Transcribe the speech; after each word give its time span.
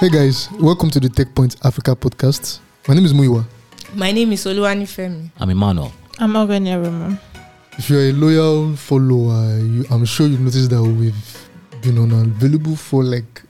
Hey 0.00 0.08
guys, 0.10 0.48
welcome 0.60 0.90
to 0.90 1.00
the 1.00 1.08
Techpoint 1.08 1.56
Africa 1.64 1.94
podcast. 1.96 2.60
My 2.86 2.94
name 2.94 3.04
is 3.04 3.12
Muyiwa. 3.12 3.44
My 3.94 4.12
name 4.12 4.32
is 4.32 4.44
Oluwanifemi. 4.44 5.30
I'm 5.40 5.50
Emmanuel. 5.50 5.92
I'm 6.18 6.32
Ogheneruemu. 6.34 7.18
If 7.78 7.90
you're 7.90 8.02
a 8.10 8.12
loyal 8.12 8.76
follower, 8.76 9.58
you, 9.58 9.84
I'm 9.90 10.04
sure 10.04 10.26
you've 10.26 10.40
noticed 10.40 10.70
that 10.70 10.82
we've 10.82 11.48
been 11.82 11.98
unavailable 11.98 12.76
for 12.76 13.02
like 13.02 13.42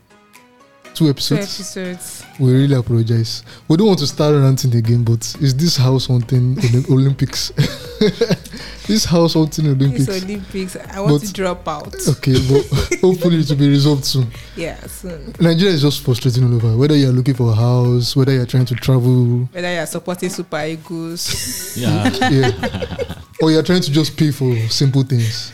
two 0.94 1.04
Two 1.04 1.10
episodes. 1.10 1.42
episodes. 1.60 2.24
We 2.40 2.52
really 2.52 2.74
apologize. 2.74 3.42
We 3.68 3.76
don't 3.76 3.86
want 3.88 3.98
to 4.00 4.06
start 4.06 4.34
ranting 4.34 4.74
again, 4.74 5.04
but 5.04 5.20
is 5.40 5.54
this 5.54 5.76
house 5.76 6.06
hunting 6.06 6.56
Olymp- 6.56 6.90
Olympics? 6.90 7.52
this 8.86 9.04
house 9.04 9.34
hunting 9.34 9.66
It's 9.66 9.80
Olympics. 9.82 10.08
Olympics. 10.24 10.76
I 10.76 11.00
want 11.00 11.20
But- 11.20 11.26
to 11.26 11.32
drop 11.32 11.68
out. 11.68 11.94
Okay, 12.08 12.32
but 12.48 12.66
hopefully 13.00 13.38
it 13.40 13.48
will 13.50 13.56
be 13.56 13.68
resolved 13.68 14.04
soon. 14.04 14.26
Yeah, 14.56 14.80
soon. 14.86 15.34
Nigeria 15.40 15.74
is 15.74 15.82
just 15.82 16.02
frustrating 16.02 16.44
all 16.44 16.54
over. 16.54 16.76
Whether 16.76 16.96
you're 16.96 17.12
looking 17.12 17.34
for 17.34 17.50
a 17.50 17.54
house, 17.54 18.14
whether 18.16 18.32
you're 18.32 18.46
trying 18.46 18.66
to 18.66 18.74
travel, 18.74 19.48
Whether 19.52 19.72
you're 19.74 19.86
supporting 19.86 20.30
Super 20.30 20.64
Eagles. 20.64 21.76
Yeah. 21.78 22.08
yeah, 22.30 23.14
or 23.40 23.50
you're 23.50 23.62
trying 23.62 23.82
to 23.82 23.90
just 23.92 24.16
pay 24.16 24.30
for 24.32 24.56
simple 24.68 25.02
things. 25.02 25.52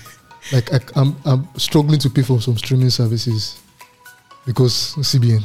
Like 0.53 0.73
I, 0.73 0.81
I'm, 0.97 1.17
I'm 1.25 1.49
struggling 1.59 1.99
to 2.01 2.11
pay 2.11 2.23
for 2.23 2.41
some 2.41 2.57
streaming 2.57 2.91
services 2.91 3.61
because 4.47 4.95
CBN. 4.99 5.43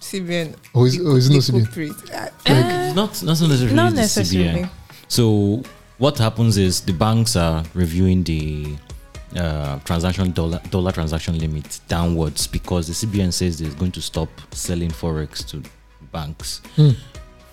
CBN. 0.00 0.54
Or 0.74 0.86
is, 0.86 0.98
or 1.00 1.18
is 1.18 1.28
it 1.28 1.32
not 1.34 1.42
CBN? 1.42 1.64
culprit. 1.64 2.10
Uh, 2.46 2.92
not, 2.94 3.22
not 3.22 3.40
necessarily 3.40 3.74
not 3.74 3.92
necessarily. 3.94 4.60
CBN. 4.62 4.70
So 5.08 5.62
what 5.98 6.18
happens 6.18 6.56
is 6.56 6.80
the 6.80 6.92
banks 6.92 7.36
are 7.36 7.64
reviewing 7.74 8.22
the 8.24 8.76
uh, 9.36 9.78
transaction 9.80 10.32
dollar 10.32 10.60
dollar 10.70 10.92
transaction 10.92 11.38
limit 11.38 11.80
downwards 11.88 12.46
because 12.46 12.86
the 12.86 12.94
CBN 13.06 13.32
says 13.32 13.58
they're 13.58 13.70
going 13.78 13.92
to 13.92 14.00
stop 14.00 14.28
selling 14.52 14.90
forex 14.90 15.46
to 15.48 15.62
banks 16.12 16.62
Hmm. 16.76 16.90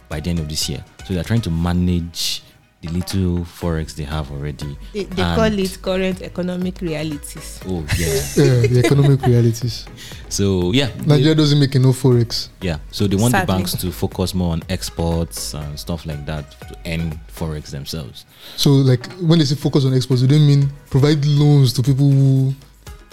by 0.07 0.19
the 0.19 0.29
end 0.29 0.39
of 0.39 0.47
this 0.47 0.69
year. 0.69 0.83
So 1.05 1.13
they're 1.13 1.23
trying 1.23 1.41
to 1.41 1.51
manage 1.51 2.41
the 2.85 2.91
little 2.93 3.39
forex 3.45 3.95
they 3.95 4.03
have 4.03 4.31
already. 4.31 4.77
They, 4.93 5.03
they 5.03 5.23
call 5.23 5.59
it 5.59 5.77
current 5.81 6.21
economic 6.21 6.81
realities. 6.81 7.59
Oh 7.67 7.85
yeah. 7.97 8.05
Yeah, 8.35 8.67
the 8.67 8.81
economic 8.85 9.21
realities. 9.25 9.85
so 10.29 10.71
yeah, 10.71 10.87
they- 10.97 11.05
Nigeria 11.05 11.35
doesn't 11.35 11.59
make 11.59 11.75
enough 11.75 12.01
forex. 12.01 12.49
Yeah, 12.61 12.77
so 12.91 13.07
they 13.07 13.15
want 13.15 13.33
the 13.33 13.45
banks 13.45 13.73
to 13.77 13.91
focus 13.91 14.33
more 14.33 14.51
on 14.53 14.63
exports 14.69 15.53
and 15.53 15.79
stuff 15.79 16.05
like 16.05 16.25
that 16.25 16.51
to 16.67 16.75
earn 16.85 17.19
forex 17.33 17.71
themselves. 17.71 18.25
So, 18.57 18.71
like 18.71 19.05
when 19.21 19.39
they 19.39 19.45
say 19.45 19.55
focus 19.55 19.85
on 19.85 19.93
exports, 19.93 20.21
they 20.21 20.27
don't 20.27 20.45
mean 20.47 20.69
provide 20.89 21.25
loans 21.25 21.73
to 21.73 21.81
people 21.83 22.09
who 22.09 22.53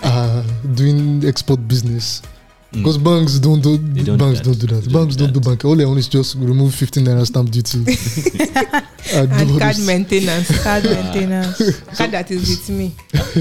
are 0.03 0.45
doing 0.75 1.25
export 1.27 1.67
business. 1.69 2.23
Mm. 2.73 2.79
Because 2.79 2.97
banks 2.99 3.39
don't 3.39 3.61
do 3.61 3.77
don't 3.79 4.17
banks 4.19 4.39
that. 4.41 4.45
don't 4.47 4.59
do 4.59 4.67
that. 4.69 4.81
They 4.85 4.93
don't 4.93 5.03
banks 5.05 5.17
do 5.17 5.25
don't 5.27 5.35
do 5.35 5.41
that. 5.41 5.49
bank. 5.49 5.65
All 5.65 5.77
they 5.77 5.85
want 5.85 5.99
is 5.99 6.09
just 6.09 6.37
remove 6.37 6.75
15 6.75 7.05
naira 7.05 7.27
stamp 7.27 7.51
duty. 7.51 7.85
and 9.13 9.33
And 9.33 9.59
card 9.61 9.79
maintenance. 9.81 10.63
Card 10.63 10.85
maintenance. 10.97 11.81
card 11.97 12.11
that 12.13 12.31
is 12.31 12.49
with 12.49 12.71
me. 12.71 12.93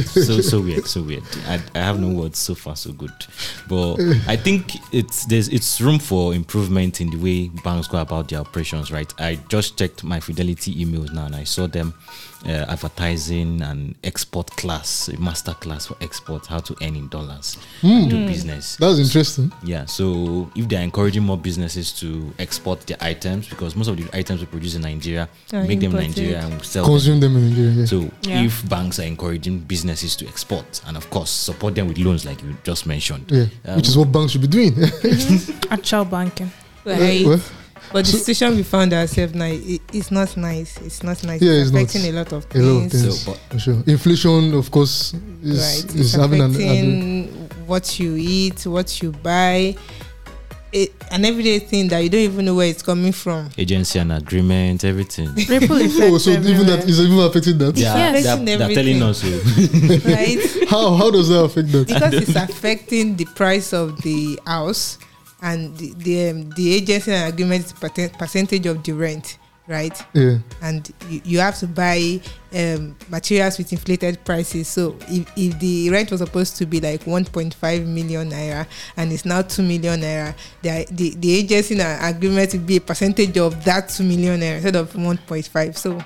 so 0.06 0.42
so 0.42 0.62
weird, 0.62 0.86
so 0.88 1.02
weird. 1.02 1.23
I, 1.48 1.62
I 1.76 1.80
have 1.80 2.00
no 2.00 2.09
words 2.09 2.40
so 2.40 2.56
far, 2.56 2.76
so 2.76 2.92
good. 2.92 3.12
But 3.67 3.95
I 4.28 4.36
think 4.36 4.76
it's 4.94 5.26
there's 5.26 5.48
it's 5.50 5.80
room 5.82 6.00
for 6.00 6.34
improvement 6.34 7.02
in 7.02 7.09
the 7.09 7.17
way 7.17 7.50
banks 7.64 7.88
go 7.88 7.98
about 8.00 8.30
their 8.30 8.39
operations. 8.39 8.92
Right? 8.92 9.14
I 9.20 9.39
just 9.50 9.78
checked 9.78 10.04
my 10.04 10.20
Fidelity 10.20 10.84
emails 10.86 11.14
now, 11.14 11.26
and 11.26 11.36
I 11.36 11.44
saw 11.44 11.67
them 11.67 11.94
uh, 12.45 12.66
advertising 12.70 13.62
an 13.62 13.95
export 14.04 14.48
class, 14.52 15.08
a 15.09 15.20
master 15.20 15.54
class 15.54 15.86
for 15.88 15.95
export, 16.02 16.45
how 16.48 16.59
to 16.59 16.76
earn 16.82 16.95
in 16.95 17.08
dollars, 17.09 17.58
and 17.84 18.09
do 18.09 18.26
business. 18.28 18.78
That's 18.78 19.00
interesting. 19.00 19.52
Yeah, 19.64 19.86
so 19.86 20.50
if 20.56 20.67
they're 20.67 20.82
encouraging 20.82 21.23
more 21.23 21.38
businesses 21.38 21.92
to 22.00 22.33
export 22.39 22.82
their 22.82 22.98
items, 23.02 23.48
because 23.48 23.76
most 23.76 23.88
of 23.89 23.98
the 23.98 24.17
items 24.17 24.39
we 24.42 24.48
produce 24.48 24.76
in 24.76 24.82
Nigeria, 24.82 25.30
Are 25.54 25.64
make 25.64 25.80
them 25.80 25.95
in. 25.95 26.08
Nigeria 26.08 26.39
and 26.45 26.64
sell. 26.64 26.86
Consume 26.86 27.20
them 27.20 27.36
in 27.38 27.50
Nigeria. 27.50 27.72
Yeah. 27.72 27.86
So 27.86 28.10
Yeah. 28.23 28.44
if 28.44 28.67
banks 28.70 29.00
are 29.00 29.04
encouraging 29.04 29.60
businesses 29.60 30.16
to 30.17 30.28
export 30.28 30.82
and 30.88 30.95
of 30.98 31.10
course 31.10 31.30
support 31.30 31.76
them 31.76 31.88
with 31.88 31.98
loans 31.98 32.26
like 32.26 32.42
you 32.44 32.56
just 32.64 32.86
mentioned. 32.86 33.26
yeah. 33.30 33.45
Um, 33.66 33.76
Which 33.78 33.88
is 33.88 33.98
what 33.98 34.11
banks 34.11 34.32
should 34.34 34.42
be 34.42 34.48
doing. 34.48 34.73
Actual 35.70 36.06
banking. 36.06 36.52
Right? 36.86 37.26
Well, 37.26 37.40
but 37.94 38.06
the 38.06 38.11
so- 38.11 38.17
situation 38.20 38.56
we 38.56 38.64
found 38.64 38.94
ourselves 38.94 39.34
now, 39.34 39.45
it, 39.45 39.82
it's 39.92 40.11
not 40.11 40.36
nice. 40.38 40.78
It's 40.82 41.04
not 41.04 41.22
nice. 41.26 41.42
Yeah, 41.42 41.52
it's 41.54 41.64
it's 41.64 41.72
not. 41.72 41.82
affecting 41.84 42.10
a 42.10 42.17
lot 42.17 42.32
of 42.32 42.45
A 42.56 42.60
lot 42.60 42.86
of 42.86 42.92
things. 42.92 43.02
things. 43.04 43.22
So, 43.23 43.32
but 43.32 43.40
for 43.50 43.60
sure. 43.60 43.84
Inflation, 43.86 44.54
of 44.54 44.72
course, 44.72 45.14
is, 45.44 45.60
right? 45.84 45.95
is 45.95 45.95
It's 45.95 46.14
having 46.16 46.42
an. 46.42 46.52
affecting 46.52 47.28
what 47.67 48.00
you 48.00 48.16
eat, 48.17 48.66
what 48.66 49.02
you 49.02 49.11
buy, 49.11 49.76
it, 50.73 50.93
an 51.11 51.26
everyday 51.26 51.59
thing 51.59 51.87
that 51.89 51.99
you 51.99 52.09
don't 52.09 52.21
even 52.21 52.45
know 52.45 52.55
where 52.55 52.67
it's 52.67 52.82
coming 52.82 53.11
from. 53.11 53.49
agency 53.58 53.99
and 53.99 54.11
agreement, 54.11 54.83
everything. 54.86 55.27
Ripple 55.49 55.77
effect. 55.77 56.11
Oh, 56.14 56.17
so 56.17 56.32
even 56.32 56.65
that 56.67 56.86
is 56.87 56.99
even 57.02 57.20
affecting 57.20 57.58
that. 57.58 57.76
Yeah, 57.77 57.95
Yes. 58.14 58.23
they're, 58.23 58.58
they're 58.58 58.73
telling 58.73 59.02
us. 59.04 59.21
oh, 59.26 59.99
right? 60.05 60.39
How 60.70 60.95
how 60.95 61.11
does 61.11 61.27
that 61.30 61.43
affect 61.43 61.71
that? 61.73 61.87
because 61.87 62.14
it's 62.14 62.36
affecting 62.36 63.15
the 63.17 63.26
price 63.26 63.73
of 63.73 64.02
the 64.02 64.39
house 64.45 64.98
and 65.42 65.76
the 65.77 65.93
the, 65.98 66.30
um, 66.30 66.49
the 66.52 66.73
agency 66.76 67.11
and 67.11 67.33
agreement 67.33 67.65
is 67.65 67.73
percentage 67.73 68.65
of 68.65 68.81
the 68.83 68.93
rent 68.93 69.37
right? 69.71 69.98
Yeah. 70.14 70.37
and 70.61 70.92
you, 71.09 71.21
you 71.23 71.39
have 71.39 71.58
to 71.59 71.67
buy 71.67 72.21
um, 72.54 72.95
materials 73.09 73.58
with 73.58 73.71
inflated 73.71 74.23
prices. 74.26 74.67
So 74.67 74.98
if, 75.08 75.32
if 75.36 75.59
the 75.59 75.89
rent 75.89 76.11
was 76.11 76.20
supposed 76.20 76.58
to 76.58 76.65
be 76.65 76.80
like 76.80 77.05
1.5 77.05 77.86
million 77.87 78.30
naira 78.30 78.67
and 78.98 79.11
it's 79.11 79.26
now 79.26 79.42
2 79.42 79.64
million 79.64 80.02
naira 80.02 80.36
the, 80.61 80.86
the, 80.92 81.15
the 81.15 81.33
agency 81.33 81.80
agreement 81.80 82.54
will 82.54 82.60
be 82.60 82.77
a 82.77 82.81
percentage 82.81 83.37
of 83.37 83.64
that 83.65 83.89
2 83.89 84.04
million 84.04 84.39
naira 84.39 84.55
instead 84.55 84.76
of 84.76 84.92
1.5 84.93 85.77
so 85.77 86.04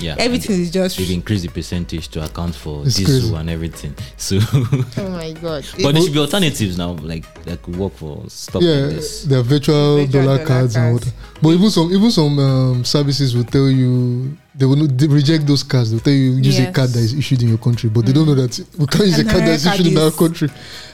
yeah, 0.00 0.14
everything 0.18 0.60
is 0.60 0.70
just 0.70 0.98
They've 0.98 1.10
increased 1.10 1.42
the 1.44 1.50
percentage 1.50 2.08
to 2.08 2.24
account 2.24 2.54
for 2.54 2.84
It's 2.86 2.96
diesel 2.96 3.20
crazy. 3.20 3.34
and 3.36 3.50
everything. 3.50 3.94
So, 4.16 4.38
oh 4.42 5.10
my 5.10 5.32
god 5.32 5.64
but 5.82 5.92
there 5.92 6.02
should 6.02 6.12
be 6.12 6.18
alternatives 6.18 6.76
now, 6.78 6.92
like 6.92 7.24
that 7.44 7.62
could 7.62 7.76
work 7.76 7.94
for 7.94 8.24
stuff 8.28 8.62
yeah, 8.62 8.74
like 8.86 8.94
this. 8.96 9.24
there 9.24 9.38
are 9.40 9.42
virtual, 9.42 9.96
Virtual 9.98 10.22
dollar, 10.24 10.36
dollar 10.38 10.46
cards, 10.46 10.76
and 10.76 10.94
what. 10.94 11.12
But 11.42 11.50
even 11.50 11.70
some 11.70 11.92
even 11.92 12.10
some 12.10 12.38
um, 12.38 12.84
services 12.84 13.34
will 13.36 13.44
tell 13.44 13.68
you 13.70 14.36
they 14.54 14.64
will 14.66 14.74
not, 14.76 14.98
they 14.98 15.06
reject 15.06 15.46
those 15.46 15.62
cards. 15.62 15.90
They'll 15.92 16.00
tell 16.00 16.12
you 16.12 16.32
use 16.32 16.58
a 16.58 16.72
card 16.72 16.90
that 16.90 16.98
is 16.98 17.14
issued 17.14 17.42
in 17.42 17.48
your 17.48 17.58
country, 17.58 17.88
but 17.90 18.04
they 18.06 18.12
don't 18.12 18.26
know 18.26 18.34
that 18.34 18.58
we 18.76 18.86
can't 18.86 19.06
use 19.06 19.18
a 19.20 19.24
card 19.24 19.42
that's 19.44 19.64
issued 19.66 19.86
in 19.86 19.98
our 19.98 20.10
country. 20.10 20.48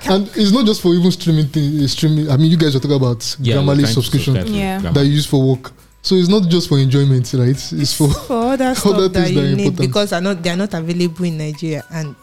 And 0.07 0.29
it's 0.37 0.53
not 0.53 0.67
just 0.67 0.83
for 0.83 0.93
even 0.95 1.11
streaming 1.13 1.47
thing, 1.47 1.87
streaming. 1.89 2.31
I 2.31 2.37
mean, 2.37 2.51
you 2.51 2.59
guys 2.59 2.77
are 2.77 2.81
talking 2.81 2.97
about 2.97 3.37
Yeah, 3.41 3.57
Grammarly 3.57 3.87
subscription 3.87 4.35
subscribe 4.35 4.55
Yeah. 4.55 4.81
Grammarly. 4.81 4.95
that 4.95 5.07
you 5.07 5.13
use 5.13 5.25
for 5.27 5.43
work. 5.43 5.73
So 6.05 6.15
it's 6.17 6.29
not 6.29 6.49
just 6.51 6.69
for 6.69 6.79
enjoyment, 6.79 7.33
right? 7.33 7.57
It's 7.73 7.97
for 7.97 8.09
for 8.13 8.53
other 8.53 8.75
stuff 8.79 8.93
Other 8.95 9.09
that 9.09 9.31
you 9.33 9.41
need 9.57 9.67
important. 9.69 9.79
because 9.89 10.13
are 10.13 10.21
not 10.21 10.43
they 10.43 10.51
are 10.51 10.57
not 10.57 10.75
available 10.75 11.25
in 11.25 11.39
Nigeria 11.39 11.83
and 11.91 12.15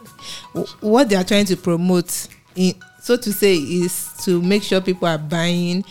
w- 0.54 0.72
what 0.82 1.10
they 1.10 1.16
are 1.16 1.24
trying 1.24 1.46
to 1.46 1.58
promote 1.58 2.28
in 2.56 2.76
so 3.02 3.18
to 3.18 3.34
say 3.34 3.56
is 3.56 4.10
to 4.24 4.40
make 4.40 4.62
sure 4.62 4.82
people 4.82 5.08
are 5.08 5.18
buying 5.18 5.84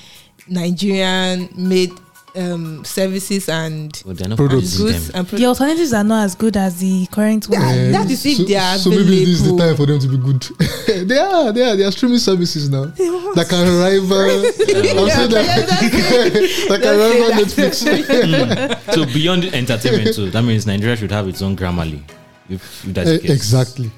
Nigerian 0.49 1.49
made 1.57 1.91
um, 2.37 2.85
services 2.85 3.49
and 3.49 3.91
But 4.07 4.19
Products. 4.19 4.37
producing 4.37 4.87
goods 4.87 5.09
them. 5.09 5.21
and 5.21 5.29
The 5.29 5.47
alternatives 5.47 5.93
are 5.93 6.05
not 6.05 6.25
as 6.25 6.35
good 6.35 6.57
as 6.57 6.79
the 6.79 7.07
current 7.07 7.49
one. 7.49 7.61
Yeah. 7.61 7.69
Uh, 7.69 7.93
that 7.93 8.11
is 8.11 8.25
if 8.27 8.37
so, 8.39 8.45
they 8.45 8.57
are 8.57 8.79
so 8.79 8.91
maybe 8.91 9.25
this 9.25 9.41
is 9.41 9.51
the 9.51 9.57
time 9.57 9.77
for 9.77 9.87
them 9.87 9.99
to 9.99 10.09
be 10.09 10.17
good. 10.17 10.43
they 11.09 11.19
are, 11.19 11.53
they 11.53 11.63
are, 11.71 11.77
they 11.77 11.85
are 11.85 11.93
streaming 11.93 12.19
services 12.19 12.69
now 12.69 12.85
that 12.87 13.47
can 13.49 13.67
rival. 13.79 14.21
I'm 15.01 15.11
saying 15.11 15.31
that, 15.31 15.67
that 16.69 16.81
can 16.83 16.99
rival 16.99 17.31
Netflix. 17.31 17.85
Mm. 17.85 18.95
so 18.95 19.05
beyond 19.07 19.45
entertainment, 19.47 20.15
too, 20.15 20.31
that 20.31 20.43
means 20.43 20.67
Nigeria 20.67 20.97
should 20.97 21.11
have 21.11 21.29
its 21.29 21.43
own 21.43 21.57
Grammarly. 21.57 22.03
If, 22.49 22.85
if 22.85 22.95
that's 22.95 23.11
the 23.11 23.19
case. 23.21 23.31
exactly. 23.31 23.91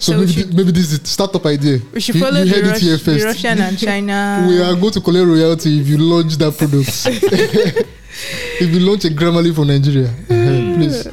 So, 0.00 0.12
So 0.12 0.18
maybe, 0.20 0.32
should- 0.32 0.54
maybe 0.54 0.72
this 0.72 0.92
is 0.92 1.00
startup 1.04 1.44
idea. 1.46 1.78
We 1.92 2.00
should 2.00 2.14
You- 2.14 2.22
follow 2.22 2.38
you 2.40 2.44
the, 2.46 2.50
heard 2.56 2.64
it 2.66 2.70
Rus- 2.70 2.82
the. 2.82 3.24
Russian 3.24 3.58
and 3.60 3.78
China. 3.78 4.44
We 4.48 4.60
are 4.62 4.74
going 4.74 4.92
to 4.94 5.00
collect 5.00 5.26
royalty 5.26 5.80
if 5.80 5.86
you 5.88 5.98
launch 5.98 6.36
that 6.38 6.56
product. 6.56 6.88
if 8.60 8.68
you 8.74 8.80
launch 8.80 9.04
a 9.04 9.08
Grammarly 9.08 9.54
for 9.54 9.64
Nigeria, 9.66 10.08
eh, 10.30 10.74
please. 10.74 11.06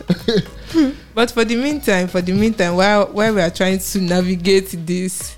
but 1.14 1.32
for 1.32 1.44
the 1.46 1.56
meantime 1.56 2.08
for 2.08 2.22
the 2.22 2.32
meantime 2.34 2.76
while 2.76 3.08
while 3.08 3.34
we 3.34 3.42
are 3.42 3.50
trying 3.50 3.80
to 3.80 4.00
navigate 4.02 4.70
this 4.86 5.36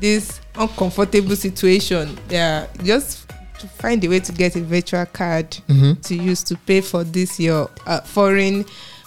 this 0.00 0.40
uncomfortable 0.56 1.34
situation 1.36 2.16
are 2.32 2.68
just 2.84 3.26
to 3.58 3.66
find 3.80 4.04
a 4.04 4.08
way 4.08 4.20
to 4.20 4.32
get 4.32 4.54
a 4.56 4.60
virtual 4.60 5.04
card 5.06 5.50
Mhm. 5.68 6.00
to 6.02 6.14
use 6.14 6.42
to 6.44 6.56
pay 6.66 6.80
for 6.80 7.04
this 7.04 7.38
your 7.40 7.70
uh, 7.86 8.00
foreign 8.02 8.64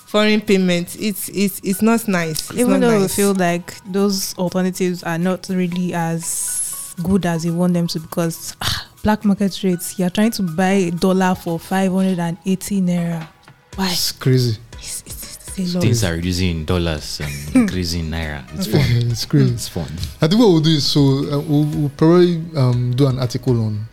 foreign 0.10 0.42
payments 0.42 0.96
it's 0.96 1.30
it's 1.30 1.62
it's 1.64 1.82
not 1.84 2.08
nice 2.08 2.50
it's 2.50 2.60
Even 2.60 2.80
not 2.80 2.90
though 2.90 3.02
we 3.02 3.08
feel 3.08 3.34
like 3.36 3.76
those 3.86 4.36
alternatives 4.38 5.04
are 5.04 5.20
not 5.20 5.48
really 5.50 5.94
as 5.94 6.96
good 7.04 7.26
as 7.26 7.46
you 7.46 7.54
want 7.54 7.74
them 7.74 7.88
to 7.88 8.00
because 8.00 8.56
ah, 8.62 8.90
black 9.04 9.26
market 9.26 9.64
rates, 9.64 9.98
you're 10.00 10.10
trying 10.10 10.32
to 10.32 10.44
buy 10.44 10.72
a 10.72 10.92
dollar 10.92 11.36
for 11.36 11.60
580 11.60 12.82
naira. 12.82 13.28
Why? 13.76 13.92
It's 13.92 14.12
crazy. 14.12 14.58
it's, 14.74 15.04
it's, 15.06 15.58
it's 15.58 15.74
a 15.74 15.78
lot. 15.78 15.84
Things 15.84 16.04
are 16.04 16.14
reducing 16.14 16.50
in 16.60 16.66
dollars 16.66 17.22
and 17.22 17.32
increasing 17.56 18.06
in 18.06 18.12
naira. 18.12 18.44
It's 18.56 18.68
fun. 18.68 18.82
it's 19.12 19.26
crazy. 19.26 19.54
It's 19.54 19.68
fun. 19.68 19.88
I 20.22 20.28
think 20.28 20.40
what 20.40 20.50
we'll 20.50 20.62
do 20.62 20.72
is 20.72 20.86
so 20.86 21.00
uh, 21.02 21.40
we'll, 21.40 21.66
we'll 21.66 21.92
probably 21.96 22.44
um, 22.56 22.94
do 22.96 23.08
an 23.08 23.20
article 23.20 23.60
on 23.66 23.86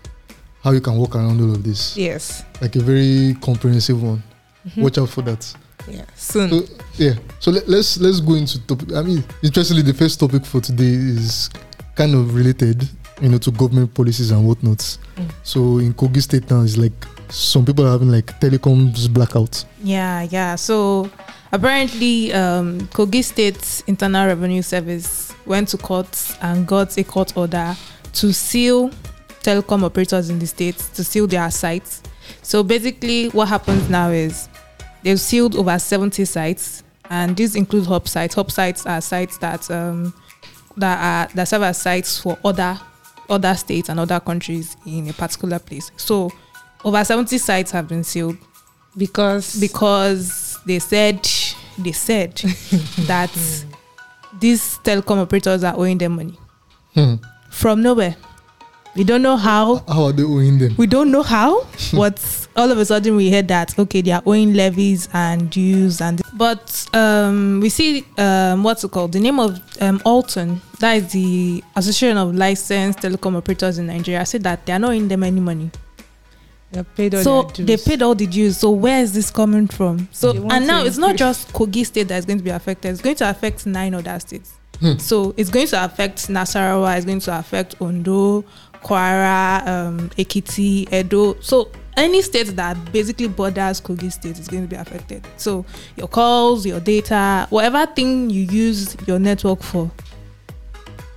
how 0.63 0.73
you 0.73 0.81
can 0.81 0.97
work 0.99 1.15
around 1.15 1.41
all 1.41 1.53
of 1.53 1.63
this. 1.63 1.97
Yes. 1.97 2.45
Like 2.61 2.75
a 2.77 2.81
very 2.81 3.35
comprehensive 3.41 4.03
one. 4.03 4.23
Mhm. 4.69 4.83
Watch 4.83 4.99
out 4.99 5.09
for 5.11 5.23
that. 5.23 5.55
Yeah. 5.89 6.05
Soon. 6.17 6.51
So 6.51 6.75
yeah, 6.97 7.15
so 7.39 7.51
let, 7.51 7.69
let's 7.69 7.99
let's 7.99 8.21
go 8.21 8.35
into 8.35 8.65
topic. 8.67 8.93
I 8.95 9.03
mean, 9.03 9.23
interestingly, 9.43 9.83
the 9.83 9.95
first 9.95 10.19
topic 10.19 10.45
for 10.45 10.61
today 10.61 10.85
is 10.85 11.51
kind 11.95 12.15
of 12.15 12.35
related, 12.35 12.89
you 13.21 13.29
know, 13.29 13.39
to 13.39 13.51
government 13.51 13.95
policies 13.95 14.31
and 14.31 14.47
whatnot. 14.47 14.79
Mm. 14.79 15.31
So 15.43 15.79
in 15.79 15.95
Kogi 15.95 16.23
State 16.23 16.51
now, 16.51 16.61
is 16.61 16.77
like 16.77 16.93
some 17.29 17.65
people 17.65 17.87
are 17.87 17.91
having 17.91 18.11
like 18.11 18.27
telecoms 18.41 19.13
blackout. 19.13 19.65
Yeah, 19.83 20.23
yeah. 20.31 20.57
So 20.57 21.11
apparently, 21.53 22.33
um, 22.33 22.81
Kogi 22.89 23.23
State 23.23 23.83
Internal 23.87 24.27
Revenue 24.27 24.63
Service 24.63 25.33
went 25.47 25.69
to 25.69 25.79
court 25.79 26.37
and 26.43 26.67
got 26.67 26.97
a 26.99 27.05
court 27.05 27.37
order 27.37 27.77
to 28.13 28.33
seal 28.33 28.91
telecom 29.43 29.85
operators 29.85 30.31
in 30.31 30.39
the 30.39 30.47
state 30.47 30.77
to 30.95 31.05
seal 31.05 31.27
their 31.27 31.51
sites. 31.51 32.03
So 32.43 32.63
basically, 32.63 33.29
what 33.29 33.49
happens 33.49 33.89
now 33.89 34.11
is 34.11 34.49
they've 35.07 35.21
sealed 35.21 35.55
over 35.55 35.79
70 35.79 36.25
sites, 36.25 36.83
and 37.09 37.37
these 37.37 37.55
include 37.55 37.87
hub 37.87 38.09
sites. 38.09 38.35
Hub 38.35 38.51
sites 38.51 38.85
are 38.87 39.01
sites 39.01 39.39
that 39.39 39.71
um, 39.71 40.13
that 40.77 40.99
are 41.31 41.35
that 41.35 41.45
serve 41.49 41.63
as 41.63 41.79
sites 41.81 42.19
for 42.21 42.37
other 42.45 42.79
other 43.29 43.55
states 43.55 43.89
and 43.89 44.01
other 44.01 44.19
countries 44.21 44.77
in 44.85 45.09
a 45.09 45.13
particular 45.13 45.59
place. 45.61 45.91
So 45.97 46.31
over 46.85 47.05
70 47.05 47.39
sites 47.39 47.71
have 47.71 47.89
been 47.89 48.05
sealed 48.05 48.37
because 48.97 49.59
because 49.61 50.59
they 50.67 50.79
said 50.81 51.27
they 51.79 51.93
said 51.93 52.35
that 53.07 53.31
these 54.41 54.79
telecom 54.85 55.19
operators 55.23 55.63
are 55.65 55.75
owing 55.77 55.99
them 55.99 56.17
money 56.17 56.39
Hmm. 56.95 57.15
from 57.51 57.83
nowhere. 57.83 58.17
We 58.97 59.05
don't 59.05 59.21
know 59.23 59.37
how. 59.37 59.77
How 59.89 60.05
are 60.05 60.13
they 60.13 60.23
owing 60.23 60.59
them? 60.59 60.75
We 60.79 60.87
don't 60.87 61.11
know 61.11 61.23
how, 61.23 61.67
but 61.93 62.46
all 62.57 62.71
of 62.71 62.79
a 62.79 62.85
sudden 62.85 63.17
we 63.17 63.31
heard 63.31 63.49
that 63.49 63.79
okay, 63.79 64.01
they 64.01 64.13
are 64.13 64.23
owing 64.27 64.55
levies 64.55 65.09
and 65.13 65.51
dues 65.51 66.01
and. 66.01 66.23
But 66.35 66.87
um, 66.93 67.61
we 67.63 67.69
see 67.69 68.05
um, 68.19 68.63
what's 68.63 68.85
it 68.85 68.91
called? 68.91 69.13
The 69.13 69.21
name 69.21 69.41
of 69.41 69.59
um, 69.81 70.01
ALTON, 70.05 70.61
that 70.81 70.95
is 70.97 71.13
the 71.13 71.65
Association 71.75 72.17
of 72.19 72.35
Licensed 72.35 73.01
Telecom 73.01 73.37
Operators 73.37 73.79
in 73.79 73.87
Nigeria, 73.87 74.25
said 74.27 74.43
that 74.43 74.67
they 74.67 74.73
are 74.73 74.79
not 74.79 74.91
owing 74.91 75.09
them 75.09 75.23
any 75.23 75.41
money 75.41 75.71
they 76.73 76.83
paid 76.83 77.15
all 77.15 77.23
so 77.23 77.43
they 77.43 77.77
paid 77.77 78.03
all 78.03 78.15
the 78.15 78.27
dues. 78.27 78.59
So 78.59 78.71
where 78.71 79.01
is 79.01 79.13
this 79.13 79.31
coming 79.31 79.69
from? 79.69 80.09
So 80.13 80.47
and 80.51 80.67
now 80.67 80.85
it's 80.85 80.99
not 80.99 81.17
just 81.17 81.53
Kogi 81.53 81.87
State 81.87 82.09
that 82.09 82.19
is 82.19 82.25
going 82.25 82.39
to 82.39 82.45
be 82.45 82.51
affected. 82.51 82.91
It's 82.91 83.01
going 83.01 83.17
to 83.17 83.31
affect 83.31 83.67
nine 83.67 83.95
other 83.95 84.19
states. 84.19 84.55
Hmm. 84.81 84.99
So 84.99 85.35
it's 85.37 85.49
going 85.49 85.69
to 85.69 85.85
affect 85.85 86.29
Nasarawa. 86.29 86.97
It's 86.97 87.07
going 87.07 87.21
to 87.21 87.39
affect 87.39 87.81
Ondo, 87.81 88.43
Kwara, 88.83 89.67
um, 89.67 90.11
Ekiti, 90.11 90.93
Edo. 90.93 91.41
So 91.41 91.71
any 91.97 92.21
state 92.23 92.49
that 92.57 92.77
basically 92.93 93.29
borders 93.29 93.81
Kogi 93.81 94.13
State 94.13 94.39
is 94.39 94.49
going 94.49 94.63
to 94.63 94.69
be 94.69 94.77
affected. 94.77 95.27
So 95.37 95.65
your 95.97 96.09
calls, 96.09 96.67
your 96.67 96.81
data, 96.81 97.47
whatever 97.51 97.87
thing 97.87 98.29
you 98.31 98.43
use 98.43 98.97
your 99.07 99.19
network 99.19 99.63
for, 99.63 99.91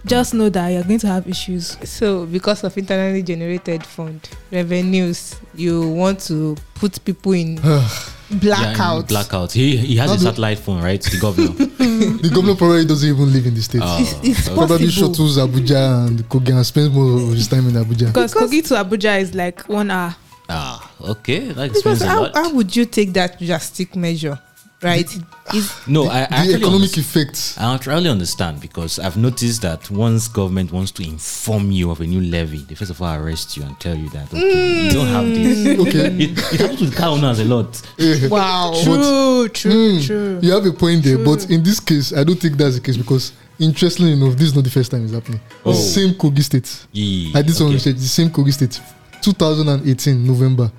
just 0.06 0.34
know 0.34 0.48
that 0.50 0.70
you're 0.70 0.84
going 0.84 1.00
to 1.00 1.08
have 1.08 1.28
issues. 1.28 1.78
So, 1.84 2.26
because 2.26 2.64
of 2.64 2.78
internally 2.78 3.22
generated 3.22 3.86
fund 3.86 4.28
revenues, 4.52 5.36
you 5.54 5.90
want 5.90 6.22
to 6.22 6.56
put 6.76 7.04
people 7.04 7.34
in 7.34 7.58
Yeah, 7.64 7.88
blackout. 8.32 9.02
in 9.02 9.06
blackout. 9.08 9.52
He 9.52 9.76
he 9.76 9.98
has 9.98 10.10
How 10.12 10.16
a 10.16 10.20
satellite 10.20 10.60
phone, 10.60 10.82
right? 10.82 11.02
The 11.02 11.18
governor. 11.20 11.48
the 11.58 12.32
governor 12.34 12.56
probably 12.56 12.86
doesn't 12.86 13.10
even 13.10 13.34
live 13.34 13.46
in 13.46 13.54
the 13.56 13.62
state. 13.62 13.82
Oh, 13.84 13.98
It's 14.24 14.48
okay. 14.48 14.56
Probably 14.56 14.86
possible. 14.88 15.10
shuttles 15.14 15.38
Abuja 15.38 16.08
and 16.08 16.20
Kogi 16.30 16.56
and 16.56 16.66
spends 16.66 16.90
most 16.96 17.24
of 17.24 17.34
his 17.36 17.48
time 17.48 17.68
in 17.68 17.74
Abuja. 17.74 18.08
Because 18.08 18.34
Because- 18.34 18.52
Kogi 18.52 18.66
to 18.68 18.76
Abuja 18.76 19.20
is 19.20 19.36
like 19.36 19.68
one 19.68 19.92
hour. 19.92 20.16
Ah, 20.50 20.92
okay. 21.02 21.40
That 21.54 21.56
Because 21.74 21.78
explains 21.78 22.02
a 22.02 22.08
how, 22.08 22.22
lot. 22.24 22.36
how 22.36 22.54
would 22.54 22.76
you 22.76 22.86
take 22.86 23.14
that 23.14 23.40
drastic 23.40 23.96
measure, 23.96 24.38
right? 24.82 25.08
Is 25.54 25.72
no, 25.88 26.06
I, 26.08 26.28
I 26.30 26.48
the 26.48 26.56
economic 26.56 26.98
effects. 26.98 27.58
I 27.58 27.74
actually 27.76 28.10
understand 28.10 28.60
because 28.62 29.00
I've 29.00 29.18
noticed 29.18 29.62
that 29.64 29.90
once 29.90 30.28
government 30.28 30.72
wants 30.72 30.92
to 30.94 31.04
inform 31.04 31.72
you 31.72 31.92
of 31.92 32.02
a 32.02 32.06
new 32.08 32.22
levy, 32.22 32.60
they 32.60 32.76
first 32.76 32.92
of 32.92 33.02
all 33.02 33.16
arrest 33.20 33.58
you 33.58 33.64
and 33.64 33.80
tell 33.80 33.96
you 33.96 34.10
that 34.10 34.28
okay, 34.34 34.86
you 34.86 34.92
don't 34.92 35.08
have 35.08 35.26
this. 35.26 35.80
Okay. 35.88 36.10
It, 36.26 36.32
it 36.54 36.60
happens 36.62 36.82
with 36.82 36.96
car 36.96 37.10
owners 37.10 37.40
a 37.40 37.46
lot. 37.46 37.82
wow. 38.30 38.74
True, 38.84 39.48
true, 39.50 39.72
Mm, 40.00 40.06
true. 40.06 40.40
You 40.42 40.52
have 40.54 40.66
a 40.66 40.72
point 40.74 41.04
there, 41.04 41.16
True. 41.16 41.26
but 41.26 41.50
in 41.50 41.64
this 41.64 41.80
case, 41.80 42.14
I 42.14 42.24
don't 42.24 42.40
think 42.40 42.58
that's 42.58 42.76
the 42.76 42.82
case 42.82 42.98
because 42.98 43.32
interestingly 43.60 44.14
enough, 44.14 44.34
this 44.34 44.48
is 44.50 44.56
not 44.56 44.64
the 44.64 44.70
first 44.70 44.92
time 44.92 45.04
it's 45.04 45.14
happening. 45.14 45.40
Oh. 45.66 45.74
Same 45.74 46.14
Kogi 46.14 46.44
State. 46.44 46.86
Yeah, 46.92 47.38
I 47.40 47.42
did 47.42 47.56
some 47.56 47.68
okay. 47.68 47.76
research. 47.76 47.96
The 47.98 48.02
same 48.20 48.30
Kogi 48.30 48.54
State, 48.54 48.80
2018 49.22 50.26
November, 50.26 50.72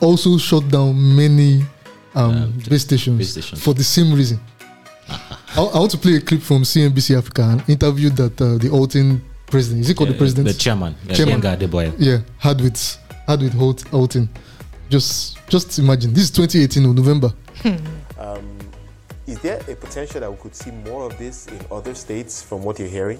also 0.00 0.36
shut 0.38 0.68
down 0.68 0.94
many 1.16 1.62
um, 2.14 2.34
Um, 2.34 2.52
base, 2.68 2.82
stations 2.82 3.18
base 3.18 3.30
stations. 3.30 3.62
for 3.62 3.74
the 3.74 3.84
same 3.84 4.12
reason. 4.14 4.38
I, 5.08 5.60
I 5.60 5.78
want 5.78 5.90
to 5.92 5.98
play 5.98 6.16
a 6.16 6.20
clip 6.20 6.40
from 6.42 6.62
CNBC 6.62 7.16
Africa, 7.18 7.42
an 7.42 7.62
interview 7.68 8.10
that 8.10 8.40
uh, 8.40 8.58
the 8.58 8.68
ALTON 8.70 9.20
president, 9.46 9.82
is 9.82 9.88
he 9.88 9.94
called 9.94 10.08
Yeah, 10.08 10.12
the 10.14 10.18
president? 10.18 10.46
The 10.48 10.54
chairman. 10.54 10.94
Yeah, 11.06 11.14
Chairman. 11.14 11.40
Gbenga 11.40 11.56
Adebayo. 11.58 11.94
yeah, 11.98 12.18
had 12.38 12.60
with 12.60 12.76
had 13.26 13.40
with 13.42 13.54
Holt, 13.54 13.84
ALTON. 13.92 14.28
Just 14.90 15.38
just 15.48 15.78
imagine 15.78 16.12
this 16.12 16.24
is 16.24 16.30
2018 16.30 16.94
November. 16.94 17.32
Um, 18.18 18.53
is 19.26 19.40
there 19.40 19.58
a 19.68 19.74
potential 19.74 20.20
that 20.20 20.30
we 20.30 20.36
could 20.36 20.54
see 20.54 20.70
more 20.70 21.06
of 21.06 21.16
this 21.16 21.46
in 21.46 21.58
other 21.70 21.94
states 21.94 22.42
from 22.42 22.62
what 22.62 22.78
you're 22.78 22.88
hearing? 22.88 23.18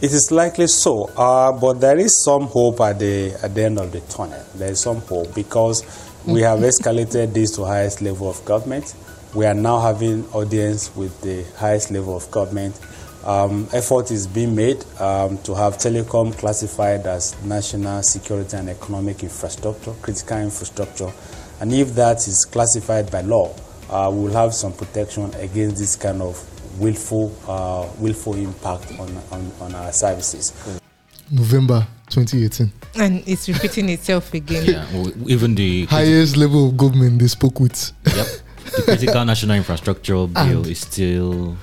It 0.00 0.12
is 0.12 0.30
likely 0.32 0.66
so, 0.66 1.04
uh, 1.16 1.52
but 1.52 1.74
there 1.74 1.98
is 1.98 2.22
some 2.24 2.42
hope 2.42 2.80
at 2.80 2.98
the 2.98 3.32
at 3.42 3.54
the 3.54 3.64
end 3.64 3.78
of 3.78 3.92
the 3.92 4.00
tunnel. 4.00 4.44
There 4.56 4.72
is 4.72 4.80
some 4.80 5.00
hope 5.02 5.34
because 5.34 5.84
we 6.26 6.40
have 6.40 6.58
escalated 6.70 7.32
this 7.32 7.54
to 7.56 7.64
highest 7.64 8.02
level 8.02 8.28
of 8.28 8.44
government. 8.44 8.94
We 9.34 9.46
are 9.46 9.54
now 9.54 9.80
having 9.80 10.26
audience 10.30 10.94
with 10.96 11.20
the 11.20 11.44
highest 11.56 11.92
level 11.92 12.16
of 12.16 12.28
government. 12.30 12.80
Um, 13.24 13.68
effort 13.72 14.10
is 14.10 14.26
being 14.26 14.54
made 14.54 14.84
um, 15.00 15.38
to 15.38 15.54
have 15.54 15.78
telecom 15.78 16.36
classified 16.36 17.06
as 17.06 17.40
national 17.44 18.02
security 18.02 18.56
and 18.56 18.68
economic 18.68 19.22
infrastructure, 19.22 19.92
critical 20.00 20.38
infrastructure, 20.38 21.12
and 21.60 21.72
if 21.72 21.94
that 21.94 22.18
is 22.28 22.44
classified 22.44 23.10
by 23.10 23.22
law, 23.22 23.52
uh, 23.90 24.10
we 24.12 24.24
will 24.24 24.32
have 24.32 24.54
some 24.54 24.72
protection 24.72 25.32
against 25.36 25.76
this 25.78 25.96
kind 25.96 26.20
of 26.22 26.36
willful, 26.80 27.34
uh, 27.48 27.88
willful 27.98 28.34
impact 28.34 28.92
on, 28.98 29.08
on, 29.30 29.52
on 29.60 29.74
our 29.74 29.92
services. 29.92 30.52
November 31.30 31.86
2018. 32.10 32.72
And 32.98 33.22
it's 33.26 33.48
repeating 33.48 33.88
itself 33.88 34.32
again. 34.34 34.64
Yeah, 34.64 34.86
well, 34.92 35.12
even 35.28 35.54
the 35.54 35.84
Highest 35.90 36.36
level 36.36 36.68
of 36.68 36.76
government 36.76 37.18
they 37.18 37.26
spoke 37.28 37.58
with. 37.60 37.92
yep, 38.06 38.26
the 38.76 38.82
critical 38.82 39.24
national 39.24 39.56
infrastructure 39.56 40.26
bill 40.26 40.66
is 40.66 40.80
still. 40.80 41.56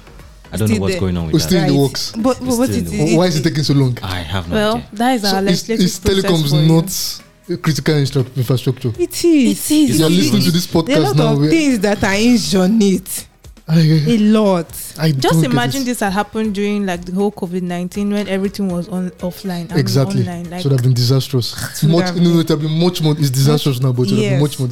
I 0.52 0.58
don't 0.58 0.70
know 0.70 0.80
what's 0.82 0.94
there. 0.94 1.00
going 1.00 1.18
on 1.18 1.26
with 1.26 1.34
We're 1.34 1.40
that. 1.40 1.48
still 1.48 1.64
in 1.64 1.68
the 1.74 1.80
works. 1.80 2.12
But, 2.12 2.38
but 2.40 2.46
what 2.58 2.70
still 2.70 2.86
it, 2.86 3.14
it, 3.14 3.18
Why 3.18 3.26
is 3.26 3.38
it 3.40 3.44
taking 3.44 3.64
so 3.64 3.74
long? 3.74 3.98
I 4.04 4.20
have 4.20 4.48
no 4.50 4.56
Well, 4.56 4.76
idea. 4.76 4.90
that 4.94 5.14
is 5.14 5.24
our 5.26 5.32
So 5.32 5.38
is, 5.38 5.46
legislative 5.70 5.86
is 5.86 6.00
process 6.00 6.24
telecoms 6.24 6.50
for 6.52 6.56
you. 6.62 6.68
not 6.68 7.23
critical 7.62 7.96
infrastructure? 7.98 8.92
It 9.00 9.24
is. 9.26 9.72
It 9.72 9.76
is. 9.76 10.00
You're 10.00 10.10
listening 10.10 10.42
to 10.44 10.52
this 10.52 10.66
There 10.68 10.82
are 10.82 10.84
a 10.84 10.88
podcast 10.88 11.06
lot 11.06 11.16
now, 11.18 11.34
of 11.34 11.40
we- 11.40 11.50
things 11.50 11.80
that 11.80 12.04
are 12.04 12.14
hinged 12.14 12.56
on 12.56 12.82
it. 12.82 13.28
I, 13.66 13.80
A 13.80 14.18
lot. 14.18 14.68
I 15.00 15.12
Just 15.14 15.44
imagine 15.46 15.84
it. 15.84 15.86
this 15.86 16.02
had 16.02 16.12
happened 16.12 16.54
during 16.54 16.86
like 16.86 17.06
the 17.06 17.14
whole 17.14 17.32
COVID 17.32 17.62
nineteen 17.62 18.12
when 18.12 18.28
everything 18.28 18.68
was 18.68 18.90
on 18.90 19.10
offline. 19.22 19.70
and 19.72 19.80
Exactly. 19.80 20.20
Online. 20.22 20.50
Like, 20.50 20.62
should 20.64 20.74
have 20.74 20.84
been 20.84 20.94
disastrous. 20.94 21.82
Much, 21.84 22.06
have 22.08 22.18
no, 22.18 22.24
no, 22.24 22.30
it 22.32 22.36
would 22.36 22.50
have 22.50 22.60
been 22.62 22.78
much 22.80 23.02
more. 23.02 23.14
It's 23.18 23.30
disastrous 23.30 23.80
now, 23.80 23.94
but 23.94 24.04
it 24.08 24.12
would 24.16 24.20
have 24.24 24.32
been 24.32 24.42
much 24.42 24.60
more. 24.60 24.70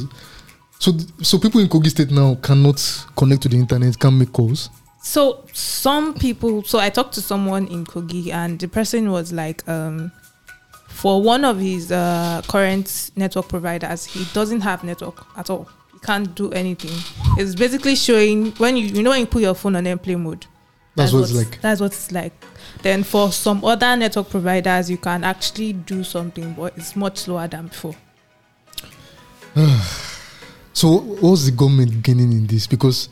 So, 0.78 0.92
so 1.22 1.38
people 1.38 1.60
in 1.60 1.68
Kogi 1.68 1.88
State 1.88 2.10
now 2.10 2.34
cannot 2.42 3.06
connect 3.16 3.42
to 3.44 3.48
the 3.48 3.56
internet, 3.56 3.98
can't 3.98 4.16
make 4.16 4.32
calls. 4.32 4.68
So 5.02 5.44
some 5.54 6.12
people, 6.14 6.62
so 6.64 6.78
I 6.78 6.90
talked 6.90 7.14
to 7.14 7.22
someone 7.22 7.68
in 7.68 7.86
Kogi, 7.86 8.30
and 8.30 8.58
the 8.58 8.68
person 8.68 9.10
was 9.10 9.32
like, 9.32 9.66
um, 9.68 10.12
for 10.92 11.20
one 11.22 11.44
of 11.44 11.58
his 11.58 11.90
uh, 11.90 12.42
current 12.46 13.10
network 13.16 13.48
providers, 13.48 14.04
he 14.04 14.24
doesn't 14.32 14.60
have 14.60 14.84
network 14.84 15.26
at 15.36 15.50
all. 15.50 15.68
He 15.92 15.98
can't 15.98 16.34
do 16.34 16.52
anything. 16.52 16.92
It's 17.38 17.54
basically 17.54 17.96
showing 17.96 18.52
when 18.52 18.76
you 18.76 18.86
you 18.86 19.02
know 19.02 19.10
when 19.10 19.20
you 19.20 19.26
put 19.26 19.42
your 19.42 19.54
phone 19.54 19.76
on 19.76 19.86
airplane 19.86 20.22
mode. 20.22 20.46
That's 20.94 21.12
what 21.12 21.22
it's 21.22 21.32
like. 21.32 21.60
That's 21.60 21.80
what 21.80 21.92
it's 21.92 22.12
like. 22.12 22.32
Then 22.82 23.02
for 23.02 23.32
some 23.32 23.64
other 23.64 23.96
network 23.96 24.30
providers, 24.30 24.90
you 24.90 24.98
can 24.98 25.24
actually 25.24 25.72
do 25.72 26.04
something, 26.04 26.52
but 26.52 26.76
it's 26.76 26.94
much 26.94 27.18
slower 27.18 27.48
than 27.48 27.68
before. 27.68 27.96
So, 30.74 31.00
what's 31.00 31.44
the 31.44 31.50
government 31.50 32.02
gaining 32.02 32.32
in 32.32 32.46
this? 32.46 32.66
Because 32.66 33.10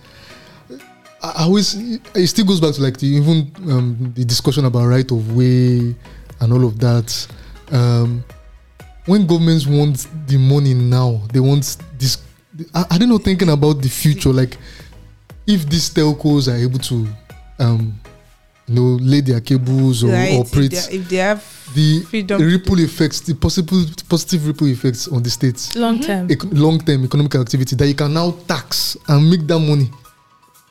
I 1.22 1.28
I 1.28 1.42
always 1.42 1.74
it 1.74 2.26
still 2.26 2.46
goes 2.46 2.58
back 2.58 2.72
to 2.74 2.82
like 2.82 2.96
the 2.98 3.06
even 3.06 3.52
um, 3.70 4.12
the 4.16 4.24
discussion 4.24 4.64
about 4.64 4.86
right 4.86 5.08
of 5.10 5.36
way 5.36 5.94
and 6.40 6.52
all 6.52 6.64
of 6.64 6.78
that. 6.80 7.26
Um, 7.70 8.24
when 9.06 9.26
governments 9.26 9.66
want 9.66 10.06
the 10.26 10.36
money 10.38 10.74
now, 10.74 11.20
they 11.32 11.40
want 11.40 11.76
this. 11.98 12.18
I, 12.74 12.82
are 12.90 12.98
they 12.98 13.06
not 13.06 13.08
know, 13.08 13.18
thinking 13.18 13.48
about 13.48 13.80
the 13.82 13.88
future? 13.88 14.32
Like, 14.32 14.56
if 15.46 15.68
these 15.68 15.90
telcos 15.90 16.52
are 16.52 16.56
able 16.56 16.78
to, 16.80 17.06
um, 17.58 17.94
you 18.66 18.74
know, 18.74 18.98
lay 19.00 19.20
their 19.20 19.40
cables 19.40 20.04
or 20.04 20.08
Right, 20.12 20.32
if 20.34 20.46
operate. 20.52 20.70
they, 20.72 20.96
if 20.98 21.08
they 21.08 21.16
have 21.16 21.42
The 21.74 22.02
freedom 22.02 22.40
ripple 22.42 22.78
effects, 22.80 23.20
the 23.20 23.34
possible 23.34 23.84
positive 24.08 24.46
ripple 24.46 24.66
effects 24.68 25.08
on 25.08 25.22
the 25.22 25.30
states, 25.30 25.74
Long 25.76 26.00
term. 26.00 26.28
long 26.52 26.78
term 26.80 27.04
economic 27.04 27.34
activity 27.36 27.76
that 27.76 27.86
you 27.86 27.94
can 27.94 28.12
now 28.12 28.32
tax 28.46 28.96
and 29.08 29.30
make 29.30 29.46
that 29.46 29.58
money 29.58 29.90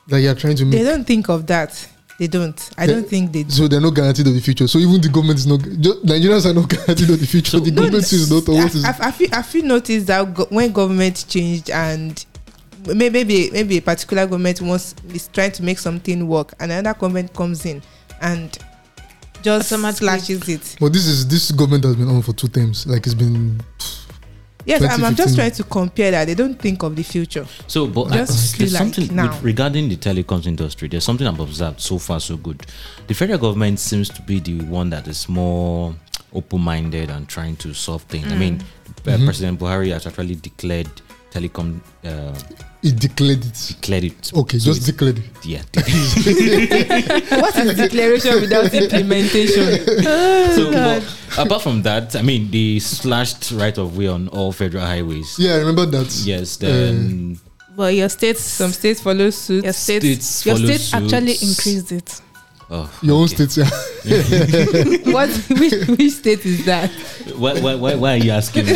that 0.08 0.20
you 0.20 0.28
are 0.30 0.34
trying 0.34 0.56
to 0.56 0.64
make. 0.64 0.78
they 0.78 0.84
don't 0.84 1.06
think 1.06 1.28
of 1.28 1.46
that. 1.46 1.72
They 2.20 2.26
don't. 2.26 2.70
I 2.76 2.86
They- 2.86 2.92
don't 2.92 3.08
think 3.08 3.32
they 3.32 3.44
do. 3.44 3.50
So 3.50 3.66
they're 3.66 3.80
not 3.80 3.94
guaranteed 3.94 4.26
of 4.26 4.34
the 4.34 4.40
future. 4.42 4.68
So 4.68 4.78
even 4.78 5.00
the 5.00 5.08
government 5.08 5.38
is 5.38 5.46
not. 5.46 5.62
ju- 5.62 6.02
Nigerians 6.04 6.44
are 6.44 6.52
not 6.52 6.68
guaranteed 6.68 7.08
of 7.08 7.18
the 7.18 7.26
future. 7.26 7.52
So- 7.52 7.60
the 7.60 7.70
No, 7.70 7.80
government 7.80 8.12
is 8.12 8.30
not. 8.30 8.46
Or 8.46 8.56
what 8.56 8.74
is 8.74 8.84
I, 8.84 8.90
I, 8.90 8.96
I 9.08 9.10
feel 9.10 9.28
I 9.32 9.40
feel 9.42 9.64
noticed 9.64 10.06
that 10.08 10.34
go, 10.34 10.44
when 10.50 10.70
government 10.70 11.24
changed 11.30 11.70
and 11.70 12.22
maybe 12.86 13.50
maybe 13.52 13.78
a 13.78 13.80
particular 13.80 14.26
government 14.26 14.60
wants 14.60 14.94
is 15.14 15.28
trying 15.28 15.52
to 15.52 15.62
make 15.62 15.78
something 15.78 16.28
work 16.28 16.52
and 16.60 16.70
another 16.70 16.92
government 16.98 17.32
comes 17.32 17.64
in 17.64 17.80
and 18.20 18.58
just 19.42 19.72
Automatically. 19.72 20.06
slashes 20.06 20.46
it. 20.50 20.76
But 20.78 20.92
this 20.92 21.06
is 21.06 21.26
this 21.26 21.50
government 21.52 21.84
has 21.84 21.96
been 21.96 22.08
on 22.08 22.20
for 22.20 22.34
two 22.34 22.48
terms. 22.48 22.86
Like 22.86 23.06
it's 23.06 23.14
been. 23.14 23.62
Yes, 24.66 24.82
I'm, 24.82 25.04
I'm 25.04 25.14
just 25.14 25.34
trying 25.36 25.52
to 25.52 25.64
compare 25.64 26.10
that. 26.10 26.26
They 26.26 26.34
don't 26.34 26.58
think 26.58 26.82
of 26.82 26.94
the 26.94 27.02
future. 27.02 27.46
So, 27.66 27.86
but 27.86 28.12
I, 28.12 28.16
Just 28.18 28.58
there's 28.58 28.72
feel 28.72 28.80
like 28.86 28.94
something 28.94 29.16
now. 29.16 29.28
with, 29.28 29.42
regarding 29.42 29.88
the 29.88 29.96
telecoms 29.96 30.46
industry. 30.46 30.88
There's 30.88 31.04
something 31.04 31.26
I've 31.26 31.40
observed 31.40 31.80
so 31.80 31.98
far, 31.98 32.20
so 32.20 32.36
good. 32.36 32.64
The 33.06 33.14
federal 33.14 33.38
government 33.38 33.78
seems 33.80 34.08
to 34.10 34.22
be 34.22 34.38
the 34.40 34.60
one 34.64 34.90
that 34.90 35.08
is 35.08 35.28
more 35.28 35.94
open-minded 36.32 37.10
and 37.10 37.28
trying 37.28 37.56
to 37.56 37.74
solve 37.74 38.02
things. 38.04 38.30
I 38.32 38.36
mean, 38.36 38.60
uh, 39.06 39.10
Mhm. 39.16 39.24
President 39.24 39.58
Buhari 39.58 39.92
has 39.92 40.06
actually 40.06 40.36
declared 40.36 40.88
telecom 41.32 41.80
uh, 42.04 42.34
It 42.82 42.96
declared 42.98 43.44
it. 43.44 43.74
declared 43.80 44.04
it. 44.04 44.32
Okay, 44.34 44.58
So 44.58 44.72
just 44.72 44.80
it's- 44.80 44.86
declared 44.86 45.18
it. 45.18 45.24
yeah. 45.44 45.62
what 47.40 47.54
is 47.56 47.76
declaration 47.76 48.40
without 48.40 48.72
implementation? 48.72 49.84
Oh, 50.06 50.52
so, 50.56 50.72
but 50.72 51.02
apart 51.38 51.62
from 51.62 51.82
that, 51.82 52.16
I 52.16 52.22
mean, 52.22 52.50
they 52.50 52.78
slashed 52.78 53.50
right 53.52 53.76
of 53.76 53.96
way 53.98 54.08
on 54.08 54.28
all 54.28 54.52
federal 54.52 54.84
highways. 54.86 55.38
Yeah, 55.38 55.54
I 55.54 55.58
remember 55.58 55.84
that. 55.86 56.10
Yes, 56.24 56.56
uh, 56.62 56.66
then 56.66 57.38
But 57.76 57.94
your 57.94 58.08
states, 58.08 58.40
Some 58.42 58.72
states 58.72 59.00
follow 59.02 59.28
suit. 59.30 59.64
your 59.64 59.72
states, 59.74 60.04
states 60.26 60.46
your 60.46 60.54
follow 60.56 60.66
states 60.66 60.94
actually 60.94 61.34
suits. 61.34 61.58
increased 61.66 61.92
it. 61.92 62.20
oh, 62.70 62.90
Your 63.02 63.16
own 63.18 63.24
okay. 63.24 63.46
state. 63.46 63.66
Yeah. 64.04 65.12
what 65.12 65.28
which, 65.60 65.74
which 65.98 66.12
state 66.12 66.46
is 66.46 66.64
that? 66.64 66.90
Why, 67.36 67.60
why, 67.60 67.74
why, 67.74 67.94
why 67.96 68.12
are 68.14 68.16
you 68.16 68.30
asking 68.32 68.64
me? 68.66 68.72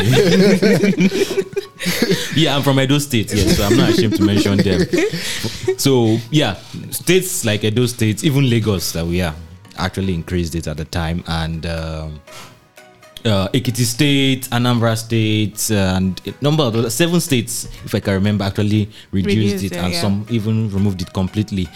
Yeah, 2.37 2.57
I'm 2.57 2.63
from 2.63 2.81
Edo 2.81 2.99
State, 2.99 3.33
yes, 3.33 3.57
so 3.57 3.65
I'm 3.65 3.77
not 3.77 3.91
ashamed 3.91 4.17
to 4.17 4.23
mention 4.23 4.57
them. 4.59 4.81
So, 5.79 6.19
yeah, 6.31 6.55
states 6.91 7.45
like 7.45 7.65
Edo 7.65 7.87
State, 7.87 8.25
even 8.25 8.49
Lagos 8.49 8.93
that 8.93 9.07
we 9.07 9.21
are, 9.23 9.35
actually 9.77 10.15
increased 10.15 10.55
it 10.55 10.67
at 10.67 10.77
the 10.77 10.85
time. 10.85 11.25
And 11.27 11.67
um, 11.67 12.21
uh, 13.25 13.49
Ekiti 13.49 13.85
State, 13.85 14.43
Anambra 14.51 14.97
State, 14.97 15.71
uh, 15.71 15.97
and 15.97 16.21
a 16.27 16.35
number 16.43 16.63
of 16.63 16.77
other, 16.77 16.91
seven 16.91 17.21
states, 17.21 17.65
if 17.85 17.95
I 17.95 18.01
can 18.01 18.15
remember, 18.15 18.45
actually 18.45 18.91
reduced, 19.11 19.37
Reduced 19.55 19.65
it, 19.65 19.73
it, 19.73 19.79
and 19.79 19.93
yeah. 19.93 20.01
some 20.01 20.27
even 20.31 20.71
removed 20.71 21.03
it 21.03 21.13
completely. 21.13 21.69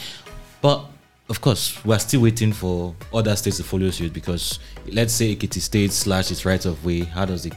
But 0.61 0.85
of 1.29 1.41
course, 1.41 1.83
we're 1.85 1.99
still 1.99 2.23
waiting 2.23 2.53
for 2.53 2.95
other 3.13 3.35
states 3.37 3.59
to 3.59 3.65
follow 3.65 3.91
suit 3.91 4.13
because 4.13 4.59
let's 4.91 5.13
say 5.13 5.35
Ekiti 5.35 5.61
State 5.61 5.93
slash 5.93 6.31
its 6.31 6.45
right 6.45 6.65
of 6.65 6.85
way. 6.85 7.01
How 7.01 7.25
does 7.25 7.45
the 7.45 7.53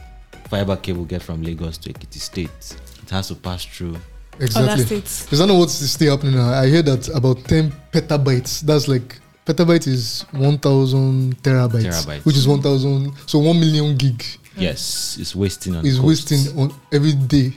fiber 0.48 0.76
cable 0.76 1.04
get 1.04 1.22
from 1.22 1.42
Lagos 1.42 1.78
to 1.78 1.92
Ekiti 1.92 2.18
State? 2.18 2.76
It 3.12 3.16
has 3.16 3.28
to 3.28 3.34
pass 3.34 3.62
through. 3.66 3.96
Other 4.36 4.44
Exactly. 4.46 4.84
states. 4.86 5.30
Is 5.30 5.38
that 5.38 5.46
not 5.46 5.58
what's 5.58 5.74
still 5.74 6.16
happening 6.16 6.34
now? 6.36 6.50
I 6.54 6.66
hear 6.66 6.80
that 6.82 7.08
about 7.10 7.44
10 7.44 7.70
petabytes. 7.92 8.62
That's 8.62 8.88
like 8.88 9.20
petabyte 9.46 9.86
is 9.86 10.24
1000 10.32 11.36
terabytes, 11.42 11.84
Terabytes. 11.84 12.24
which 12.24 12.36
is 12.38 12.48
1000. 12.48 13.12
So 13.26 13.38
1 13.40 13.60
million 13.60 13.96
gig 13.98 14.24
Yes, 14.56 15.18
it's 15.20 15.34
wasting 15.36 15.76
on 15.76 15.84
is 15.84 15.96
the 15.98 16.02
wasting 16.06 16.58
on 16.58 16.72
every 16.90 17.12
day 17.12 17.48
on, 17.48 17.52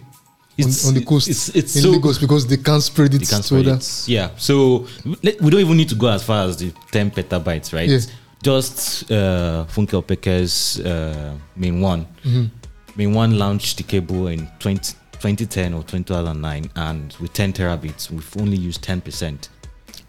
It's- 0.57 0.85
on 0.87 0.93
the 0.93 1.03
coast 1.05 1.27
It's, 1.29 1.47
it's 1.49 1.75
in 1.77 1.83
so 1.83 1.91
Lagos 1.91 2.17
because 2.17 2.45
they 2.47 2.57
can't 2.57 2.83
spread 2.83 3.13
it 3.13 3.19
They 3.19 3.25
can't 3.25 3.41
to 3.43 3.47
spread 3.47 3.67
other. 3.67 3.77
it. 3.77 4.03
Yeah. 4.07 4.29
So 4.37 4.85
let- 5.23 5.41
we 5.41 5.49
don't 5.51 5.61
even 5.61 5.77
need 5.77 5.89
to 5.89 5.95
go 5.95 6.07
as 6.09 6.23
far 6.23 6.45
as 6.47 6.57
the 6.57 6.73
10 6.91 7.11
petabytes, 7.11 7.71
right? 7.73 7.87
Yeah. 7.89 7.99
Just 8.43 9.09
uh, 9.09 9.65
Funke 9.73 9.93
Opeke's 9.93 10.79
uh, 10.81 11.33
MainOne. 11.57 12.05
Mhm. 12.25 12.49
MainOne 12.97 13.37
launched 13.37 13.77
the 13.77 13.83
cable 13.83 14.27
in 14.27 14.47
20, 14.59 14.93
2010 15.19 15.73
or 15.73 15.83
2009, 15.83 16.71
and 16.75 17.15
with 17.19 17.33
10 17.33 17.53
terabits, 17.53 18.09
we've 18.09 18.37
only 18.37 18.57
used 18.57 18.83
10%. 18.83 19.49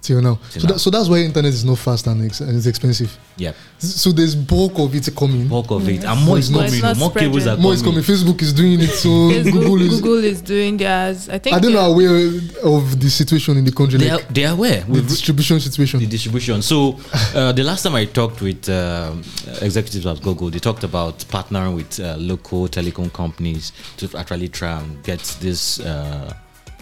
Till 0.06 0.22
now. 0.22 0.38
Till 0.50 0.62
so, 0.62 0.66
now. 0.68 0.72
That, 0.74 0.78
so 0.78 0.90
that's 0.90 1.08
why 1.08 1.18
internet 1.18 1.52
is 1.52 1.64
not 1.64 1.78
fast 1.78 2.06
and 2.06 2.24
ex- 2.24 2.40
and 2.40 2.56
it's 2.56 2.66
expensive. 2.66 3.10
Yeah. 3.36 3.52
So 3.78 4.12
there's 4.12 4.34
bulk 4.36 4.78
of 4.78 4.94
it 4.94 5.08
coming. 5.16 5.48
Bulk 5.48 5.70
of 5.70 5.88
it. 5.88 6.04
And 6.04 6.18
more 6.24 6.38
is 6.38 6.48
coming. 6.48 6.66
it's 6.66 6.82
not 6.82 6.96
More 6.96 7.10
cables 7.12 7.38
are 7.42 7.56
spreading. 7.56 7.62
More 7.62 7.72
is 7.74 7.82
coming. 7.82 8.02
Facebook 8.02 8.40
is 8.42 8.52
doing 8.52 8.80
it. 8.80 8.90
So 9.04 9.10
Google 9.42 9.80
is. 9.82 10.00
Google 10.00 10.24
is 10.24 10.40
doing 10.42 10.76
theirs. 10.76 11.28
I 11.28 11.38
think 11.38 11.56
I 11.56 11.58
don't 11.58 11.72
they- 11.72 11.78
know 11.78 11.92
aware 11.92 12.16
of 12.62 13.00
the 13.00 13.10
situation 13.10 13.56
in 13.58 13.64
the 13.64 13.72
country, 13.72 13.98
They 13.98 14.10
are, 14.10 14.16
like 14.16 14.32
they 14.32 14.44
are 14.44 14.52
aware. 14.54 14.80
the 14.82 14.92
We've 14.92 15.08
distribution 15.08 15.58
situation. 15.60 16.00
the 16.00 16.06
distribution. 16.06 16.62
So 16.62 16.98
uh, 17.34 17.52
the 17.52 17.64
last 17.64 17.82
time 17.82 17.94
I 17.96 18.04
talked 18.06 18.40
with 18.40 18.68
um 18.68 19.22
executives 19.60 20.06
at 20.06 20.22
Google, 20.22 20.50
they 20.50 20.58
talked 20.60 20.84
about 20.84 21.18
partnering 21.36 21.74
with 21.74 21.98
uh, 22.00 22.16
local 22.18 22.68
telecom 22.68 23.12
companies 23.12 23.72
to 23.98 24.04
actually 24.16 24.48
try 24.48 24.78
and 24.80 25.02
get 25.02 25.20
these 25.40 25.80
uh, 25.80 26.32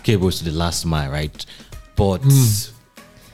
cables 0.02 0.38
to 0.38 0.44
the 0.44 0.52
last 0.52 0.84
mile, 0.84 1.10
right? 1.10 1.46
But 1.96 2.22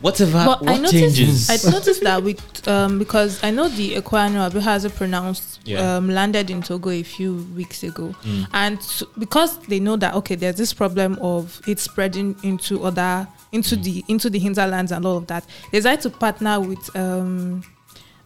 whatever, 0.00 0.32
But 0.44 0.62
I 0.68 0.72
what 0.72 0.80
noticed, 0.80 0.92
changes? 1.16 1.50
I 1.50 1.70
noticed 1.70 2.02
that 2.02 2.22
with 2.22 2.68
um 2.68 2.98
because 2.98 3.42
I 3.42 3.50
know 3.50 3.68
the 3.68 3.96
Equiano 3.96 4.50
Abihaza 4.50 4.94
pronounced 4.94 5.60
Yeah. 5.64 5.96
um 5.96 6.08
landed 6.08 6.50
in 6.50 6.62
Togo 6.62 6.90
a 6.90 7.02
few 7.02 7.46
weeks 7.56 7.82
ago, 7.82 8.14
and 8.52 8.78
s- 8.78 9.02
because 9.18 9.58
they 9.68 9.80
know 9.80 9.96
that 9.96 10.14
okay, 10.14 10.34
there's 10.36 10.56
this 10.56 10.72
problem 10.72 11.18
of 11.20 11.60
it 11.66 11.78
spreading 11.78 12.36
into 12.42 12.82
other 12.84 13.28
into 13.52 13.76
the 13.76 14.04
into 14.08 14.30
the 14.30 14.38
hinterlands 14.38 14.92
and 14.92 15.04
all 15.04 15.16
of 15.16 15.26
that. 15.26 15.44
They 15.72 15.78
decided 15.78 16.02
to 16.02 16.10
partner 16.10 16.60
with 16.60 16.96
um 16.96 17.62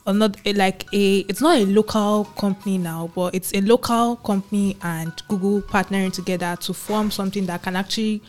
or 0.06 0.12
not 0.12 0.36
a, 0.44 0.52
like 0.52 0.84
a 0.92 1.20
it's 1.20 1.40
not 1.40 1.56
a 1.56 1.64
local 1.64 2.26
company 2.36 2.76
now 2.76 3.10
but 3.14 3.34
it's 3.34 3.54
a 3.54 3.62
local 3.62 4.16
company 4.16 4.76
and 4.82 5.10
google 5.28 5.62
partnering 5.62 6.12
together 6.12 6.54
to 6.60 6.74
form 6.74 7.10
something 7.10 7.46
that 7.46 7.62
can 7.62 7.74
actually 7.74 8.20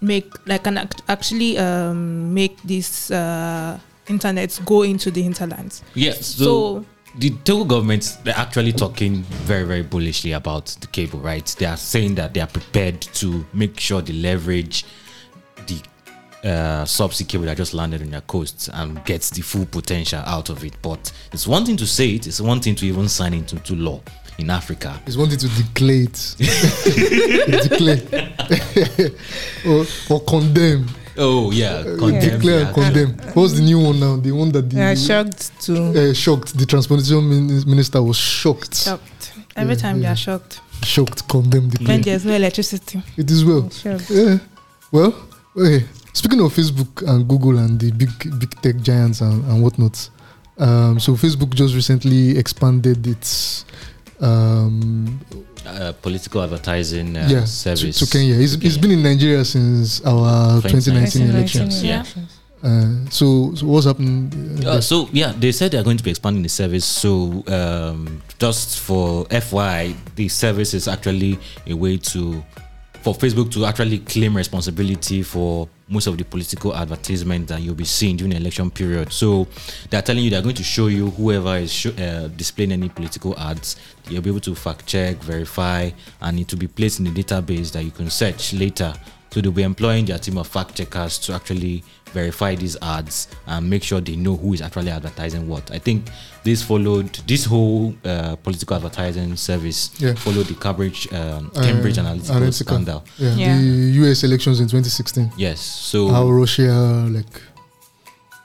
make 0.00 0.32
like 0.46 0.64
can 0.64 0.78
act- 0.78 1.02
actually 1.08 1.58
um 1.58 2.32
make 2.32 2.60
this 2.62 3.10
uh 3.10 3.78
internet 4.08 4.58
go 4.64 4.82
into 4.82 5.10
the 5.10 5.22
hinterlands 5.22 5.82
yes. 5.94 6.26
So, 6.26 6.44
so 6.44 6.86
the 7.18 7.30
Togo 7.44 7.64
government 7.64 8.18
they're 8.24 8.36
actually 8.36 8.72
talking 8.72 9.22
very 9.22 9.64
very 9.64 9.82
bullishly 9.82 10.32
about 10.32 10.66
the 10.80 10.86
cable, 10.86 11.18
right? 11.18 11.44
They 11.58 11.66
are 11.66 11.76
saying 11.76 12.14
that 12.16 12.34
they 12.34 12.40
are 12.40 12.46
prepared 12.46 13.00
to 13.00 13.44
make 13.52 13.78
sure 13.80 14.00
they 14.00 14.12
leverage 14.12 14.84
the 15.66 15.80
uh, 16.44 16.84
subsea 16.84 17.28
cable 17.28 17.46
that 17.46 17.56
just 17.56 17.74
landed 17.74 18.00
on 18.00 18.10
their 18.10 18.20
coast 18.22 18.70
and 18.72 19.04
gets 19.04 19.30
the 19.30 19.42
full 19.42 19.66
potential 19.66 20.22
out 20.24 20.50
of 20.50 20.64
it. 20.64 20.74
But 20.82 21.12
it's 21.32 21.46
one 21.46 21.66
thing 21.66 21.76
to 21.78 21.86
say 21.86 22.10
it; 22.14 22.26
it's 22.26 22.40
one 22.40 22.60
thing 22.60 22.74
to 22.76 22.86
even 22.86 23.08
sign 23.08 23.34
into 23.34 23.74
law 23.74 24.00
in 24.38 24.50
Africa. 24.50 24.98
He's 25.04 25.16
wanting 25.18 25.38
to 25.38 25.48
declare 25.48 26.02
it, 26.04 26.36
declare, 27.68 28.00
or, 29.66 29.84
or 30.10 30.20
condemn, 30.24 30.86
Oh 31.18 31.50
yeah, 31.50 31.72
Uh, 31.84 31.98
condemn, 31.98 32.30
declare 32.38 32.60
yeah. 32.60 32.66
and 32.66 32.74
condemn. 32.74 33.12
What's 33.34 33.52
the 33.54 33.62
new 33.62 33.78
one 33.80 34.00
now? 34.00 34.16
The 34.16 34.32
one 34.32 34.50
that 34.52 34.70
the 34.70 34.76
They 34.76 34.94
shocked 34.96 35.60
to 35.66 36.10
uh, 36.10 36.14
shocked. 36.14 36.56
The 36.56 36.64
transportation 36.66 37.28
min- 37.28 37.64
minister 37.68 38.02
was 38.02 38.16
shocked. 38.16 38.74
shocked 38.76 39.32
every 39.56 39.74
Yeah, 39.74 39.80
time 39.80 40.00
they 40.00 40.06
are 40.08 40.16
shocked 40.16 40.60
Shocked, 40.82 41.28
condemn, 41.28 41.68
declare. 41.68 41.88
when 41.88 42.02
there's 42.02 42.24
no 42.24 42.32
electricity 42.34 43.02
It 43.16 43.30
is 43.30 43.44
well. 43.44 43.68
shocked. 43.70 44.08
Yeah. 44.10 44.38
Well, 44.92 45.14
okay. 45.56 45.84
Speaking 46.14 46.40
of 46.40 46.54
Facebook 46.54 47.02
and 47.06 47.28
Google 47.28 47.58
and 47.58 47.78
the 47.78 47.90
big 47.92 48.10
big 48.40 48.50
tech 48.62 48.80
giants 48.80 49.20
and, 49.20 49.44
and 49.44 49.62
whatnot, 49.62 50.08
um, 50.58 50.98
so 50.98 51.12
Facebook 51.16 51.52
just 51.54 51.74
recently 51.74 52.38
expanded 52.38 53.06
its 53.06 53.64
um, 54.20 55.20
Uh, 55.66 55.92
political 56.02 56.40
advertising 56.42 57.14
uh, 57.16 57.28
yeah 57.30 57.44
service 57.44 57.98
to 58.00 58.06
Kenya. 58.06 58.34
It's, 58.40 58.54
it's 58.64 58.78
been 58.80 58.90
in 58.92 59.02
Nigeria 59.02 59.44
since 59.44 60.00
our 60.04 60.60
2019 60.62 61.28
2019 61.28 61.30
elections. 61.30 61.84
Yeah. 61.84 62.02
Uh, 62.62 63.08
so, 63.10 63.54
so 63.54 63.66
what's 63.66 63.86
happening? 63.86 64.32
uh, 64.64 64.70
Uh, 64.76 64.80
so 64.80 65.08
yeah, 65.12 65.32
they 65.38 65.52
said 65.52 65.70
they're 65.72 65.84
going 65.84 65.96
to 65.96 66.04
be 66.04 66.10
expanding 66.10 66.42
the 66.42 66.48
service. 66.48 66.84
So 66.84 67.44
um, 67.48 68.20
just 68.38 68.80
for 68.80 69.26
FY, 69.30 69.94
the 70.16 70.28
service 70.28 70.72
is 70.74 70.88
actually 70.88 71.38
a 71.66 71.74
way 71.74 71.96
to 72.12 72.42
for 73.02 73.14
Facebook 73.14 73.50
to 73.52 73.64
actually 73.64 73.98
claim 74.00 74.36
responsibility 74.36 75.22
for 75.22 75.68
most 75.88 76.06
of 76.06 76.16
the 76.18 76.24
political 76.24 76.74
advertisement 76.76 77.48
that 77.48 77.60
you'll 77.60 77.74
be 77.74 77.84
seeing 77.84 78.16
during 78.16 78.30
the 78.30 78.36
election 78.36 78.70
period. 78.70 79.12
So 79.12 79.48
they're 79.88 80.02
telling 80.02 80.22
you 80.22 80.30
they're 80.30 80.42
going 80.42 80.54
to 80.54 80.62
show 80.62 80.88
you 80.88 81.10
whoever 81.10 81.56
is 81.56 81.86
uh, 81.86 82.28
displaying 82.36 82.72
any 82.72 82.88
political 82.88 83.38
ads. 83.38 83.76
You'll 84.08 84.22
be 84.22 84.30
able 84.30 84.40
to 84.40 84.54
fact 84.54 84.86
check, 84.86 85.16
verify, 85.16 85.90
and 86.20 86.38
it 86.38 86.52
will 86.52 86.60
be 86.60 86.68
placed 86.68 87.00
in 87.00 87.06
the 87.06 87.22
database 87.22 87.72
that 87.72 87.84
you 87.84 87.90
can 87.90 88.10
search 88.10 88.52
later 88.52 88.92
So 89.32 89.40
they'll 89.40 89.52
be 89.52 89.62
employing 89.62 90.06
their 90.06 90.18
team 90.18 90.38
of 90.38 90.46
fact 90.48 90.74
checkers 90.76 91.18
to 91.20 91.34
actually 91.34 91.84
verify 92.12 92.56
these 92.56 92.76
ads 92.82 93.28
and 93.46 93.70
make 93.70 93.84
sure 93.84 94.00
they 94.00 94.16
know 94.16 94.34
who 94.36 94.52
is 94.52 94.60
actually 94.60 94.90
advertising 94.90 95.46
what. 95.48 95.70
I 95.70 95.78
think 95.78 96.08
this 96.42 96.60
followed 96.62 97.12
this 97.28 97.44
whole 97.44 97.94
uh, 98.04 98.34
political 98.36 98.74
advertising 98.76 99.36
service 99.36 99.90
Yeah. 100.00 100.14
followed 100.14 100.46
the 100.46 100.54
Cambridge 100.54 101.06
um, 101.12 101.50
Cambridge 101.54 101.98
Uh, 101.98 102.02
Analytica, 102.02 102.32
Analytica. 102.40 102.52
scandal. 102.64 103.04
Yeah, 103.18 103.34
Yeah. 103.36 103.56
the 103.58 104.08
US 104.08 104.24
elections 104.24 104.58
in 104.58 104.66
2016. 104.66 105.30
Yes. 105.36 105.60
So 105.60 106.08
How 106.08 106.28
Russia 106.28 107.06
like 107.08 107.40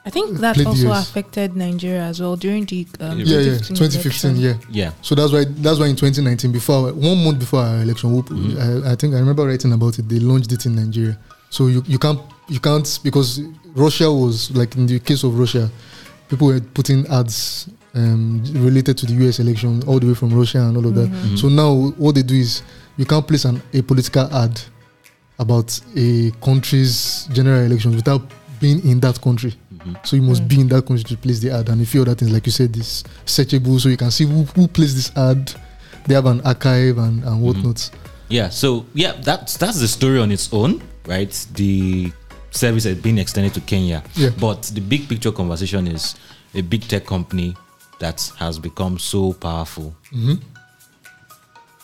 I 0.05 0.11
think 0.11 0.37
that 0.39 0.63
also 0.65 0.89
US. 0.91 1.09
affected 1.09 1.55
Nigeria 1.55 2.03
as 2.03 2.19
well 2.21 2.35
during 2.35 2.65
the 2.65 2.85
um, 2.99 3.17
yeah 3.19 3.39
yeah 3.39 3.57
2015 3.57 3.75
2015 3.75 4.35
yeah. 4.37 4.53
yeah. 4.69 4.91
So 5.01 5.15
that's 5.15 5.31
why 5.31 5.45
that's 5.45 5.79
why 5.79 5.87
in 5.87 5.95
2019 5.95 6.51
before 6.51 6.93
one 6.93 7.23
month 7.23 7.39
before 7.39 7.61
our 7.61 7.81
election, 7.81 8.13
we- 8.13 8.21
Mhm. 8.21 8.85
I, 8.85 8.91
I 8.91 8.95
think 8.95 9.15
I 9.15 9.19
remember 9.19 9.45
writing 9.47 9.73
about 9.73 9.97
it. 9.99 10.07
They 10.07 10.19
launched 10.19 10.51
it 10.51 10.65
in 10.67 10.75
Nigeria. 10.75 11.17
So 11.49 11.67
you, 11.67 11.83
you 11.87 11.97
can't 11.97 12.19
you 12.49 12.59
can't 12.59 12.99
because 13.03 13.41
Russia 13.73 14.11
was 14.11 14.51
like 14.55 14.75
in 14.77 14.85
the 14.85 14.99
case 14.99 15.23
of 15.23 15.39
Russia, 15.39 15.69
people 16.29 16.47
were 16.47 16.59
putting 16.61 17.07
ads 17.07 17.67
um, 17.95 18.43
related 18.53 18.97
to 18.99 19.05
the 19.07 19.13
US 19.27 19.39
election 19.39 19.81
all 19.87 19.99
the 19.99 20.05
way 20.07 20.13
from 20.13 20.29
Russia 20.37 20.59
and 20.59 20.77
all 20.77 20.85
of 20.85 20.93
that. 20.95 21.09
Mhm. 21.09 21.37
So 21.37 21.49
now 21.49 21.73
what 21.97 22.13
they 22.15 22.23
do 22.23 22.35
is 22.35 22.61
you 22.97 23.05
can't 23.05 23.25
place 23.27 23.45
an, 23.45 23.59
a 23.73 23.81
political 23.81 24.29
ad 24.33 24.59
about 25.39 25.79
a 25.97 26.31
country's 26.43 27.27
general 27.33 27.61
elections 27.65 27.95
without 27.95 28.21
being 28.59 28.79
in 28.87 28.99
that 29.01 29.19
country. 29.21 29.53
So 30.03 30.15
you 30.15 30.21
must 30.21 30.43
Mm. 30.43 30.47
be 30.47 30.59
in 30.61 30.67
that 30.69 30.85
country 30.85 31.03
to 31.05 31.17
place 31.17 31.39
the 31.39 31.51
ad, 31.51 31.69
and 31.69 31.81
a 31.81 31.85
few 31.85 32.01
other 32.01 32.15
things 32.15 32.31
like 32.31 32.45
you 32.45 32.51
said, 32.51 32.73
this 32.73 33.03
searchable, 33.25 33.79
so 33.79 33.89
you 33.89 33.97
can 33.97 34.11
see 34.11 34.25
who, 34.25 34.43
who 34.55 34.67
placed 34.67 34.95
this 34.95 35.11
ad. 35.15 35.53
They 36.07 36.13
have 36.15 36.25
an 36.27 36.41
archive 36.41 36.97
and, 36.97 37.23
and 37.23 37.41
whatnot. 37.41 37.89
Yeah, 38.29 38.49
so 38.49 38.85
yeah, 38.93 39.13
that's 39.21 39.57
that's 39.57 39.79
the 39.79 39.87
story 39.87 40.19
on 40.19 40.31
its 40.31 40.51
own, 40.53 40.81
right? 41.05 41.31
The 41.53 42.11
service 42.51 42.83
has 42.85 42.97
been 42.97 43.17
extended 43.19 43.53
to 43.55 43.61
Kenya. 43.61 44.03
Yeah. 44.15 44.29
But 44.39 44.63
the 44.73 44.81
big 44.81 45.07
picture 45.09 45.31
conversation 45.31 45.87
is 45.87 46.15
a 46.53 46.61
big 46.61 46.87
tech 46.87 47.05
company 47.05 47.55
that 47.99 48.31
has 48.37 48.57
become 48.59 48.97
so 48.99 49.33
powerful. 49.33 49.95
Mhm. 50.13 50.39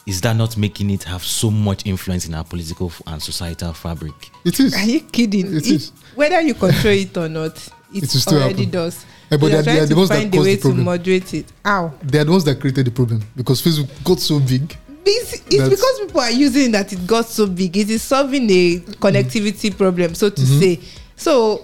Is 0.08 0.20
that 0.22 0.36
not 0.36 0.58
making 0.58 0.90
it 0.90 1.04
have 1.04 1.24
so 1.24 1.52
much 1.52 1.86
influence 1.86 2.26
in 2.26 2.34
our 2.34 2.44
political 2.44 2.92
and 3.06 3.22
societal 3.22 3.74
fabric? 3.74 4.14
It 4.44 4.60
is. 4.60 4.74
Are 4.74 4.84
you 4.86 5.02
kidding? 5.02 5.46
It 5.56 5.68
If- 5.68 5.72
is. 5.72 5.92
Whether 6.16 6.42
you 6.42 6.56
control 6.56 6.94
it 6.96 7.16
or 7.18 7.30
not, 7.30 7.56
it, 7.94 8.04
It 8.04 8.28
already 8.28 8.54
happen. 8.66 8.70
does. 8.72 9.06
Eh, 9.32 9.38
but 9.38 9.40
They 9.40 9.48
they 9.50 9.56
are 9.56 9.60
are- 9.60 9.64
they 9.64 9.72
are 9.72 9.76
trying 9.78 9.90
the 9.90 9.96
ones 9.96 10.10
that 10.10 10.18
find 10.18 10.34
a 10.34 10.38
cause 10.38 10.46
way 10.46 10.56
the 10.56 10.62
to 10.62 10.68
problem. 10.68 10.86
moderate 10.86 11.34
it. 11.34 11.46
How? 11.64 11.94
They 12.04 12.20
are 12.20 12.24
the 12.26 12.32
ones 12.32 12.44
that 12.46 12.60
created 12.60 12.86
the 12.88 12.92
problem 12.92 13.24
because 13.36 13.62
Facebook 13.62 13.90
got 14.04 14.20
so 14.20 14.40
big. 14.40 14.78
It's, 15.06 15.34
it's 15.50 15.70
because 15.70 16.00
people 16.00 16.22
are 16.22 16.32
using 16.32 16.72
that 16.74 16.94
it 16.94 17.08
got 17.08 17.26
so 17.28 17.48
big. 17.48 17.76
It 17.76 17.90
is 17.90 18.04
solving 18.04 18.50
a 18.52 18.78
connectivity 19.00 19.76
problem, 19.76 20.14
so 20.16 20.30
to 20.30 20.42
Mhm. 20.42 20.60
say. 20.60 20.80
So 21.16 21.64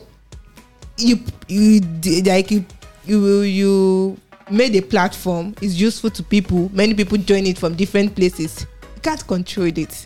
you 0.97 1.19
you 1.47 1.81
like 2.25 2.49
you 2.51 2.65
you 3.05 3.41
you 3.41 4.17
made 4.49 4.75
a 4.75 4.81
platform. 4.81 5.53
It's 5.61 5.75
useful 5.79 6.09
to 6.11 6.23
people. 6.23 6.69
Many 6.73 6.93
people 6.95 7.17
join 7.19 7.45
it 7.45 7.57
from 7.59 7.75
different 7.75 8.15
places. 8.15 8.65
You 8.95 9.01
can't 9.01 9.25
control 9.27 9.67
it. 9.67 10.05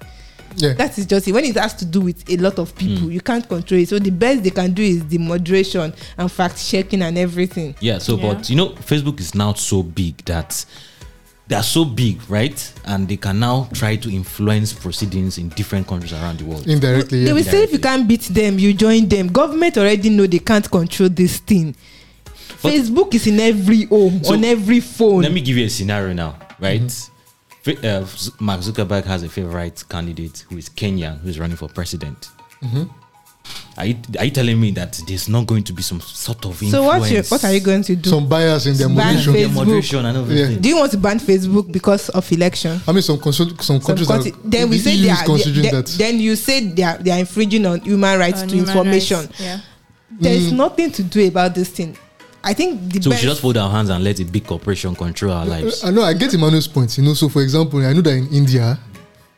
Yeah. 0.56 0.74
That 0.74 0.98
is 0.98 1.06
just 1.06 1.28
it. 1.28 1.32
When 1.32 1.46
it 1.46 1.56
has 1.56 1.74
to 1.76 1.86
do 1.86 2.02
with 2.02 2.30
a 2.30 2.38
lot 2.38 2.60
of 2.60 2.76
people, 2.76 3.08
Mm. 3.08 3.14
you 3.14 3.22
can't 3.22 3.48
control 3.48 3.80
it. 3.82 3.90
So 3.90 4.00
the 4.00 4.12
best 4.12 4.44
they 4.44 4.50
can 4.50 4.74
do 4.74 4.84
is 4.84 5.06
the 5.06 5.18
moderation 5.18 5.94
and 6.18 6.32
fact 6.32 6.58
checking 6.66 7.02
and 7.02 7.18
everything. 7.18 7.76
Yeah, 7.80 8.00
so 8.00 8.18
Yeah. 8.18 8.34
but 8.34 8.50
you 8.50 8.56
know, 8.56 8.70
Facebook 8.70 9.20
is 9.20 9.34
now 9.34 9.54
so 9.54 9.82
big 9.84 10.18
that 10.26 10.66
they 11.48 11.56
are 11.56 11.64
so 11.64 11.84
big, 11.86 12.20
right? 12.30 12.72
And 12.86 13.08
they 13.08 13.18
can 13.18 13.40
now 13.40 13.68
try 13.74 13.96
to 13.98 14.10
influence 14.14 14.72
proceedings 14.74 15.38
in 15.38 15.50
different 15.50 15.88
countries 15.88 16.14
around 16.14 16.40
the 16.40 16.46
world. 16.46 16.68
Indirectly, 16.68 17.22
They 17.22 17.28
yeah. 17.28 17.34
will 17.34 17.44
say 17.44 17.64
if 17.64 17.74
you 17.74 17.80
can't 17.80 18.08
beat 18.08 18.22
them, 18.24 18.58
you 18.60 18.74
join 18.74 19.08
them. 19.08 19.28
Government 19.28 19.78
already 19.78 20.10
know 20.10 20.28
they 20.28 20.40
can't 20.40 20.70
control 20.70 21.10
this 21.10 21.38
thing. 21.38 21.76
But- 22.62 22.74
Facebook 22.74 23.14
is 23.16 23.26
in 23.28 23.40
every 23.40 23.86
home, 23.86 24.24
So, 24.24 24.34
on 24.34 24.46
every 24.46 24.80
phone. 24.82 25.24
Let 25.24 25.34
me 25.34 25.42
give 25.42 25.58
you 25.58 25.66
a 25.66 25.70
scenario 25.70 26.14
now, 26.14 26.36
right? 26.60 26.82
Mm-hmm. 26.82 27.12
Fa- 27.64 27.78
Uh, 28.02 28.06
Mark 28.40 28.62
Zuckerberg 28.62 29.06
has 29.06 29.24
a 29.24 29.30
favorite 29.30 29.84
candidate 29.90 30.46
who 30.50 30.58
is 30.58 30.70
Kenyan, 30.70 31.20
who 31.22 31.30
is 31.30 31.40
running 31.40 31.58
for 31.58 31.70
president. 31.70 32.30
Mhm. 32.64 32.90
Are 33.78 33.86
you, 33.86 33.96
are 34.20 34.26
you 34.26 34.32
telling 34.32 34.60
me 34.60 34.72
that 34.72 35.00
there's 35.08 35.28
not 35.28 35.48
going 35.48 35.64
to 35.64 35.74
be 35.74 35.82
some 35.82 36.00
sort 36.02 36.46
of 36.46 36.62
influence? 36.62 36.72
so 36.74 36.84
what 36.84 37.12
you, 37.12 37.22
what 37.24 37.44
are 37.44 37.54
you 37.54 37.60
going 37.60 37.84
to 37.84 37.96
do? 37.96 38.10
Some 38.10 38.28
bias 38.28 38.66
in 38.66 38.78
their 38.78 38.88
Ban 38.88 38.98
moderation. 38.98 39.34
Their 39.34 39.50
moderation 39.50 40.06
and 40.06 40.18
everything. 40.18 40.60
do 40.62 40.70
you 40.70 40.78
want 40.78 40.92
to 40.92 40.98
ban 40.98 41.20
Facebook 41.20 41.72
because 41.72 42.10
of 42.10 42.32
election? 42.32 42.80
I 42.88 42.92
mean, 42.92 43.02
some 43.02 43.20
consult, 43.20 43.50
some 43.62 43.80
Some 43.80 43.82
countries 43.82 44.08
country- 44.08 44.32
are, 44.32 44.38
then 44.44 44.70
we 44.70 44.78
the 44.78 44.84
say 44.84 44.98
they 45.02 45.10
are, 45.10 45.24
considering 45.26 45.64
they- 45.64 45.72
that. 45.72 45.86
then 45.98 46.20
you 46.20 46.36
say 46.36 46.60
they 46.68 46.84
are, 46.84 46.98
they 46.98 47.12
are 47.12 47.20
infringing 47.20 47.66
on 47.66 47.80
human 47.82 48.20
rights 48.20 48.42
On 48.42 48.48
to 48.48 48.56
human 48.56 48.70
information. 48.70 49.18
rights, 49.22 49.40
Yeah. 49.40 49.60
There 50.20 50.34
is 50.34 50.52
Mm. 50.52 50.58
nothing 50.58 50.92
to 50.92 51.04
do 51.04 51.26
about 51.28 51.56
this 51.56 51.70
thing. 51.70 51.98
I 52.44 52.54
think 52.54 52.92
the 52.94 53.02
So 53.02 53.10
we 53.12 53.16
should 53.18 53.30
just 53.30 53.42
fold 53.42 53.58
our 53.58 53.70
hands 53.70 53.90
and 53.90 54.04
let 54.04 54.20
a 54.20 54.26
big 54.26 54.46
corporation 54.48 54.96
control 54.96 55.32
our 55.34 55.46
lives. 55.46 55.84
I 55.84 55.92
know. 55.92 56.02
I 56.04 56.14
get 56.14 56.34
Emmanuel's 56.34 56.68
point. 56.68 56.98
You 56.98 57.04
know, 57.04 57.14
so 57.14 57.30
for 57.30 57.42
example, 57.42 57.86
I 57.86 57.94
know 57.94 58.02
that 58.02 58.14
in 58.14 58.28
India, 58.34 58.80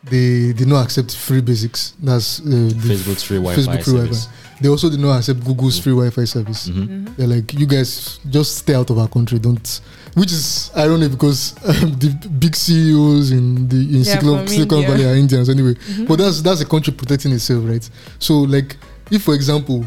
they 0.04 0.54
did 0.54 0.68
not 0.68 0.86
accept 0.86 1.16
free 1.16 1.42
basics. 1.42 1.94
That's 2.02 2.40
uh, 2.40 2.44
the 2.44 2.94
Facebook's 2.94 3.24
free 3.24 3.38
Wi-Fi 3.38 3.62
Facebook 3.62 3.84
free 3.84 3.94
service. 3.94 4.26
Wi-Fi. 4.26 4.60
They 4.62 4.70
also 4.70 4.90
did 4.90 5.00
not 5.00 5.18
accept 5.18 5.44
Google's 5.44 5.80
free 5.80 5.92
Wi-Fi 5.94 6.24
service. 6.26 6.70
Mhm. 6.70 7.16
They're 7.18 7.28
like, 7.28 7.54
you 7.54 7.66
guys 7.66 8.20
just 8.30 8.58
stay 8.60 8.76
out 8.76 8.90
of 8.90 8.98
our 8.98 9.08
country. 9.10 9.40
Don't. 9.40 9.82
Which 10.14 10.32
is 10.32 10.72
ironic 10.78 11.12
because 11.12 11.56
um, 11.66 11.92
the 12.00 12.10
big 12.40 12.56
CEOs 12.56 13.32
in 13.32 13.68
the 13.68 13.76
in 13.78 14.04
Yeah, 14.04 14.20
Silicon, 14.20 14.48
Silicon 14.48 14.82
Valley 14.84 15.06
are 15.06 15.16
Indians 15.16 15.50
anyway. 15.50 15.76
But 16.08 16.18
that's 16.18 16.42
that's 16.42 16.62
a 16.62 16.66
country 16.66 16.94
protecting 16.94 17.32
itself, 17.34 17.66
right? 17.68 17.90
So 18.20 18.42
like, 18.42 18.78
if 19.12 19.24
for 19.24 19.34
example, 19.34 19.86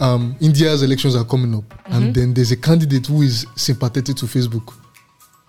um, 0.00 0.36
India's 0.40 0.82
elections 0.82 1.16
are 1.16 1.24
coming 1.24 1.54
up, 1.54 1.64
and 1.86 2.04
mhm. 2.10 2.14
then 2.14 2.34
there's 2.34 2.52
a 2.52 2.56
candidate 2.56 3.06
who 3.06 3.22
is 3.22 3.46
sympathetic 3.56 4.16
to 4.16 4.26
Facebook. 4.26 4.74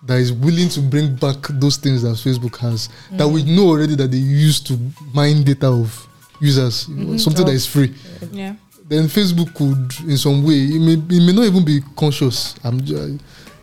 That 0.05 0.19
is 0.19 0.33
willing 0.33 0.67
to 0.69 0.81
bring 0.81 1.15
back 1.15 1.37
those 1.49 1.77
things 1.77 2.01
that 2.01 2.09
Facebook 2.17 2.57
has 2.57 2.89
that 3.11 3.23
mm. 3.23 3.31
we 3.33 3.43
know 3.43 3.69
already 3.69 3.95
that 3.95 4.11
they 4.11 4.17
used 4.17 4.67
to 4.67 4.77
mine 5.13 5.43
data 5.45 5.67
of 5.67 6.07
users, 6.41 6.87
mm-hmm. 6.87 7.15
something 7.17 7.45
that 7.45 7.53
is 7.53 7.65
free 7.65 7.93
Yeah. 8.33 8.55
then 8.85 9.05
Facebook 9.05 9.53
could, 9.55 10.09
in 10.09 10.17
some 10.17 10.43
way, 10.43 10.55
it 10.55 10.79
may, 10.79 10.93
it 11.15 11.25
may 11.25 11.31
not 11.31 11.45
even 11.45 11.63
be 11.63 11.79
conscious. 11.95 12.55
I'm, 12.65 12.79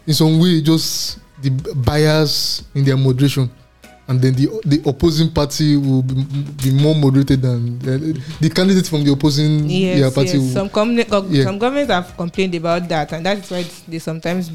in 0.07 0.15
some 0.15 0.41
way, 0.41 0.63
just 0.63 1.19
the 1.43 1.51
bias 1.75 2.65
in 2.75 2.85
their 2.85 2.97
moderation, 2.97 3.51
and 4.11 4.21
then 4.21 4.35
the 4.35 4.47
the 4.67 4.83
opposing 4.91 5.31
party 5.31 5.77
will 5.77 6.03
be, 6.03 6.15
be 6.63 6.71
more 6.73 6.95
moderated 6.95 7.41
than 7.43 7.79
the, 7.79 8.21
the 8.41 8.51
candidate 8.51 8.87
from 8.87 9.05
the 9.05 9.13
opposing 9.13 9.71
Yes, 9.71 9.99
yeah, 9.99 10.11
party. 10.11 10.31
yes. 10.31 10.37
will- 10.39 10.53
Some, 10.53 10.69
company, 10.69 11.05
go- 11.05 11.27
Yeah. 11.31 11.45
some 11.45 11.59
governments 11.59 11.93
have 11.93 12.17
complained 12.17 12.55
about 12.57 12.89
that, 12.89 13.13
and 13.13 13.25
that 13.25 13.39
is 13.39 13.51
why 13.51 13.65
they 13.89 13.99
sometimes 14.01 14.51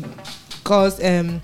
cause 0.64 1.02
um, 1.04 1.42